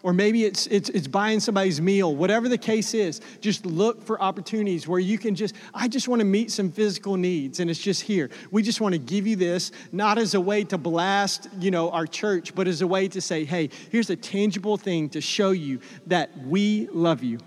or 0.02 0.12
maybe 0.12 0.44
it's, 0.44 0.66
it's, 0.68 0.88
it's 0.90 1.06
buying 1.06 1.40
somebody's 1.40 1.80
meal, 1.80 2.14
whatever 2.14 2.48
the 2.48 2.58
case 2.58 2.94
is, 2.94 3.20
just 3.40 3.66
look 3.66 4.02
for 4.02 4.20
opportunities 4.20 4.88
where 4.88 5.00
you 5.00 5.18
can 5.18 5.34
just, 5.34 5.54
I 5.74 5.88
just 5.88 6.08
want 6.08 6.20
to 6.20 6.24
meet 6.24 6.50
some 6.50 6.70
physical 6.70 7.16
needs, 7.16 7.60
and 7.60 7.70
it's 7.70 7.80
just 7.80 8.02
here. 8.02 8.30
We 8.50 8.62
just 8.62 8.80
want 8.80 8.94
to 8.94 8.98
give 8.98 9.26
you 9.26 9.36
this, 9.36 9.72
not 9.92 10.16
as 10.16 10.34
a 10.34 10.40
way 10.40 10.64
to 10.64 10.78
blast, 10.78 11.48
you 11.58 11.70
know, 11.70 11.90
our 11.90 12.06
church, 12.06 12.54
but 12.54 12.66
as 12.66 12.80
a 12.80 12.86
way 12.86 13.08
to 13.08 13.20
say, 13.20 13.44
hey, 13.44 13.68
here's 13.90 14.08
a 14.08 14.16
tangible 14.16 14.76
thing 14.76 15.10
to 15.10 15.20
show 15.20 15.50
you 15.50 15.80
that 16.06 16.36
we 16.38 16.88
love 16.92 17.22
you, 17.22 17.38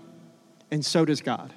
and 0.70 0.84
so 0.84 1.04
does 1.04 1.20
God. 1.20 1.52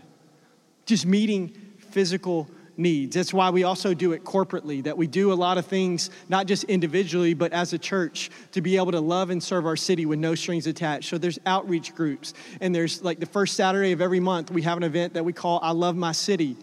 Just 0.86 1.06
meeting 1.06 1.56
physical 1.78 2.50
needs. 2.78 3.16
That's 3.16 3.34
why 3.34 3.50
we 3.50 3.64
also 3.64 3.94
do 3.94 4.12
it 4.12 4.24
corporately, 4.24 4.84
that 4.84 4.98
we 4.98 5.08
do 5.08 5.32
a 5.32 5.36
lot 5.36 5.58
of 5.58 5.66
things, 5.66 6.10
not 6.30 6.48
just 6.48 6.64
individually, 6.66 7.34
but 7.34 7.54
as 7.54 7.74
a 7.74 7.78
church, 7.78 8.30
to 8.52 8.62
be 8.62 8.78
able 8.78 8.92
to 8.92 9.00
love 9.00 9.30
and 9.30 9.42
serve 9.42 9.66
our 9.66 9.76
city 9.76 10.06
with 10.06 10.20
no 10.20 10.36
strings 10.36 10.68
attached. 10.68 11.10
So 11.10 11.18
there's 11.18 11.40
outreach 11.46 11.96
groups, 11.96 12.34
and 12.62 12.74
there's 12.74 13.02
like 13.04 13.20
the 13.20 13.26
first 13.26 13.56
Saturday 13.56 13.92
of 13.92 14.02
every 14.02 14.20
month, 14.20 14.52
we 14.52 14.62
have 14.64 14.78
an 14.78 14.84
event 14.84 15.14
that 15.14 15.26
we 15.26 15.34
call 15.34 15.60
I 15.62 15.72
Love 15.72 15.96
My 15.96 16.12
City 16.12 16.58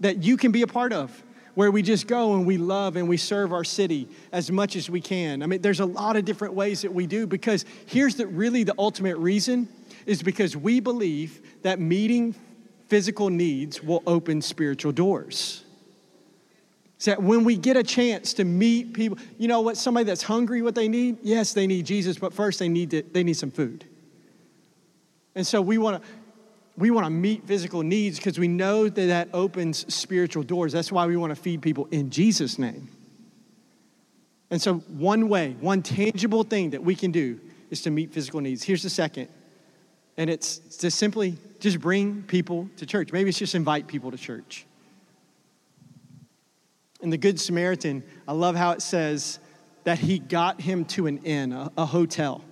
that 0.00 0.22
you 0.22 0.36
can 0.36 0.52
be 0.52 0.62
a 0.62 0.66
part 0.66 0.92
of. 0.92 1.22
Where 1.54 1.70
we 1.70 1.82
just 1.82 2.06
go 2.06 2.34
and 2.34 2.46
we 2.46 2.56
love 2.56 2.96
and 2.96 3.10
we 3.10 3.18
serve 3.18 3.52
our 3.52 3.62
city 3.62 4.08
as 4.32 4.50
much 4.50 4.74
as 4.74 4.88
we 4.88 5.02
can. 5.02 5.42
I 5.42 5.46
mean, 5.46 5.60
there's 5.60 5.80
a 5.80 5.84
lot 5.84 6.16
of 6.16 6.24
different 6.24 6.54
ways 6.54 6.80
that 6.80 6.94
we 6.94 7.06
do 7.06 7.26
because 7.26 7.66
here's 7.84 8.14
the 8.14 8.26
really 8.26 8.64
the 8.64 8.74
ultimate 8.78 9.18
reason 9.18 9.68
is 10.06 10.22
because 10.22 10.56
we 10.56 10.80
believe 10.80 11.42
that 11.60 11.78
meeting 11.78 12.34
physical 12.92 13.30
needs 13.30 13.82
will 13.82 14.02
open 14.06 14.42
spiritual 14.42 14.92
doors. 14.92 15.64
So 16.98 17.12
that 17.12 17.22
when 17.22 17.42
we 17.42 17.56
get 17.56 17.78
a 17.78 17.82
chance 17.82 18.34
to 18.34 18.44
meet 18.44 18.92
people, 18.92 19.16
you 19.38 19.48
know 19.48 19.62
what, 19.62 19.78
somebody 19.78 20.04
that's 20.04 20.22
hungry, 20.22 20.60
what 20.60 20.74
they 20.74 20.88
need? 20.88 21.16
Yes, 21.22 21.54
they 21.54 21.66
need 21.66 21.86
Jesus, 21.86 22.18
but 22.18 22.34
first 22.34 22.58
they 22.58 22.68
need, 22.68 22.90
to, 22.90 23.00
they 23.00 23.24
need 23.24 23.32
some 23.38 23.50
food. 23.50 23.86
And 25.34 25.46
so 25.46 25.62
we 25.62 25.78
want 25.78 26.02
to 26.02 26.08
we 26.76 26.90
want 26.90 27.06
to 27.06 27.10
meet 27.10 27.46
physical 27.46 27.82
needs 27.82 28.18
because 28.18 28.38
we 28.38 28.48
know 28.48 28.90
that 28.90 29.06
that 29.06 29.28
opens 29.32 29.90
spiritual 29.92 30.42
doors. 30.42 30.70
That's 30.70 30.92
why 30.92 31.06
we 31.06 31.16
want 31.16 31.30
to 31.34 31.40
feed 31.40 31.62
people 31.62 31.88
in 31.90 32.10
Jesus' 32.10 32.58
name. 32.58 32.90
And 34.50 34.60
so, 34.60 34.74
one 34.74 35.30
way, 35.30 35.56
one 35.60 35.82
tangible 35.82 36.44
thing 36.44 36.70
that 36.70 36.82
we 36.82 36.94
can 36.94 37.10
do 37.10 37.40
is 37.70 37.80
to 37.82 37.90
meet 37.90 38.12
physical 38.12 38.40
needs. 38.40 38.62
Here's 38.62 38.82
the 38.82 38.90
second 38.90 39.28
and 40.16 40.28
it's 40.28 40.58
to 40.78 40.90
simply 40.90 41.36
just 41.62 41.78
bring 41.78 42.24
people 42.24 42.68
to 42.76 42.84
church. 42.84 43.12
Maybe 43.12 43.28
it's 43.28 43.38
just 43.38 43.54
invite 43.54 43.86
people 43.86 44.10
to 44.10 44.16
church. 44.16 44.66
And 47.00 47.12
the 47.12 47.16
Good 47.16 47.38
Samaritan, 47.38 48.02
I 48.26 48.32
love 48.32 48.56
how 48.56 48.72
it 48.72 48.82
says 48.82 49.38
that 49.84 50.00
he 50.00 50.18
got 50.18 50.60
him 50.60 50.84
to 50.86 51.06
an 51.06 51.18
inn, 51.18 51.52
a, 51.52 51.70
a 51.78 51.86
hotel. 51.86 52.42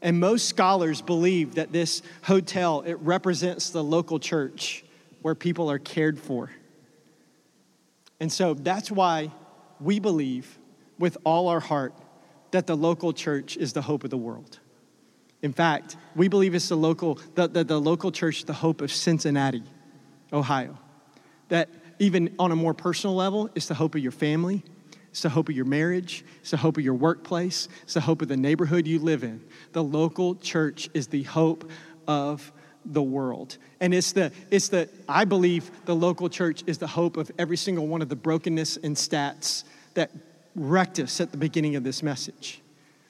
And 0.00 0.20
most 0.20 0.48
scholars 0.48 1.02
believe 1.02 1.56
that 1.56 1.72
this 1.72 2.02
hotel, 2.22 2.82
it 2.86 2.94
represents 3.00 3.70
the 3.70 3.82
local 3.82 4.20
church 4.20 4.84
where 5.22 5.34
people 5.34 5.68
are 5.68 5.80
cared 5.80 6.18
for. 6.18 6.50
And 8.20 8.30
so 8.32 8.54
that's 8.54 8.92
why 8.92 9.32
we 9.80 9.98
believe 9.98 10.56
with 11.00 11.18
all 11.24 11.48
our 11.48 11.60
heart 11.60 11.94
that 12.52 12.68
the 12.68 12.76
local 12.76 13.12
church 13.12 13.56
is 13.56 13.72
the 13.72 13.82
hope 13.82 14.04
of 14.04 14.10
the 14.10 14.16
world. 14.16 14.60
In 15.42 15.52
fact, 15.52 15.96
we 16.14 16.28
believe 16.28 16.54
it's 16.54 16.68
the 16.68 16.76
local, 16.76 17.18
the, 17.34 17.48
the, 17.48 17.64
the 17.64 17.80
local 17.80 18.12
church, 18.12 18.44
the 18.44 18.52
hope 18.52 18.80
of 18.82 18.92
Cincinnati, 18.92 19.62
Ohio. 20.32 20.78
That 21.48 21.68
even 21.98 22.34
on 22.38 22.52
a 22.52 22.56
more 22.56 22.74
personal 22.74 23.16
level, 23.16 23.50
it's 23.54 23.66
the 23.66 23.74
hope 23.74 23.94
of 23.94 24.02
your 24.02 24.12
family, 24.12 24.62
it's 25.10 25.22
the 25.22 25.28
hope 25.28 25.48
of 25.48 25.56
your 25.56 25.64
marriage, 25.64 26.24
it's 26.40 26.50
the 26.50 26.56
hope 26.56 26.76
of 26.76 26.84
your 26.84 26.94
workplace, 26.94 27.68
it's 27.82 27.94
the 27.94 28.00
hope 28.00 28.22
of 28.22 28.28
the 28.28 28.36
neighborhood 28.36 28.86
you 28.86 28.98
live 28.98 29.24
in. 29.24 29.42
The 29.72 29.82
local 29.82 30.36
church 30.36 30.88
is 30.94 31.08
the 31.08 31.24
hope 31.24 31.70
of 32.06 32.52
the 32.84 33.02
world. 33.02 33.58
And 33.80 33.92
it's 33.92 34.12
the, 34.12 34.32
it's 34.50 34.68
the, 34.68 34.88
I 35.08 35.24
believe 35.24 35.70
the 35.84 35.94
local 35.94 36.28
church 36.28 36.62
is 36.66 36.78
the 36.78 36.86
hope 36.86 37.16
of 37.16 37.30
every 37.38 37.56
single 37.56 37.86
one 37.86 38.02
of 38.02 38.08
the 38.08 38.16
brokenness 38.16 38.78
and 38.78 38.96
stats 38.96 39.64
that 39.94 40.10
wrecked 40.54 40.98
us 40.98 41.20
at 41.20 41.30
the 41.30 41.36
beginning 41.36 41.76
of 41.76 41.84
this 41.84 42.02
message. 42.02 42.62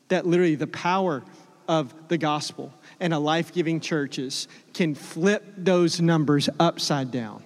That 0.09 0.27
literally 0.27 0.57
the 0.57 0.67
power 0.67 1.23
of 1.71 1.95
the 2.09 2.19
gospel 2.19 2.75
and 2.99 3.15
a 3.15 3.19
life 3.19 3.55
giving 3.55 3.79
churches 3.79 4.49
can 4.75 4.93
flip 4.93 5.45
those 5.57 6.01
numbers 6.01 6.49
upside 6.59 7.13
down. 7.13 7.45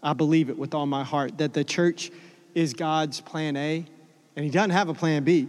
I 0.00 0.12
believe 0.12 0.48
it 0.48 0.56
with 0.56 0.74
all 0.74 0.86
my 0.86 1.02
heart 1.02 1.38
that 1.38 1.54
the 1.54 1.64
church 1.64 2.12
is 2.54 2.72
God's 2.72 3.20
plan 3.20 3.56
A 3.56 3.84
and 4.36 4.44
He 4.44 4.50
doesn't 4.52 4.70
have 4.70 4.88
a 4.88 4.94
plan 4.94 5.24
B. 5.24 5.48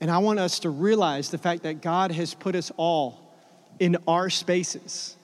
And 0.00 0.08
I 0.08 0.18
want 0.18 0.38
us 0.38 0.60
to 0.60 0.70
realize 0.70 1.32
the 1.32 1.38
fact 1.38 1.64
that 1.64 1.82
God 1.82 2.12
has 2.12 2.32
put 2.32 2.54
us 2.54 2.70
all 2.76 3.34
in 3.80 3.96
our 4.06 4.30
spaces. 4.30 5.16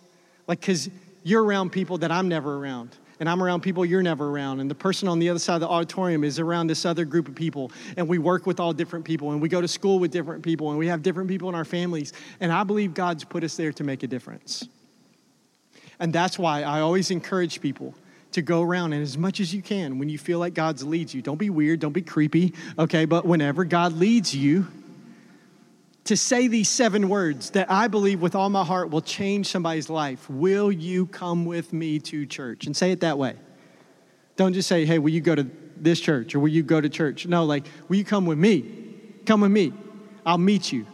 Like, 0.48 0.58
because 0.58 0.90
you're 1.22 1.44
around 1.44 1.70
people 1.70 1.98
that 1.98 2.11
I'm 2.11 2.26
never 2.26 2.56
around 2.56 2.96
and 3.22 3.28
I'm 3.28 3.40
around 3.40 3.61
people 3.61 3.85
you're 3.85 4.02
never 4.02 4.30
around, 4.30 4.58
and 4.58 4.68
the 4.68 4.74
person 4.74 5.06
on 5.06 5.20
the 5.20 5.28
other 5.28 5.38
side 5.38 5.54
of 5.54 5.61
the 5.61 5.68
auditorium 5.68 6.24
is 6.24 6.40
around 6.40 6.66
this 6.66 6.85
other 6.85 7.04
group 7.04 7.28
of 7.28 7.37
people, 7.37 7.70
and 7.96 8.08
we 8.08 8.18
work 8.18 8.46
with 8.48 8.58
all 8.58 8.72
different 8.72 9.04
people, 9.04 9.30
and 9.30 9.40
we 9.40 9.48
go 9.48 9.61
to 9.61 9.68
school 9.68 10.00
with 10.00 10.11
different 10.11 10.42
people, 10.42 10.70
and 10.70 10.79
we 10.81 10.88
have 10.88 11.04
different 11.04 11.29
people 11.29 11.48
in 11.48 11.54
our 11.54 11.64
families, 11.64 12.12
and 12.40 12.52
I 12.52 12.64
believe 12.64 12.94
God's 12.94 13.23
put 13.23 13.44
us 13.44 13.56
there 13.56 13.73
to 13.75 13.85
make 13.85 14.02
a 14.02 14.08
difference. 14.08 14.66
And 16.00 16.12
that's 16.12 16.37
why 16.37 16.64
I 16.64 16.81
always 16.81 17.12
encourage 17.12 17.60
people 17.60 17.94
to 18.33 18.42
go 18.42 18.60
around 18.60 18.92
and 18.92 19.00
as 19.04 19.16
much 19.16 19.38
as 19.38 19.54
you 19.54 19.62
can 19.62 20.00
when 20.00 20.08
you 20.08 20.18
feel 20.18 20.40
like 20.40 20.54
God's 20.54 20.83
leads 20.83 21.14
you. 21.14 21.23
Don't 21.23 21.38
be 21.38 21.48
weird, 21.48 21.79
don't 21.79 21.92
be 21.92 22.02
creepy, 22.02 22.54
okay? 22.77 23.04
But 23.04 23.25
whenever 23.25 23.64
God 23.64 23.92
leads 23.92 24.35
you, 24.35 24.66
to 26.05 26.17
say 26.17 26.48
these 26.48 26.69
seven 26.69 27.09
words 27.09 27.50
that 27.50 27.71
I 27.71 27.87
believe 27.88 28.21
with 28.21 28.35
all 28.35 28.50
my 28.50 28.65
heart 28.65 28.90
will 28.90 29.00
change 29.00 29.46
somebody's 29.46 29.88
life. 29.88 30.29
Will 30.29 30.73
you 30.73 31.07
come 31.07 31.44
with 31.44 31.73
me 31.73 32.00
to 32.00 32.27
church? 32.27 32.67
And 32.67 32.77
say 32.77 32.90
it 32.90 33.00
that 33.00 33.19
way. 33.19 33.37
Don't 34.37 34.53
just 34.53 34.69
say, 34.69 34.85
hey, 34.85 34.98
will 34.98 35.11
you 35.11 35.21
go 35.21 35.35
to 35.35 35.46
this 35.77 36.00
church 36.00 36.35
or 36.35 36.40
will 36.40 36.48
you 36.48 36.63
go 36.63 36.81
to 36.81 36.88
church? 36.88 37.27
No, 37.27 37.44
like, 37.44 37.67
will 37.88 37.96
you 37.96 38.05
come 38.05 38.27
with 38.27 38.38
me? 38.38 38.65
Come 39.27 39.40
with 39.42 39.53
me. 39.53 39.73
I'll 40.27 40.38
meet 40.38 40.73
you. 40.73 40.87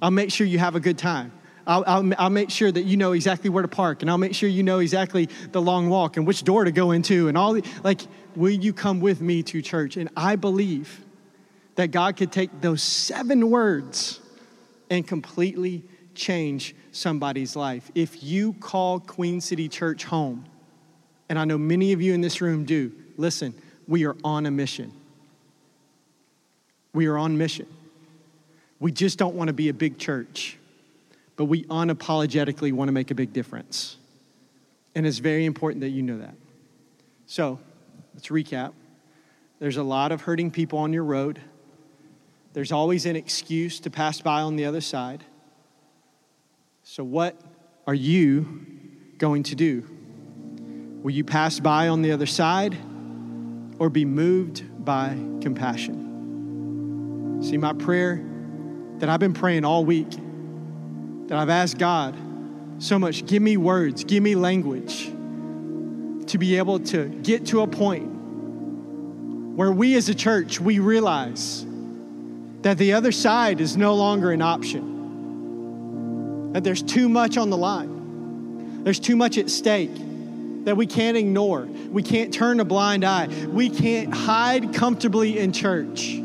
I'll 0.00 0.10
make 0.10 0.30
sure 0.30 0.46
you 0.46 0.58
have 0.58 0.76
a 0.76 0.80
good 0.80 0.98
time. 0.98 1.32
I'll, 1.66 1.84
I'll, 1.86 2.12
I'll, 2.18 2.30
make 2.30 2.50
sure 2.50 2.72
that 2.72 2.82
you 2.82 2.96
know 2.96 3.12
exactly 3.12 3.48
where 3.48 3.62
to 3.62 3.68
park 3.68 4.02
and 4.02 4.10
I'll 4.10 4.18
make 4.18 4.34
sure 4.34 4.48
you 4.48 4.64
know 4.64 4.80
exactly 4.80 5.28
the 5.52 5.62
long 5.62 5.88
walk 5.88 6.16
and 6.16 6.26
which 6.26 6.42
door 6.42 6.64
to 6.64 6.72
go 6.72 6.90
into 6.90 7.28
and 7.28 7.38
all 7.38 7.52
the, 7.52 7.64
like, 7.84 8.00
will 8.34 8.50
you 8.50 8.72
come 8.72 9.00
with 9.00 9.20
me 9.20 9.44
to 9.44 9.62
church? 9.62 9.96
And 9.96 10.08
I 10.16 10.34
believe 10.34 11.04
that 11.76 11.92
God 11.92 12.16
could 12.16 12.32
take 12.32 12.60
those 12.60 12.82
seven 12.82 13.50
words 13.50 14.20
and 14.92 15.08
completely 15.08 15.82
change 16.14 16.76
somebody's 16.92 17.56
life. 17.56 17.90
If 17.94 18.22
you 18.22 18.52
call 18.52 19.00
Queen 19.00 19.40
City 19.40 19.66
Church 19.66 20.04
home, 20.04 20.44
and 21.30 21.38
I 21.38 21.46
know 21.46 21.56
many 21.56 21.94
of 21.94 22.02
you 22.02 22.12
in 22.12 22.20
this 22.20 22.42
room 22.42 22.66
do, 22.66 22.92
listen, 23.16 23.54
we 23.88 24.04
are 24.04 24.14
on 24.22 24.44
a 24.44 24.50
mission. 24.50 24.92
We 26.92 27.06
are 27.06 27.16
on 27.16 27.38
mission. 27.38 27.66
We 28.80 28.92
just 28.92 29.18
don't 29.18 29.34
want 29.34 29.48
to 29.48 29.54
be 29.54 29.70
a 29.70 29.74
big 29.74 29.96
church, 29.96 30.58
but 31.36 31.46
we 31.46 31.64
unapologetically 31.64 32.74
want 32.74 32.88
to 32.88 32.92
make 32.92 33.10
a 33.10 33.14
big 33.14 33.32
difference. 33.32 33.96
And 34.94 35.06
it's 35.06 35.20
very 35.20 35.46
important 35.46 35.80
that 35.80 35.88
you 35.88 36.02
know 36.02 36.18
that. 36.18 36.34
So, 37.24 37.58
let's 38.12 38.28
recap. 38.28 38.74
There's 39.58 39.78
a 39.78 39.82
lot 39.82 40.12
of 40.12 40.20
hurting 40.20 40.50
people 40.50 40.80
on 40.80 40.92
your 40.92 41.04
road. 41.04 41.40
There's 42.52 42.72
always 42.72 43.06
an 43.06 43.16
excuse 43.16 43.80
to 43.80 43.90
pass 43.90 44.20
by 44.20 44.42
on 44.42 44.56
the 44.56 44.66
other 44.66 44.80
side. 44.80 45.24
So, 46.82 47.02
what 47.02 47.40
are 47.86 47.94
you 47.94 48.66
going 49.18 49.44
to 49.44 49.54
do? 49.54 49.88
Will 51.02 51.12
you 51.12 51.24
pass 51.24 51.60
by 51.60 51.88
on 51.88 52.02
the 52.02 52.12
other 52.12 52.26
side 52.26 52.76
or 53.78 53.88
be 53.88 54.04
moved 54.04 54.84
by 54.84 55.16
compassion? 55.40 57.40
See, 57.42 57.56
my 57.56 57.72
prayer 57.72 58.22
that 58.98 59.08
I've 59.08 59.20
been 59.20 59.32
praying 59.32 59.64
all 59.64 59.84
week, 59.84 60.10
that 61.28 61.38
I've 61.38 61.48
asked 61.48 61.78
God 61.78 62.16
so 62.78 62.98
much 62.98 63.26
give 63.26 63.42
me 63.42 63.56
words, 63.56 64.04
give 64.04 64.22
me 64.22 64.34
language 64.34 65.06
to 66.26 66.38
be 66.38 66.58
able 66.58 66.80
to 66.80 67.08
get 67.08 67.46
to 67.46 67.62
a 67.62 67.66
point 67.66 68.10
where 69.56 69.72
we 69.72 69.96
as 69.96 70.08
a 70.08 70.14
church, 70.14 70.60
we 70.60 70.78
realize 70.78 71.66
that 72.62 72.78
the 72.78 72.94
other 72.94 73.12
side 73.12 73.60
is 73.60 73.76
no 73.76 73.94
longer 73.94 74.30
an 74.32 74.40
option, 74.42 74.92
that 76.52 76.64
there's 76.64 76.82
too 76.82 77.08
much 77.08 77.36
on 77.36 77.50
the 77.50 77.56
line, 77.56 78.82
there's 78.84 79.00
too 79.00 79.16
much 79.16 79.38
at 79.38 79.50
stake 79.50 79.94
that 80.64 80.76
we 80.76 80.86
can't 80.86 81.16
ignore. 81.16 81.62
We 81.90 82.02
can't 82.02 82.32
turn 82.32 82.60
a 82.60 82.64
blind 82.64 83.04
eye. 83.04 83.26
We 83.48 83.68
can't 83.68 84.14
hide 84.14 84.72
comfortably 84.74 85.38
in 85.38 85.52
church. 85.52 86.18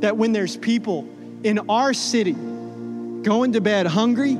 That 0.00 0.16
when 0.16 0.32
there's 0.32 0.56
people 0.56 1.08
in 1.42 1.70
our 1.70 1.94
city 1.94 2.32
going 2.34 3.52
to 3.52 3.60
bed 3.60 3.86
hungry, 3.86 4.36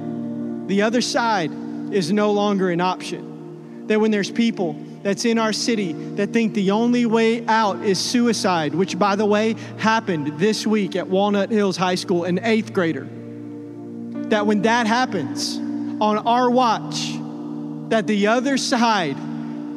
the 0.67 0.83
other 0.83 1.01
side 1.01 1.51
is 1.93 2.13
no 2.13 2.33
longer 2.33 2.69
an 2.71 2.81
option. 2.81 3.87
That 3.87 4.01
when 4.01 4.11
there's 4.11 4.31
people 4.31 4.75
that's 5.03 5.25
in 5.25 5.39
our 5.39 5.53
city 5.53 5.93
that 5.93 6.33
think 6.33 6.55
the 6.55 6.71
only 6.73 7.07
way 7.07 7.47
out 7.47 7.81
is 7.85 7.99
suicide, 7.99 8.75
which, 8.75 8.99
by 8.99 9.17
the 9.17 9.27
way, 9.27 9.55
happened 9.79 10.39
this 10.39 10.67
week 10.67 10.97
at 10.97 11.07
Walnut 11.09 11.51
Hills 11.51 11.77
High 11.77 11.95
School, 11.95 12.25
an 12.25 12.41
eighth 12.43 12.73
grader. 12.73 13.07
That 14.31 14.47
when 14.47 14.63
that 14.63 14.87
happens 14.87 15.59
on 16.01 16.19
our 16.27 16.51
watch, 16.51 17.13
that 17.91 18.07
the 18.07 18.27
other 18.27 18.57
side 18.57 19.17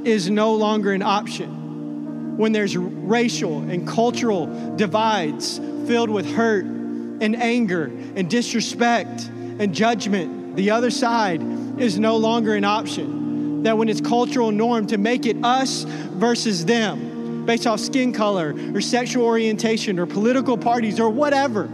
is 0.05 0.29
no 0.29 0.53
longer 0.55 0.93
an 0.93 1.03
option. 1.03 2.37
When 2.37 2.51
there's 2.51 2.75
racial 2.75 3.59
and 3.59 3.87
cultural 3.87 4.75
divides 4.75 5.59
filled 5.85 6.09
with 6.09 6.25
hurt 6.31 6.65
and 6.65 7.35
anger 7.35 7.85
and 8.15 8.29
disrespect 8.29 9.27
and 9.59 9.75
judgment, 9.75 10.55
the 10.55 10.71
other 10.71 10.89
side 10.89 11.41
is 11.79 11.99
no 11.99 12.17
longer 12.17 12.55
an 12.55 12.63
option 12.63 13.18
that 13.63 13.77
when 13.77 13.89
it's 13.89 14.01
cultural 14.01 14.51
norm 14.51 14.87
to 14.87 14.97
make 14.97 15.25
it 15.25 15.37
us 15.43 15.83
versus 15.83 16.65
them 16.65 17.45
based 17.45 17.65
off 17.65 17.79
skin 17.79 18.13
color 18.13 18.53
or 18.73 18.81
sexual 18.81 19.25
orientation 19.25 19.99
or 19.99 20.05
political 20.05 20.57
parties 20.57 20.99
or 20.99 21.09
whatever, 21.09 21.69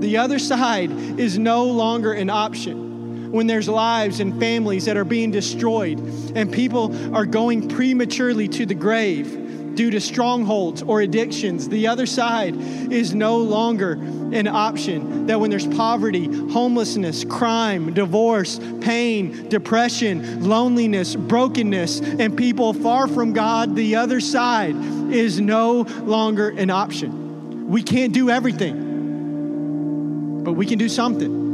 the 0.00 0.18
other 0.18 0.38
side 0.38 0.90
is 1.18 1.38
no 1.38 1.64
longer 1.64 2.12
an 2.12 2.28
option. 2.28 3.32
When 3.32 3.46
there's 3.46 3.68
lives 3.68 4.20
and 4.20 4.38
families 4.38 4.84
that 4.84 4.96
are 4.96 5.04
being 5.04 5.30
destroyed 5.30 5.98
and 6.34 6.52
people 6.52 7.14
are 7.14 7.26
going 7.26 7.68
prematurely 7.68 8.46
to 8.48 8.66
the 8.66 8.74
grave 8.74 9.45
due 9.76 9.90
to 9.90 10.00
strongholds 10.00 10.82
or 10.82 11.00
addictions. 11.00 11.68
The 11.68 11.86
other 11.86 12.06
side 12.06 12.56
is 12.90 13.14
no 13.14 13.36
longer 13.36 13.92
an 13.92 14.48
option. 14.48 15.26
That 15.26 15.38
when 15.38 15.50
there's 15.50 15.66
poverty, 15.66 16.24
homelessness, 16.50 17.24
crime, 17.24 17.94
divorce, 17.94 18.58
pain, 18.80 19.48
depression, 19.48 20.48
loneliness, 20.48 21.14
brokenness, 21.14 22.00
and 22.00 22.36
people 22.36 22.72
far 22.72 23.06
from 23.06 23.32
God, 23.32 23.76
the 23.76 23.96
other 23.96 24.20
side 24.20 24.74
is 25.12 25.40
no 25.40 25.82
longer 26.02 26.48
an 26.48 26.70
option. 26.70 27.68
We 27.68 27.82
can't 27.82 28.12
do 28.12 28.30
everything, 28.30 30.42
but 30.42 30.54
we 30.54 30.66
can 30.66 30.78
do 30.78 30.88
something. 30.88 31.44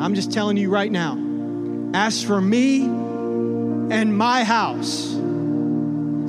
I'm 0.00 0.14
just 0.14 0.32
telling 0.32 0.56
you 0.56 0.70
right 0.70 0.90
now 0.90 1.18
as 1.92 2.22
for 2.22 2.40
me 2.40 2.84
and 2.84 4.16
my 4.16 4.44
house, 4.44 5.12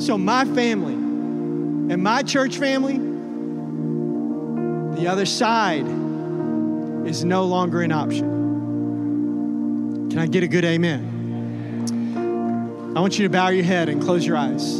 so, 0.01 0.17
my 0.17 0.45
family 0.45 0.95
and 0.95 2.01
my 2.01 2.23
church 2.23 2.57
family, 2.57 2.97
the 4.99 5.07
other 5.07 5.27
side 5.27 5.85
is 7.07 7.23
no 7.23 7.45
longer 7.45 7.81
an 7.81 7.91
option. 7.91 8.39
Can 10.09 10.17
I 10.17 10.25
get 10.25 10.41
a 10.41 10.47
good 10.47 10.65
amen? 10.65 11.19
I 12.97 12.99
want 12.99 13.19
you 13.19 13.25
to 13.25 13.29
bow 13.29 13.49
your 13.49 13.63
head 13.63 13.89
and 13.89 14.01
close 14.01 14.25
your 14.25 14.37
eyes 14.37 14.79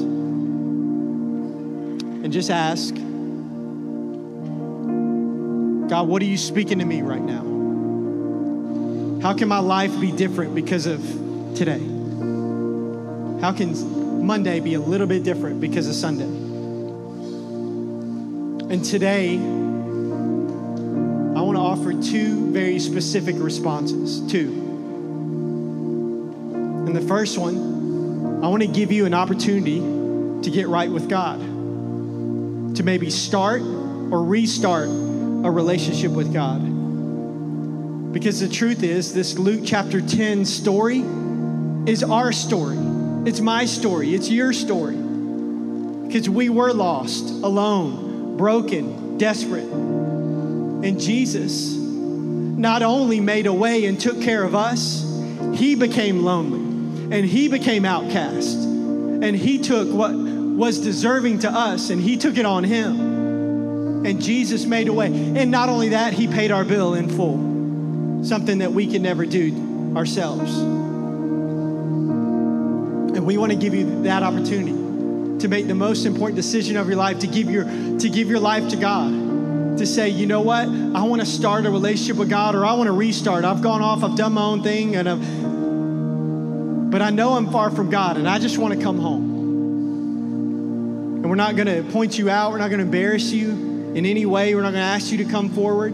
and 2.24 2.34
just 2.34 2.50
ask 2.50 2.96
God, 5.88 6.08
what 6.08 6.24
are 6.24 6.26
you 6.26 6.38
speaking 6.38 6.80
to 6.80 6.86
me 6.86 7.04
right 7.04 7.22
now? 7.22 7.44
How 9.22 9.34
can 9.38 9.48
my 9.48 9.60
life 9.60 10.00
be 10.02 10.12
different 10.12 10.56
because 10.56 10.88
of 10.88 11.00
today? 11.54 11.78
How 13.40 13.52
can 13.52 14.01
Monday 14.12 14.60
be 14.60 14.76
a 14.76 14.80
little 14.80 15.08
bit 15.08 15.24
different 15.24 15.62
because 15.62 15.88
of 15.88 15.96
Sunday. 15.96 16.26
And 18.74 18.86
today, 18.86 19.36
I 19.36 21.42
want 21.42 21.58
to 21.58 21.62
offer 21.62 21.94
two 21.94 22.52
very 22.52 22.80
specific 22.80 23.36
responses. 23.38 24.22
Two. 24.32 24.70
And 26.88 26.96
the 26.96 27.02
first 27.02 27.38
one, 27.38 28.44
I 28.44 28.48
want 28.48 28.64
to 28.64 28.68
give 28.68 28.92
you 28.92 29.06
an 29.06 29.14
opportunity 29.14 29.80
to 29.80 30.50
get 30.50 30.68
right 30.68 30.90
with 30.90 31.10
God, 31.10 31.40
to 32.76 32.84
maybe 32.84 33.10
start 33.10 33.62
or 33.62 34.24
restart 34.24 34.88
a 34.88 35.52
relationship 35.52 36.12
with 36.12 36.34
God. 36.34 38.14
Because 38.14 38.40
the 38.40 38.50
truth 38.50 38.84
is, 38.84 39.14
this 39.14 39.38
Luke 39.38 39.62
chapter 39.66 40.02
10 40.02 40.46
story 40.46 41.04
is 41.86 42.04
our 42.04 42.32
story. 42.32 42.78
It's 43.24 43.40
my 43.40 43.66
story, 43.66 44.16
it's 44.16 44.30
your 44.30 44.52
story. 44.52 44.96
Because 44.96 46.28
we 46.28 46.50
were 46.50 46.74
lost, 46.74 47.30
alone, 47.30 48.36
broken, 48.36 49.18
desperate. 49.20 49.64
And 49.64 51.00
Jesus 51.00 51.74
not 51.74 52.82
only 52.82 53.20
made 53.20 53.46
a 53.46 53.54
way 53.54 53.86
and 53.86 54.00
took 54.00 54.22
care 54.22 54.44
of 54.44 54.56
us, 54.56 55.04
he 55.54 55.76
became 55.76 56.24
lonely 56.24 57.16
and 57.16 57.26
he 57.26 57.48
became 57.48 57.86
outcast. 57.86 58.58
And 58.58 59.36
he 59.36 59.60
took 59.60 59.88
what 59.94 60.16
was 60.16 60.80
deserving 60.80 61.40
to 61.40 61.52
us 61.52 61.92
and 61.92 62.02
he 62.02 62.18
took 62.18 62.38
it 62.38 62.46
on 62.46 62.64
him. 62.64 64.06
And 64.06 64.20
Jesus 64.20 64.66
made 64.66 64.88
a 64.88 64.94
way. 64.94 65.08
And 65.08 65.52
not 65.52 65.70
only 65.70 65.90
that, 65.90 66.14
he 66.14 66.28
paid 66.28 66.52
our 66.52 66.64
bill 66.66 66.96
in 66.96 67.08
full, 67.08 68.24
something 68.26 68.58
that 68.60 68.72
we 68.72 68.88
could 68.92 69.02
never 69.02 69.28
do 69.28 69.94
ourselves. 69.96 70.91
And 73.22 73.28
we 73.28 73.38
want 73.38 73.52
to 73.52 73.56
give 73.56 73.76
you 73.76 74.02
that 74.02 74.24
opportunity 74.24 74.72
to 75.42 75.48
make 75.48 75.68
the 75.68 75.76
most 75.76 76.08
important 76.08 76.38
decision 76.38 76.76
of 76.76 76.88
your 76.88 76.96
life, 76.96 77.20
to 77.20 77.28
give 77.28 77.52
your, 77.52 77.66
to 77.66 78.10
give 78.10 78.30
your 78.30 78.40
life 78.40 78.70
to 78.70 78.78
God. 78.78 79.78
To 79.78 79.86
say, 79.86 80.10
you 80.10 80.26
know 80.26 80.42
what? 80.42 80.68
I 80.68 81.04
want 81.04 81.22
to 81.22 81.28
start 81.28 81.68
a 81.68 81.70
relationship 81.70 82.18
with 82.18 82.32
God 82.32 82.56
or 82.56 82.66
I 82.66 82.74
want 82.74 82.88
to 82.88 82.94
restart. 82.94 83.46
I've 83.46 83.62
gone 83.62 83.84
off, 83.84 84.04
I've 84.04 84.16
done 84.18 84.34
my 84.34 84.42
own 84.42 84.64
thing, 84.64 84.96
and 84.96 85.08
I've, 85.08 85.22
but 86.90 87.04
I 87.04 87.12
know 87.12 87.34
I'm 87.34 87.52
far 87.52 87.70
from 87.70 87.92
God 87.92 88.18
and 88.18 88.28
I 88.28 88.40
just 88.40 88.58
want 88.58 88.74
to 88.74 88.82
come 88.82 88.98
home. 88.98 89.24
And 91.18 91.30
we're 91.30 91.36
not 91.36 91.56
going 91.56 91.68
to 91.68 91.84
point 91.92 92.18
you 92.18 92.28
out, 92.32 92.52
we're 92.52 92.58
not 92.58 92.72
going 92.72 92.80
to 92.80 92.86
embarrass 92.86 93.32
you 93.32 93.52
in 93.52 94.08
any 94.08 94.26
way, 94.26 94.56
we're 94.56 94.64
not 94.64 94.72
going 94.72 94.82
to 94.82 94.90
ask 94.90 95.12
you 95.12 95.20
to 95.20 95.26
come 95.26 95.50
forward, 95.50 95.94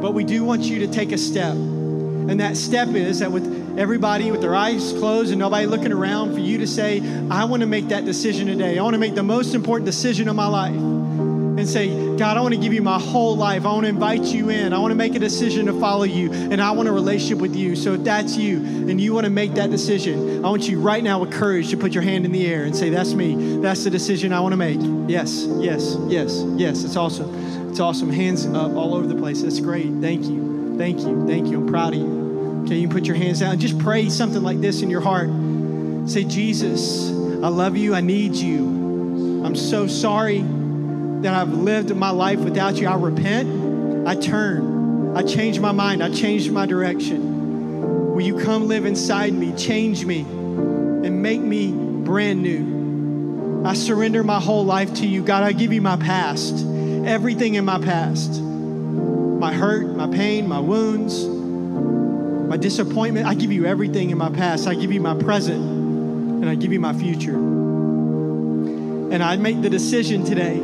but 0.00 0.14
we 0.14 0.24
do 0.24 0.42
want 0.42 0.62
you 0.62 0.80
to 0.80 0.88
take 0.88 1.12
a 1.12 1.18
step. 1.18 1.52
And 1.54 2.40
that 2.40 2.56
step 2.56 2.88
is 2.88 3.20
that 3.20 3.30
with 3.30 3.55
everybody 3.78 4.30
with 4.30 4.40
their 4.40 4.54
eyes 4.54 4.92
closed 4.92 5.30
and 5.30 5.38
nobody 5.38 5.66
looking 5.66 5.92
around 5.92 6.32
for 6.34 6.40
you 6.40 6.58
to 6.58 6.66
say, 6.66 7.00
I 7.30 7.44
want 7.44 7.60
to 7.60 7.66
make 7.66 7.88
that 7.88 8.04
decision 8.04 8.46
today. 8.46 8.78
I 8.78 8.82
want 8.82 8.94
to 8.94 8.98
make 8.98 9.14
the 9.14 9.22
most 9.22 9.54
important 9.54 9.86
decision 9.86 10.28
of 10.28 10.36
my 10.36 10.46
life. 10.46 10.74
and 10.74 11.66
say, 11.66 12.16
God, 12.18 12.36
I 12.36 12.42
want 12.42 12.52
to 12.52 12.60
give 12.60 12.74
you 12.74 12.82
my 12.82 12.98
whole 12.98 13.34
life. 13.34 13.64
I 13.64 13.68
want 13.72 13.84
to 13.84 13.88
invite 13.88 14.24
you 14.24 14.50
in. 14.50 14.74
I 14.74 14.78
want 14.78 14.90
to 14.90 14.94
make 14.94 15.14
a 15.14 15.18
decision 15.18 15.66
to 15.66 15.80
follow 15.80 16.04
you, 16.04 16.30
and 16.30 16.60
I 16.60 16.70
want 16.72 16.86
a 16.86 16.92
relationship 16.92 17.38
with 17.38 17.56
you. 17.56 17.74
So 17.76 17.94
if 17.94 18.04
that's 18.04 18.36
you 18.36 18.58
and 18.58 19.00
you 19.00 19.14
want 19.14 19.24
to 19.24 19.30
make 19.30 19.54
that 19.54 19.70
decision, 19.70 20.44
I 20.44 20.50
want 20.50 20.68
you 20.68 20.78
right 20.80 21.02
now 21.02 21.18
with 21.18 21.32
courage 21.32 21.70
to 21.70 21.78
put 21.78 21.94
your 21.94 22.02
hand 22.02 22.26
in 22.26 22.32
the 22.32 22.46
air 22.46 22.64
and 22.64 22.76
say, 22.76 22.90
That's 22.90 23.14
me. 23.14 23.58
That's 23.58 23.84
the 23.84 23.90
decision 23.90 24.34
I 24.34 24.40
want 24.40 24.52
to 24.52 24.58
make. 24.58 24.78
Yes, 25.08 25.46
yes, 25.58 25.96
yes, 26.08 26.42
yes. 26.56 26.84
It's 26.84 26.96
awesome. 26.96 27.70
It's 27.70 27.80
awesome. 27.80 28.10
Hands 28.10 28.44
up 28.48 28.72
all 28.72 28.94
over 28.94 29.06
the 29.06 29.16
place. 29.16 29.40
That's 29.40 29.60
great. 29.60 29.90
Thank 30.02 30.26
you. 30.26 30.76
Thank 30.76 31.00
you. 31.00 31.26
Thank 31.26 31.48
you. 31.48 31.60
I'm 31.60 31.68
proud 31.68 31.94
of 31.94 32.00
you. 32.00 32.15
Okay, 32.66 32.78
you 32.78 32.88
put 32.88 33.06
your 33.06 33.14
hands 33.14 33.38
down. 33.38 33.52
And 33.52 33.60
just 33.60 33.78
pray 33.78 34.10
something 34.10 34.42
like 34.42 34.60
this 34.60 34.82
in 34.82 34.90
your 34.90 35.00
heart. 35.00 35.30
Say, 36.10 36.24
Jesus, 36.24 37.08
I 37.08 37.46
love 37.46 37.76
you. 37.76 37.94
I 37.94 38.00
need 38.00 38.34
you. 38.34 39.44
I'm 39.44 39.54
so 39.54 39.86
sorry 39.86 40.40
that 40.40 41.32
I've 41.32 41.52
lived 41.52 41.94
my 41.94 42.10
life 42.10 42.40
without 42.40 42.74
you. 42.74 42.88
I 42.88 42.96
repent. 42.96 44.08
I 44.08 44.16
turn. 44.16 45.16
I 45.16 45.22
change 45.22 45.60
my 45.60 45.70
mind. 45.70 46.02
I 46.02 46.10
change 46.10 46.50
my 46.50 46.66
direction. 46.66 48.12
Will 48.12 48.22
you 48.22 48.40
come 48.40 48.66
live 48.66 48.84
inside 48.84 49.32
me, 49.32 49.54
change 49.56 50.04
me, 50.04 50.22
and 50.22 51.22
make 51.22 51.40
me 51.40 51.70
brand 51.70 52.42
new? 52.42 53.64
I 53.64 53.74
surrender 53.74 54.24
my 54.24 54.40
whole 54.40 54.64
life 54.64 54.92
to 54.94 55.06
you. 55.06 55.22
God, 55.22 55.44
I 55.44 55.52
give 55.52 55.72
you 55.72 55.82
my 55.82 55.96
past, 55.96 56.66
everything 57.06 57.54
in 57.54 57.64
my 57.64 57.78
past 57.78 58.42
my 59.38 59.52
hurt, 59.52 59.94
my 59.94 60.06
pain, 60.08 60.48
my 60.48 60.58
wounds, 60.58 61.35
my 62.46 62.56
disappointment. 62.56 63.26
I 63.26 63.34
give 63.34 63.52
you 63.52 63.66
everything 63.66 64.10
in 64.10 64.18
my 64.18 64.30
past. 64.30 64.66
I 64.66 64.74
give 64.74 64.92
you 64.92 65.00
my 65.00 65.14
present, 65.16 65.60
and 65.60 66.48
I 66.48 66.54
give 66.54 66.72
you 66.72 66.80
my 66.80 66.92
future. 66.92 67.36
And 67.36 69.22
I 69.22 69.36
make 69.36 69.62
the 69.62 69.70
decision 69.70 70.24
today 70.24 70.56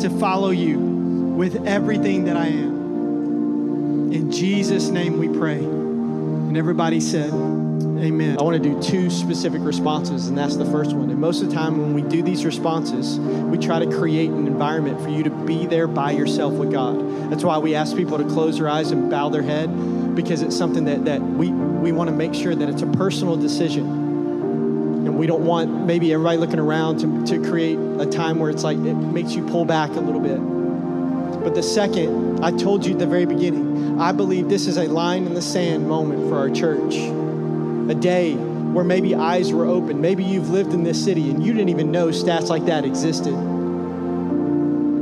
to 0.00 0.10
follow 0.18 0.50
you 0.50 0.78
with 0.78 1.66
everything 1.66 2.24
that 2.24 2.36
I 2.36 2.46
am. 2.46 4.12
In 4.12 4.30
Jesus' 4.32 4.88
name 4.88 5.18
we 5.18 5.28
pray. 5.28 5.58
And 5.58 6.56
everybody 6.56 7.00
said, 7.00 7.30
Amen. 7.30 8.38
I 8.38 8.42
want 8.42 8.62
to 8.62 8.68
do 8.68 8.80
two 8.80 9.10
specific 9.10 9.60
responses, 9.62 10.28
and 10.28 10.38
that's 10.38 10.54
the 10.56 10.64
first 10.64 10.92
one. 10.92 11.10
And 11.10 11.20
most 11.20 11.42
of 11.42 11.48
the 11.48 11.54
time, 11.54 11.78
when 11.78 11.94
we 11.94 12.02
do 12.02 12.22
these 12.22 12.44
responses, 12.44 13.18
we 13.18 13.58
try 13.58 13.80
to 13.80 13.90
create 13.98 14.30
an 14.30 14.46
environment 14.46 15.00
for 15.00 15.08
you 15.08 15.24
to 15.24 15.30
be 15.30 15.66
there 15.66 15.88
by 15.88 16.12
yourself 16.12 16.54
with 16.54 16.70
God. 16.70 17.30
That's 17.30 17.42
why 17.42 17.58
we 17.58 17.74
ask 17.74 17.96
people 17.96 18.18
to 18.18 18.24
close 18.24 18.58
their 18.58 18.68
eyes 18.68 18.92
and 18.92 19.10
bow 19.10 19.30
their 19.30 19.42
head, 19.42 19.68
because 20.18 20.42
it's 20.42 20.56
something 20.56 20.84
that, 20.86 21.04
that 21.04 21.22
we, 21.22 21.48
we 21.48 21.92
want 21.92 22.10
to 22.10 22.16
make 22.16 22.34
sure 22.34 22.52
that 22.52 22.68
it's 22.68 22.82
a 22.82 22.88
personal 22.88 23.36
decision. 23.36 23.86
And 23.86 25.16
we 25.16 25.28
don't 25.28 25.44
want 25.44 25.86
maybe 25.86 26.12
everybody 26.12 26.38
looking 26.38 26.58
around 26.58 26.98
to, 26.98 27.38
to 27.38 27.48
create 27.48 27.78
a 28.00 28.04
time 28.04 28.40
where 28.40 28.50
it's 28.50 28.64
like 28.64 28.78
it 28.78 28.94
makes 28.94 29.34
you 29.34 29.46
pull 29.46 29.64
back 29.64 29.90
a 29.90 30.00
little 30.00 30.20
bit. 30.20 30.38
But 31.44 31.54
the 31.54 31.62
second, 31.62 32.44
I 32.44 32.50
told 32.50 32.84
you 32.84 32.94
at 32.94 32.98
the 32.98 33.06
very 33.06 33.26
beginning, 33.26 34.00
I 34.00 34.10
believe 34.10 34.48
this 34.48 34.66
is 34.66 34.76
a 34.76 34.88
line 34.88 35.24
in 35.24 35.34
the 35.34 35.42
sand 35.42 35.88
moment 35.88 36.28
for 36.28 36.36
our 36.36 36.50
church 36.50 36.96
a 36.96 37.94
day 37.94 38.34
where 38.34 38.84
maybe 38.84 39.14
eyes 39.14 39.52
were 39.52 39.66
open. 39.66 40.00
Maybe 40.00 40.24
you've 40.24 40.50
lived 40.50 40.72
in 40.72 40.82
this 40.82 41.02
city 41.02 41.30
and 41.30 41.46
you 41.46 41.52
didn't 41.52 41.68
even 41.68 41.92
know 41.92 42.08
stats 42.08 42.48
like 42.48 42.66
that 42.66 42.84
existed. 42.84 43.36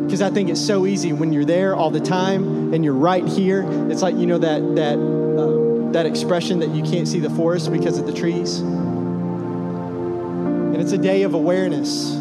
Because 0.05 0.21
I 0.21 0.29
think 0.29 0.51
it's 0.51 0.61
so 0.61 0.85
easy 0.85 1.14
when 1.14 1.33
you're 1.33 1.47
there 1.47 1.75
all 1.75 1.91
the 1.91 2.01
time 2.01 2.56
and 2.73 2.85
you're 2.85 2.95
right 2.95 3.27
here. 3.27 3.64
It's 3.91 4.03
like 4.03 4.17
you 4.17 4.27
know 4.27 4.39
that 4.39 4.61
that 4.77 4.95
um, 4.95 5.93
that 5.93 6.07
expression 6.07 6.61
that 6.61 6.71
you 6.71 6.83
can't 6.83 7.09
see 7.09 7.21
the 7.21 7.31
forest 7.31 7.73
because 7.73 7.99
of 7.99 8.07
the 8.07 8.12
trees. 8.12 8.59
And 8.59 10.77
it's 10.77 10.93
a 10.93 10.99
day 10.99 11.23
of 11.23 11.35
awareness. 11.35 12.14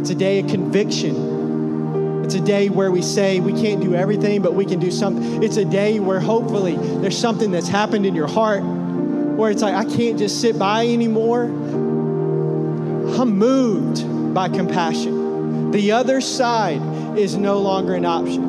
It's 0.00 0.10
a 0.10 0.14
day 0.14 0.40
of 0.40 0.48
conviction. 0.48 2.24
It's 2.24 2.34
a 2.34 2.40
day 2.40 2.68
where 2.68 2.90
we 2.90 3.02
say 3.02 3.40
we 3.40 3.52
can't 3.52 3.82
do 3.82 3.94
everything, 3.94 4.42
but 4.42 4.54
we 4.54 4.64
can 4.64 4.78
do 4.78 4.90
something. 4.90 5.42
It's 5.42 5.56
a 5.56 5.64
day 5.64 5.98
where 5.98 6.20
hopefully 6.20 6.76
there's 6.76 7.18
something 7.18 7.50
that's 7.50 7.68
happened 7.68 8.06
in 8.06 8.14
your 8.14 8.28
heart 8.28 8.62
where 8.62 9.50
it's 9.50 9.62
like, 9.62 9.74
I 9.74 9.84
can't 9.84 10.18
just 10.18 10.40
sit 10.40 10.58
by 10.58 10.86
anymore. 10.86 11.44
I'm 11.44 13.38
moved 13.38 14.34
by 14.34 14.48
compassion. 14.48 15.70
The 15.70 15.92
other 15.92 16.20
side 16.20 17.18
is 17.18 17.36
no 17.36 17.60
longer 17.60 17.94
an 17.94 18.04
option. 18.04 18.47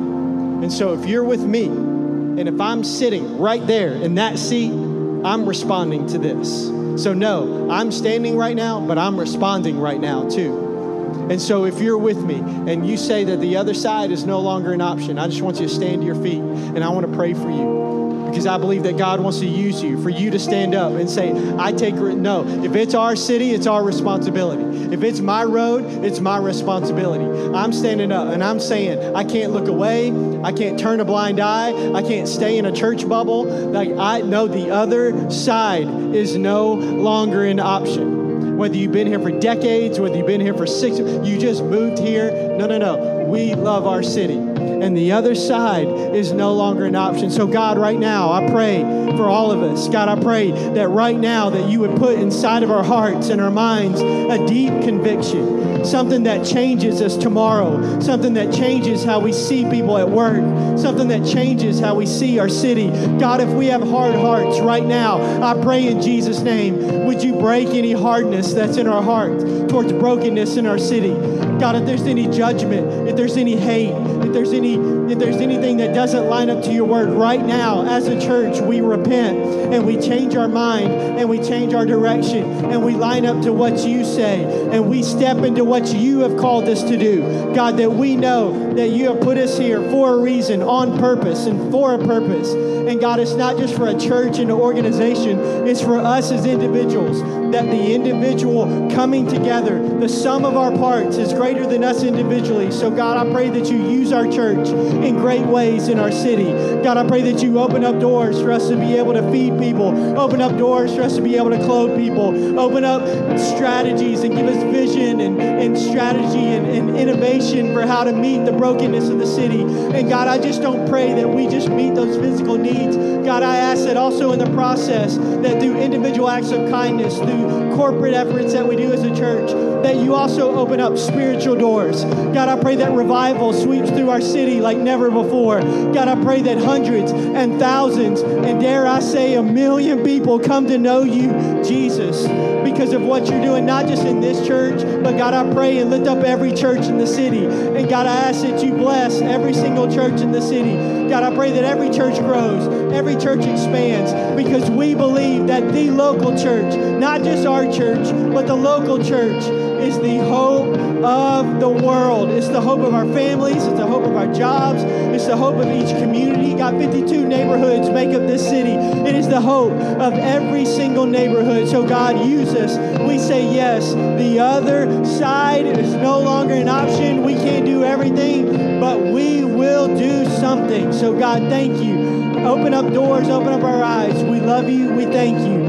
And 0.62 0.72
so 0.72 0.94
if 0.94 1.08
you're 1.08 1.24
with 1.24 1.42
me, 1.42 1.66
and 1.66 2.48
if 2.48 2.60
I'm 2.60 2.84
sitting 2.84 3.38
right 3.38 3.66
there 3.66 3.92
in 3.92 4.14
that 4.14 4.38
seat, 4.38 4.70
I'm 4.70 5.46
responding 5.46 6.06
to 6.08 6.18
this. 6.18 6.66
So, 7.02 7.12
no, 7.12 7.70
I'm 7.70 7.92
standing 7.92 8.36
right 8.36 8.56
now, 8.56 8.80
but 8.80 8.98
I'm 8.98 9.18
responding 9.18 9.78
right 9.78 10.00
now 10.00 10.28
too. 10.28 11.28
And 11.30 11.40
so, 11.40 11.64
if 11.64 11.80
you're 11.80 11.98
with 11.98 12.18
me 12.18 12.36
and 12.70 12.88
you 12.88 12.96
say 12.96 13.24
that 13.24 13.40
the 13.40 13.56
other 13.56 13.74
side 13.74 14.10
is 14.10 14.24
no 14.24 14.40
longer 14.40 14.72
an 14.72 14.80
option, 14.80 15.18
I 15.18 15.28
just 15.28 15.42
want 15.42 15.60
you 15.60 15.66
to 15.66 15.74
stand 15.74 16.02
to 16.02 16.06
your 16.06 16.20
feet 16.22 16.40
and 16.40 16.82
I 16.82 16.88
want 16.90 17.10
to 17.10 17.16
pray 17.16 17.34
for 17.34 17.50
you 17.50 17.99
because 18.30 18.46
I 18.46 18.58
believe 18.58 18.84
that 18.84 18.96
God 18.96 19.20
wants 19.20 19.40
to 19.40 19.46
use 19.46 19.82
you 19.82 20.00
for 20.02 20.10
you 20.10 20.30
to 20.30 20.38
stand 20.38 20.74
up 20.74 20.92
and 20.92 21.10
say, 21.10 21.32
I 21.58 21.72
take, 21.72 21.94
no, 21.94 22.46
if 22.64 22.74
it's 22.74 22.94
our 22.94 23.16
city, 23.16 23.50
it's 23.50 23.66
our 23.66 23.82
responsibility. 23.82 24.94
If 24.94 25.02
it's 25.02 25.20
my 25.20 25.44
road, 25.44 26.04
it's 26.04 26.20
my 26.20 26.38
responsibility. 26.38 27.24
I'm 27.56 27.72
standing 27.72 28.12
up 28.12 28.28
and 28.28 28.42
I'm 28.42 28.60
saying, 28.60 29.14
I 29.14 29.24
can't 29.24 29.52
look 29.52 29.68
away. 29.68 30.12
I 30.42 30.52
can't 30.52 30.78
turn 30.78 31.00
a 31.00 31.04
blind 31.04 31.40
eye. 31.40 31.92
I 31.92 32.02
can't 32.02 32.26
stay 32.26 32.58
in 32.58 32.64
a 32.64 32.72
church 32.72 33.08
bubble. 33.08 33.44
Like, 33.44 33.90
I 33.90 34.20
know 34.22 34.46
the 34.48 34.70
other 34.70 35.30
side 35.30 35.88
is 36.14 36.36
no 36.36 36.72
longer 36.72 37.44
an 37.44 37.60
option. 37.60 38.56
Whether 38.56 38.76
you've 38.76 38.92
been 38.92 39.06
here 39.06 39.20
for 39.20 39.30
decades, 39.30 39.98
whether 39.98 40.16
you've 40.16 40.26
been 40.26 40.40
here 40.40 40.54
for 40.54 40.66
six, 40.66 40.98
you 40.98 41.38
just 41.38 41.64
moved 41.64 41.98
here. 41.98 42.30
No, 42.56 42.66
no, 42.66 42.78
no. 42.78 43.24
We 43.26 43.54
love 43.54 43.86
our 43.86 44.02
city 44.02 44.59
and 44.82 44.96
the 44.96 45.12
other 45.12 45.34
side 45.34 45.88
is 46.14 46.32
no 46.32 46.52
longer 46.52 46.84
an 46.84 46.94
option. 46.94 47.30
So, 47.30 47.46
God, 47.46 47.78
right 47.78 47.98
now, 47.98 48.32
I 48.32 48.48
pray 48.50 48.82
for 49.16 49.26
all 49.26 49.50
of 49.50 49.62
us. 49.62 49.88
God, 49.88 50.08
I 50.08 50.22
pray 50.22 50.50
that 50.50 50.88
right 50.88 51.16
now 51.16 51.50
that 51.50 51.68
you 51.68 51.80
would 51.80 51.96
put 51.96 52.18
inside 52.18 52.62
of 52.62 52.70
our 52.70 52.82
hearts 52.82 53.28
and 53.28 53.40
our 53.40 53.50
minds 53.50 54.00
a 54.00 54.46
deep 54.46 54.70
conviction, 54.82 55.84
something 55.84 56.22
that 56.24 56.44
changes 56.44 57.00
us 57.00 57.16
tomorrow, 57.16 58.00
something 58.00 58.34
that 58.34 58.52
changes 58.52 59.04
how 59.04 59.20
we 59.20 59.32
see 59.32 59.68
people 59.68 59.98
at 59.98 60.08
work, 60.08 60.40
something 60.78 61.08
that 61.08 61.26
changes 61.26 61.80
how 61.80 61.94
we 61.94 62.06
see 62.06 62.38
our 62.38 62.48
city. 62.48 62.88
God, 63.18 63.40
if 63.40 63.48
we 63.50 63.66
have 63.66 63.82
hard 63.82 64.14
hearts 64.14 64.60
right 64.60 64.84
now, 64.84 65.42
I 65.42 65.60
pray 65.62 65.86
in 65.86 66.00
Jesus' 66.00 66.40
name, 66.40 67.06
would 67.06 67.22
you 67.22 67.34
break 67.34 67.68
any 67.68 67.92
hardness 67.92 68.52
that's 68.52 68.76
in 68.76 68.86
our 68.86 69.02
heart 69.02 69.40
towards 69.68 69.92
brokenness 69.92 70.56
in 70.56 70.66
our 70.66 70.78
city? 70.78 71.49
God, 71.60 71.76
if 71.76 71.84
there's 71.84 72.02
any 72.02 72.26
judgment, 72.26 73.06
if 73.06 73.16
there's 73.16 73.36
any 73.36 73.54
hate, 73.54 73.92
if 74.24 74.32
there's 74.32 74.54
any 74.54 74.78
if 75.10 75.18
there's 75.18 75.36
anything 75.36 75.78
that 75.78 75.94
doesn't 75.94 76.26
line 76.26 76.50
up 76.50 76.62
to 76.64 76.72
your 76.72 76.84
word 76.84 77.10
right 77.10 77.44
now, 77.44 77.84
as 77.86 78.06
a 78.06 78.20
church, 78.20 78.60
we 78.60 78.80
repent 78.80 79.38
and 79.72 79.86
we 79.86 79.96
change 80.00 80.36
our 80.36 80.48
mind 80.48 80.92
and 80.92 81.28
we 81.28 81.38
change 81.38 81.74
our 81.74 81.84
direction 81.84 82.44
and 82.44 82.84
we 82.84 82.94
line 82.94 83.26
up 83.26 83.42
to 83.42 83.52
what 83.52 83.78
you 83.86 84.04
say 84.04 84.44
and 84.70 84.88
we 84.88 85.02
step 85.02 85.38
into 85.38 85.64
what 85.64 85.92
you 85.92 86.20
have 86.20 86.36
called 86.36 86.68
us 86.68 86.82
to 86.84 86.96
do. 86.96 87.52
God, 87.54 87.76
that 87.78 87.90
we 87.90 88.16
know 88.16 88.74
that 88.74 88.90
you 88.90 89.08
have 89.08 89.20
put 89.20 89.36
us 89.36 89.58
here 89.58 89.80
for 89.90 90.14
a 90.14 90.18
reason, 90.18 90.62
on 90.62 90.98
purpose, 90.98 91.46
and 91.46 91.70
for 91.72 91.94
a 91.94 91.98
purpose. 91.98 92.52
And 92.52 93.00
God, 93.00 93.20
it's 93.20 93.34
not 93.34 93.56
just 93.56 93.76
for 93.76 93.88
a 93.88 93.98
church 93.98 94.38
and 94.38 94.50
an 94.50 94.56
organization, 94.56 95.38
it's 95.66 95.80
for 95.80 95.98
us 95.98 96.30
as 96.32 96.46
individuals. 96.46 97.20
That 97.52 97.64
the 97.66 97.94
individual 97.94 98.90
coming 98.90 99.26
together, 99.26 99.80
the 99.98 100.08
sum 100.08 100.44
of 100.44 100.56
our 100.56 100.70
parts 100.72 101.16
is 101.16 101.32
greater 101.32 101.66
than 101.66 101.84
us 101.84 102.02
individually. 102.02 102.70
So, 102.70 102.90
God, 102.90 103.26
I 103.26 103.30
pray 103.32 103.50
that 103.50 103.70
you 103.70 103.76
use 103.76 104.12
our 104.12 104.24
church 104.30 104.68
in 105.02 105.16
great 105.16 105.44
ways 105.46 105.88
in 105.88 105.98
our 105.98 106.12
city. 106.12 106.52
God, 106.82 106.96
I 106.96 107.06
pray 107.06 107.22
that 107.32 107.42
you 107.42 107.58
open 107.58 107.84
up 107.84 108.00
doors 108.00 108.40
for 108.40 108.52
us 108.52 108.68
to 108.68 108.76
be 108.76 108.96
able 108.96 109.12
to 109.14 109.30
feed 109.30 109.58
people, 109.58 110.18
open 110.18 110.40
up 110.40 110.56
doors 110.56 110.94
for 110.94 111.02
us 111.02 111.16
to 111.16 111.22
be 111.22 111.36
able 111.36 111.50
to 111.50 111.58
clothe 111.58 111.98
people, 111.98 112.58
open 112.58 112.84
up 112.84 113.02
strategies 113.38 114.22
and 114.22 114.34
give 114.34 114.46
us 114.46 114.62
vision 114.72 115.20
and, 115.20 115.40
and 115.40 115.76
strategy 115.76 116.38
and, 116.38 116.66
and 116.66 116.96
innovation 116.96 117.72
for 117.72 117.86
how 117.86 118.04
to 118.04 118.12
meet 118.12 118.44
the 118.44 118.52
brokenness 118.52 119.08
of 119.08 119.18
the 119.18 119.26
city. 119.26 119.62
And 119.62 120.08
God, 120.08 120.28
I 120.28 120.38
just 120.38 120.62
don't 120.62 120.88
pray 120.88 121.14
that 121.14 121.28
we 121.28 121.48
just 121.48 121.68
meet 121.68 121.94
those 121.94 122.16
physical 122.16 122.56
needs. 122.56 122.96
God, 122.96 123.42
I 123.42 123.56
ask 123.56 123.84
that 123.84 123.96
also 123.96 124.32
in 124.32 124.38
the 124.38 124.50
process, 124.54 125.16
that 125.16 125.60
through 125.60 125.76
individual 125.76 126.28
acts 126.28 126.50
of 126.50 126.70
kindness, 126.70 127.16
through 127.18 127.74
corporate 127.76 128.14
efforts 128.14 128.52
that 128.52 128.66
we 128.66 128.76
do 128.76 128.92
as 128.92 129.02
a 129.02 129.14
church, 129.14 129.50
that 129.82 129.96
you 129.96 130.14
also 130.14 130.54
open 130.54 130.80
up 130.80 130.98
spiritual 130.98 131.56
doors. 131.56 132.04
God, 132.04 132.48
I 132.48 132.60
pray 132.60 132.76
that 132.76 132.92
revival 132.92 133.52
sweeps 133.52 133.90
through 133.90 134.10
our 134.10 134.20
city 134.20 134.60
like 134.60 134.76
never 134.90 135.08
before. 135.08 135.60
God, 135.92 136.08
I 136.08 136.20
pray 136.24 136.42
that 136.42 136.58
hundreds 136.58 137.12
and 137.12 137.60
thousands, 137.60 138.22
and 138.22 138.60
dare 138.60 138.88
I 138.88 138.98
say 138.98 139.34
a 139.34 139.42
million 139.42 140.02
people 140.02 140.40
come 140.40 140.66
to 140.66 140.78
know 140.78 141.04
you, 141.04 141.30
Jesus, 141.62 142.26
because 142.64 142.92
of 142.92 143.00
what 143.00 143.28
you're 143.28 143.40
doing, 143.40 143.64
not 143.64 143.86
just 143.86 144.04
in 144.04 144.20
this 144.20 144.44
church, 144.44 144.82
but 145.04 145.16
God, 145.16 145.32
I 145.32 145.52
pray 145.54 145.78
and 145.78 145.90
lift 145.90 146.08
up 146.08 146.24
every 146.24 146.52
church 146.52 146.86
in 146.86 146.98
the 146.98 147.06
city. 147.06 147.44
And 147.44 147.88
God, 147.88 148.08
I 148.08 148.16
ask 148.30 148.42
that 148.42 148.64
you 148.64 148.72
bless 148.72 149.20
every 149.20 149.54
single 149.54 149.88
church 149.88 150.22
in 150.22 150.32
the 150.32 150.42
city. 150.42 150.99
God, 151.10 151.24
I 151.24 151.34
pray 151.34 151.50
that 151.50 151.64
every 151.64 151.90
church 151.90 152.16
grows, 152.20 152.68
every 152.94 153.16
church 153.16 153.44
expands, 153.44 154.12
because 154.40 154.70
we 154.70 154.94
believe 154.94 155.48
that 155.48 155.72
the 155.72 155.90
local 155.90 156.38
church, 156.38 156.76
not 156.76 157.24
just 157.24 157.44
our 157.46 157.64
church, 157.64 158.06
but 158.32 158.46
the 158.46 158.54
local 158.54 159.02
church, 159.02 159.42
is 159.80 159.98
the 159.98 160.18
hope 160.18 160.76
of 161.02 161.58
the 161.58 161.68
world. 161.68 162.30
It's 162.30 162.48
the 162.48 162.60
hope 162.60 162.80
of 162.80 162.94
our 162.94 163.06
families, 163.06 163.56
it's 163.56 163.76
the 163.76 163.86
hope 163.86 164.04
of 164.04 164.14
our 164.14 164.32
jobs, 164.32 164.84
it's 164.84 165.26
the 165.26 165.36
hope 165.36 165.56
of 165.56 165.66
each 165.66 165.90
community. 165.98 166.54
God, 166.54 166.76
52 166.78 167.26
neighborhoods 167.26 167.88
make 167.90 168.10
up 168.10 168.26
this 168.28 168.46
city. 168.46 168.72
It 168.72 169.16
is 169.16 169.26
the 169.26 169.40
hope 169.40 169.72
of 169.72 170.12
every 170.12 170.64
single 170.64 171.06
neighborhood. 171.06 171.68
So, 171.68 171.84
God, 171.84 172.24
use 172.24 172.50
us. 172.50 172.78
We 173.00 173.18
say 173.18 173.52
yes. 173.52 173.94
The 173.94 174.38
other 174.38 175.04
side 175.04 175.66
is 175.66 175.94
no 175.94 176.20
longer 176.20 176.54
an 176.54 176.68
option. 176.68 177.24
We 177.24 177.34
can't 177.34 177.64
do 177.64 177.82
everything, 177.82 178.78
but 178.78 179.00
we 179.00 179.44
will 179.44 179.88
do 179.96 180.26
something. 180.26 180.92
So, 181.00 181.18
God, 181.18 181.48
thank 181.48 181.82
you. 181.82 181.98
Open 182.46 182.74
up 182.74 182.92
doors, 182.92 183.26
open 183.30 183.54
up 183.54 183.62
our 183.62 183.82
eyes. 183.82 184.22
We 184.22 184.38
love 184.38 184.68
you. 184.68 184.92
We 184.92 185.06
thank 185.06 185.38
you. 185.38 185.64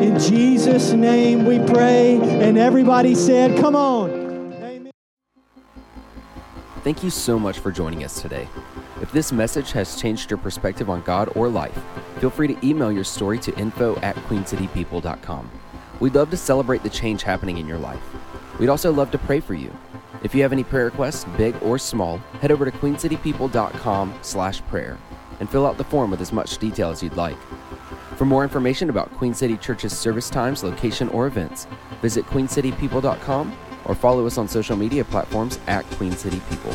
In 0.00 0.20
Jesus' 0.20 0.92
name 0.92 1.44
we 1.44 1.58
pray. 1.58 2.20
And 2.20 2.56
everybody 2.56 3.16
said, 3.16 3.58
Come 3.58 3.74
on. 3.74 4.10
Amen. 4.62 4.92
Thank 6.84 7.02
you 7.02 7.10
so 7.10 7.40
much 7.40 7.58
for 7.58 7.72
joining 7.72 8.04
us 8.04 8.22
today. 8.22 8.46
If 9.02 9.10
this 9.10 9.32
message 9.32 9.72
has 9.72 10.00
changed 10.00 10.30
your 10.30 10.38
perspective 10.38 10.88
on 10.88 11.02
God 11.02 11.32
or 11.34 11.48
life, 11.48 11.76
feel 12.20 12.30
free 12.30 12.46
to 12.46 12.66
email 12.66 12.92
your 12.92 13.02
story 13.02 13.40
to 13.40 13.58
info 13.58 13.96
at 13.96 14.14
queencitypeople.com. 14.14 15.50
We'd 15.98 16.14
love 16.14 16.30
to 16.30 16.36
celebrate 16.36 16.84
the 16.84 16.90
change 16.90 17.24
happening 17.24 17.58
in 17.58 17.66
your 17.66 17.78
life. 17.78 18.02
We'd 18.60 18.68
also 18.68 18.92
love 18.92 19.10
to 19.10 19.18
pray 19.18 19.40
for 19.40 19.54
you. 19.54 19.76
If 20.22 20.34
you 20.34 20.42
have 20.42 20.52
any 20.52 20.64
prayer 20.64 20.86
requests, 20.86 21.24
big 21.36 21.54
or 21.62 21.78
small, 21.78 22.18
head 22.40 22.50
over 22.50 22.64
to 22.64 22.70
queencitypeople.com 22.70 24.18
slash 24.22 24.60
prayer 24.62 24.98
and 25.40 25.48
fill 25.48 25.66
out 25.66 25.78
the 25.78 25.84
form 25.84 26.10
with 26.10 26.20
as 26.20 26.32
much 26.32 26.58
detail 26.58 26.90
as 26.90 27.02
you'd 27.02 27.16
like. 27.16 27.38
For 28.16 28.24
more 28.24 28.42
information 28.42 28.90
about 28.90 29.12
Queen 29.12 29.32
City 29.32 29.56
Church's 29.56 29.96
service 29.96 30.28
times, 30.28 30.64
location, 30.64 31.08
or 31.10 31.26
events, 31.26 31.68
visit 32.02 32.24
queencitypeople.com 32.26 33.56
or 33.84 33.94
follow 33.94 34.26
us 34.26 34.38
on 34.38 34.48
social 34.48 34.76
media 34.76 35.04
platforms 35.04 35.58
at 35.66 35.84
Queen 35.92 36.12
City 36.12 36.40
People. 36.50 36.72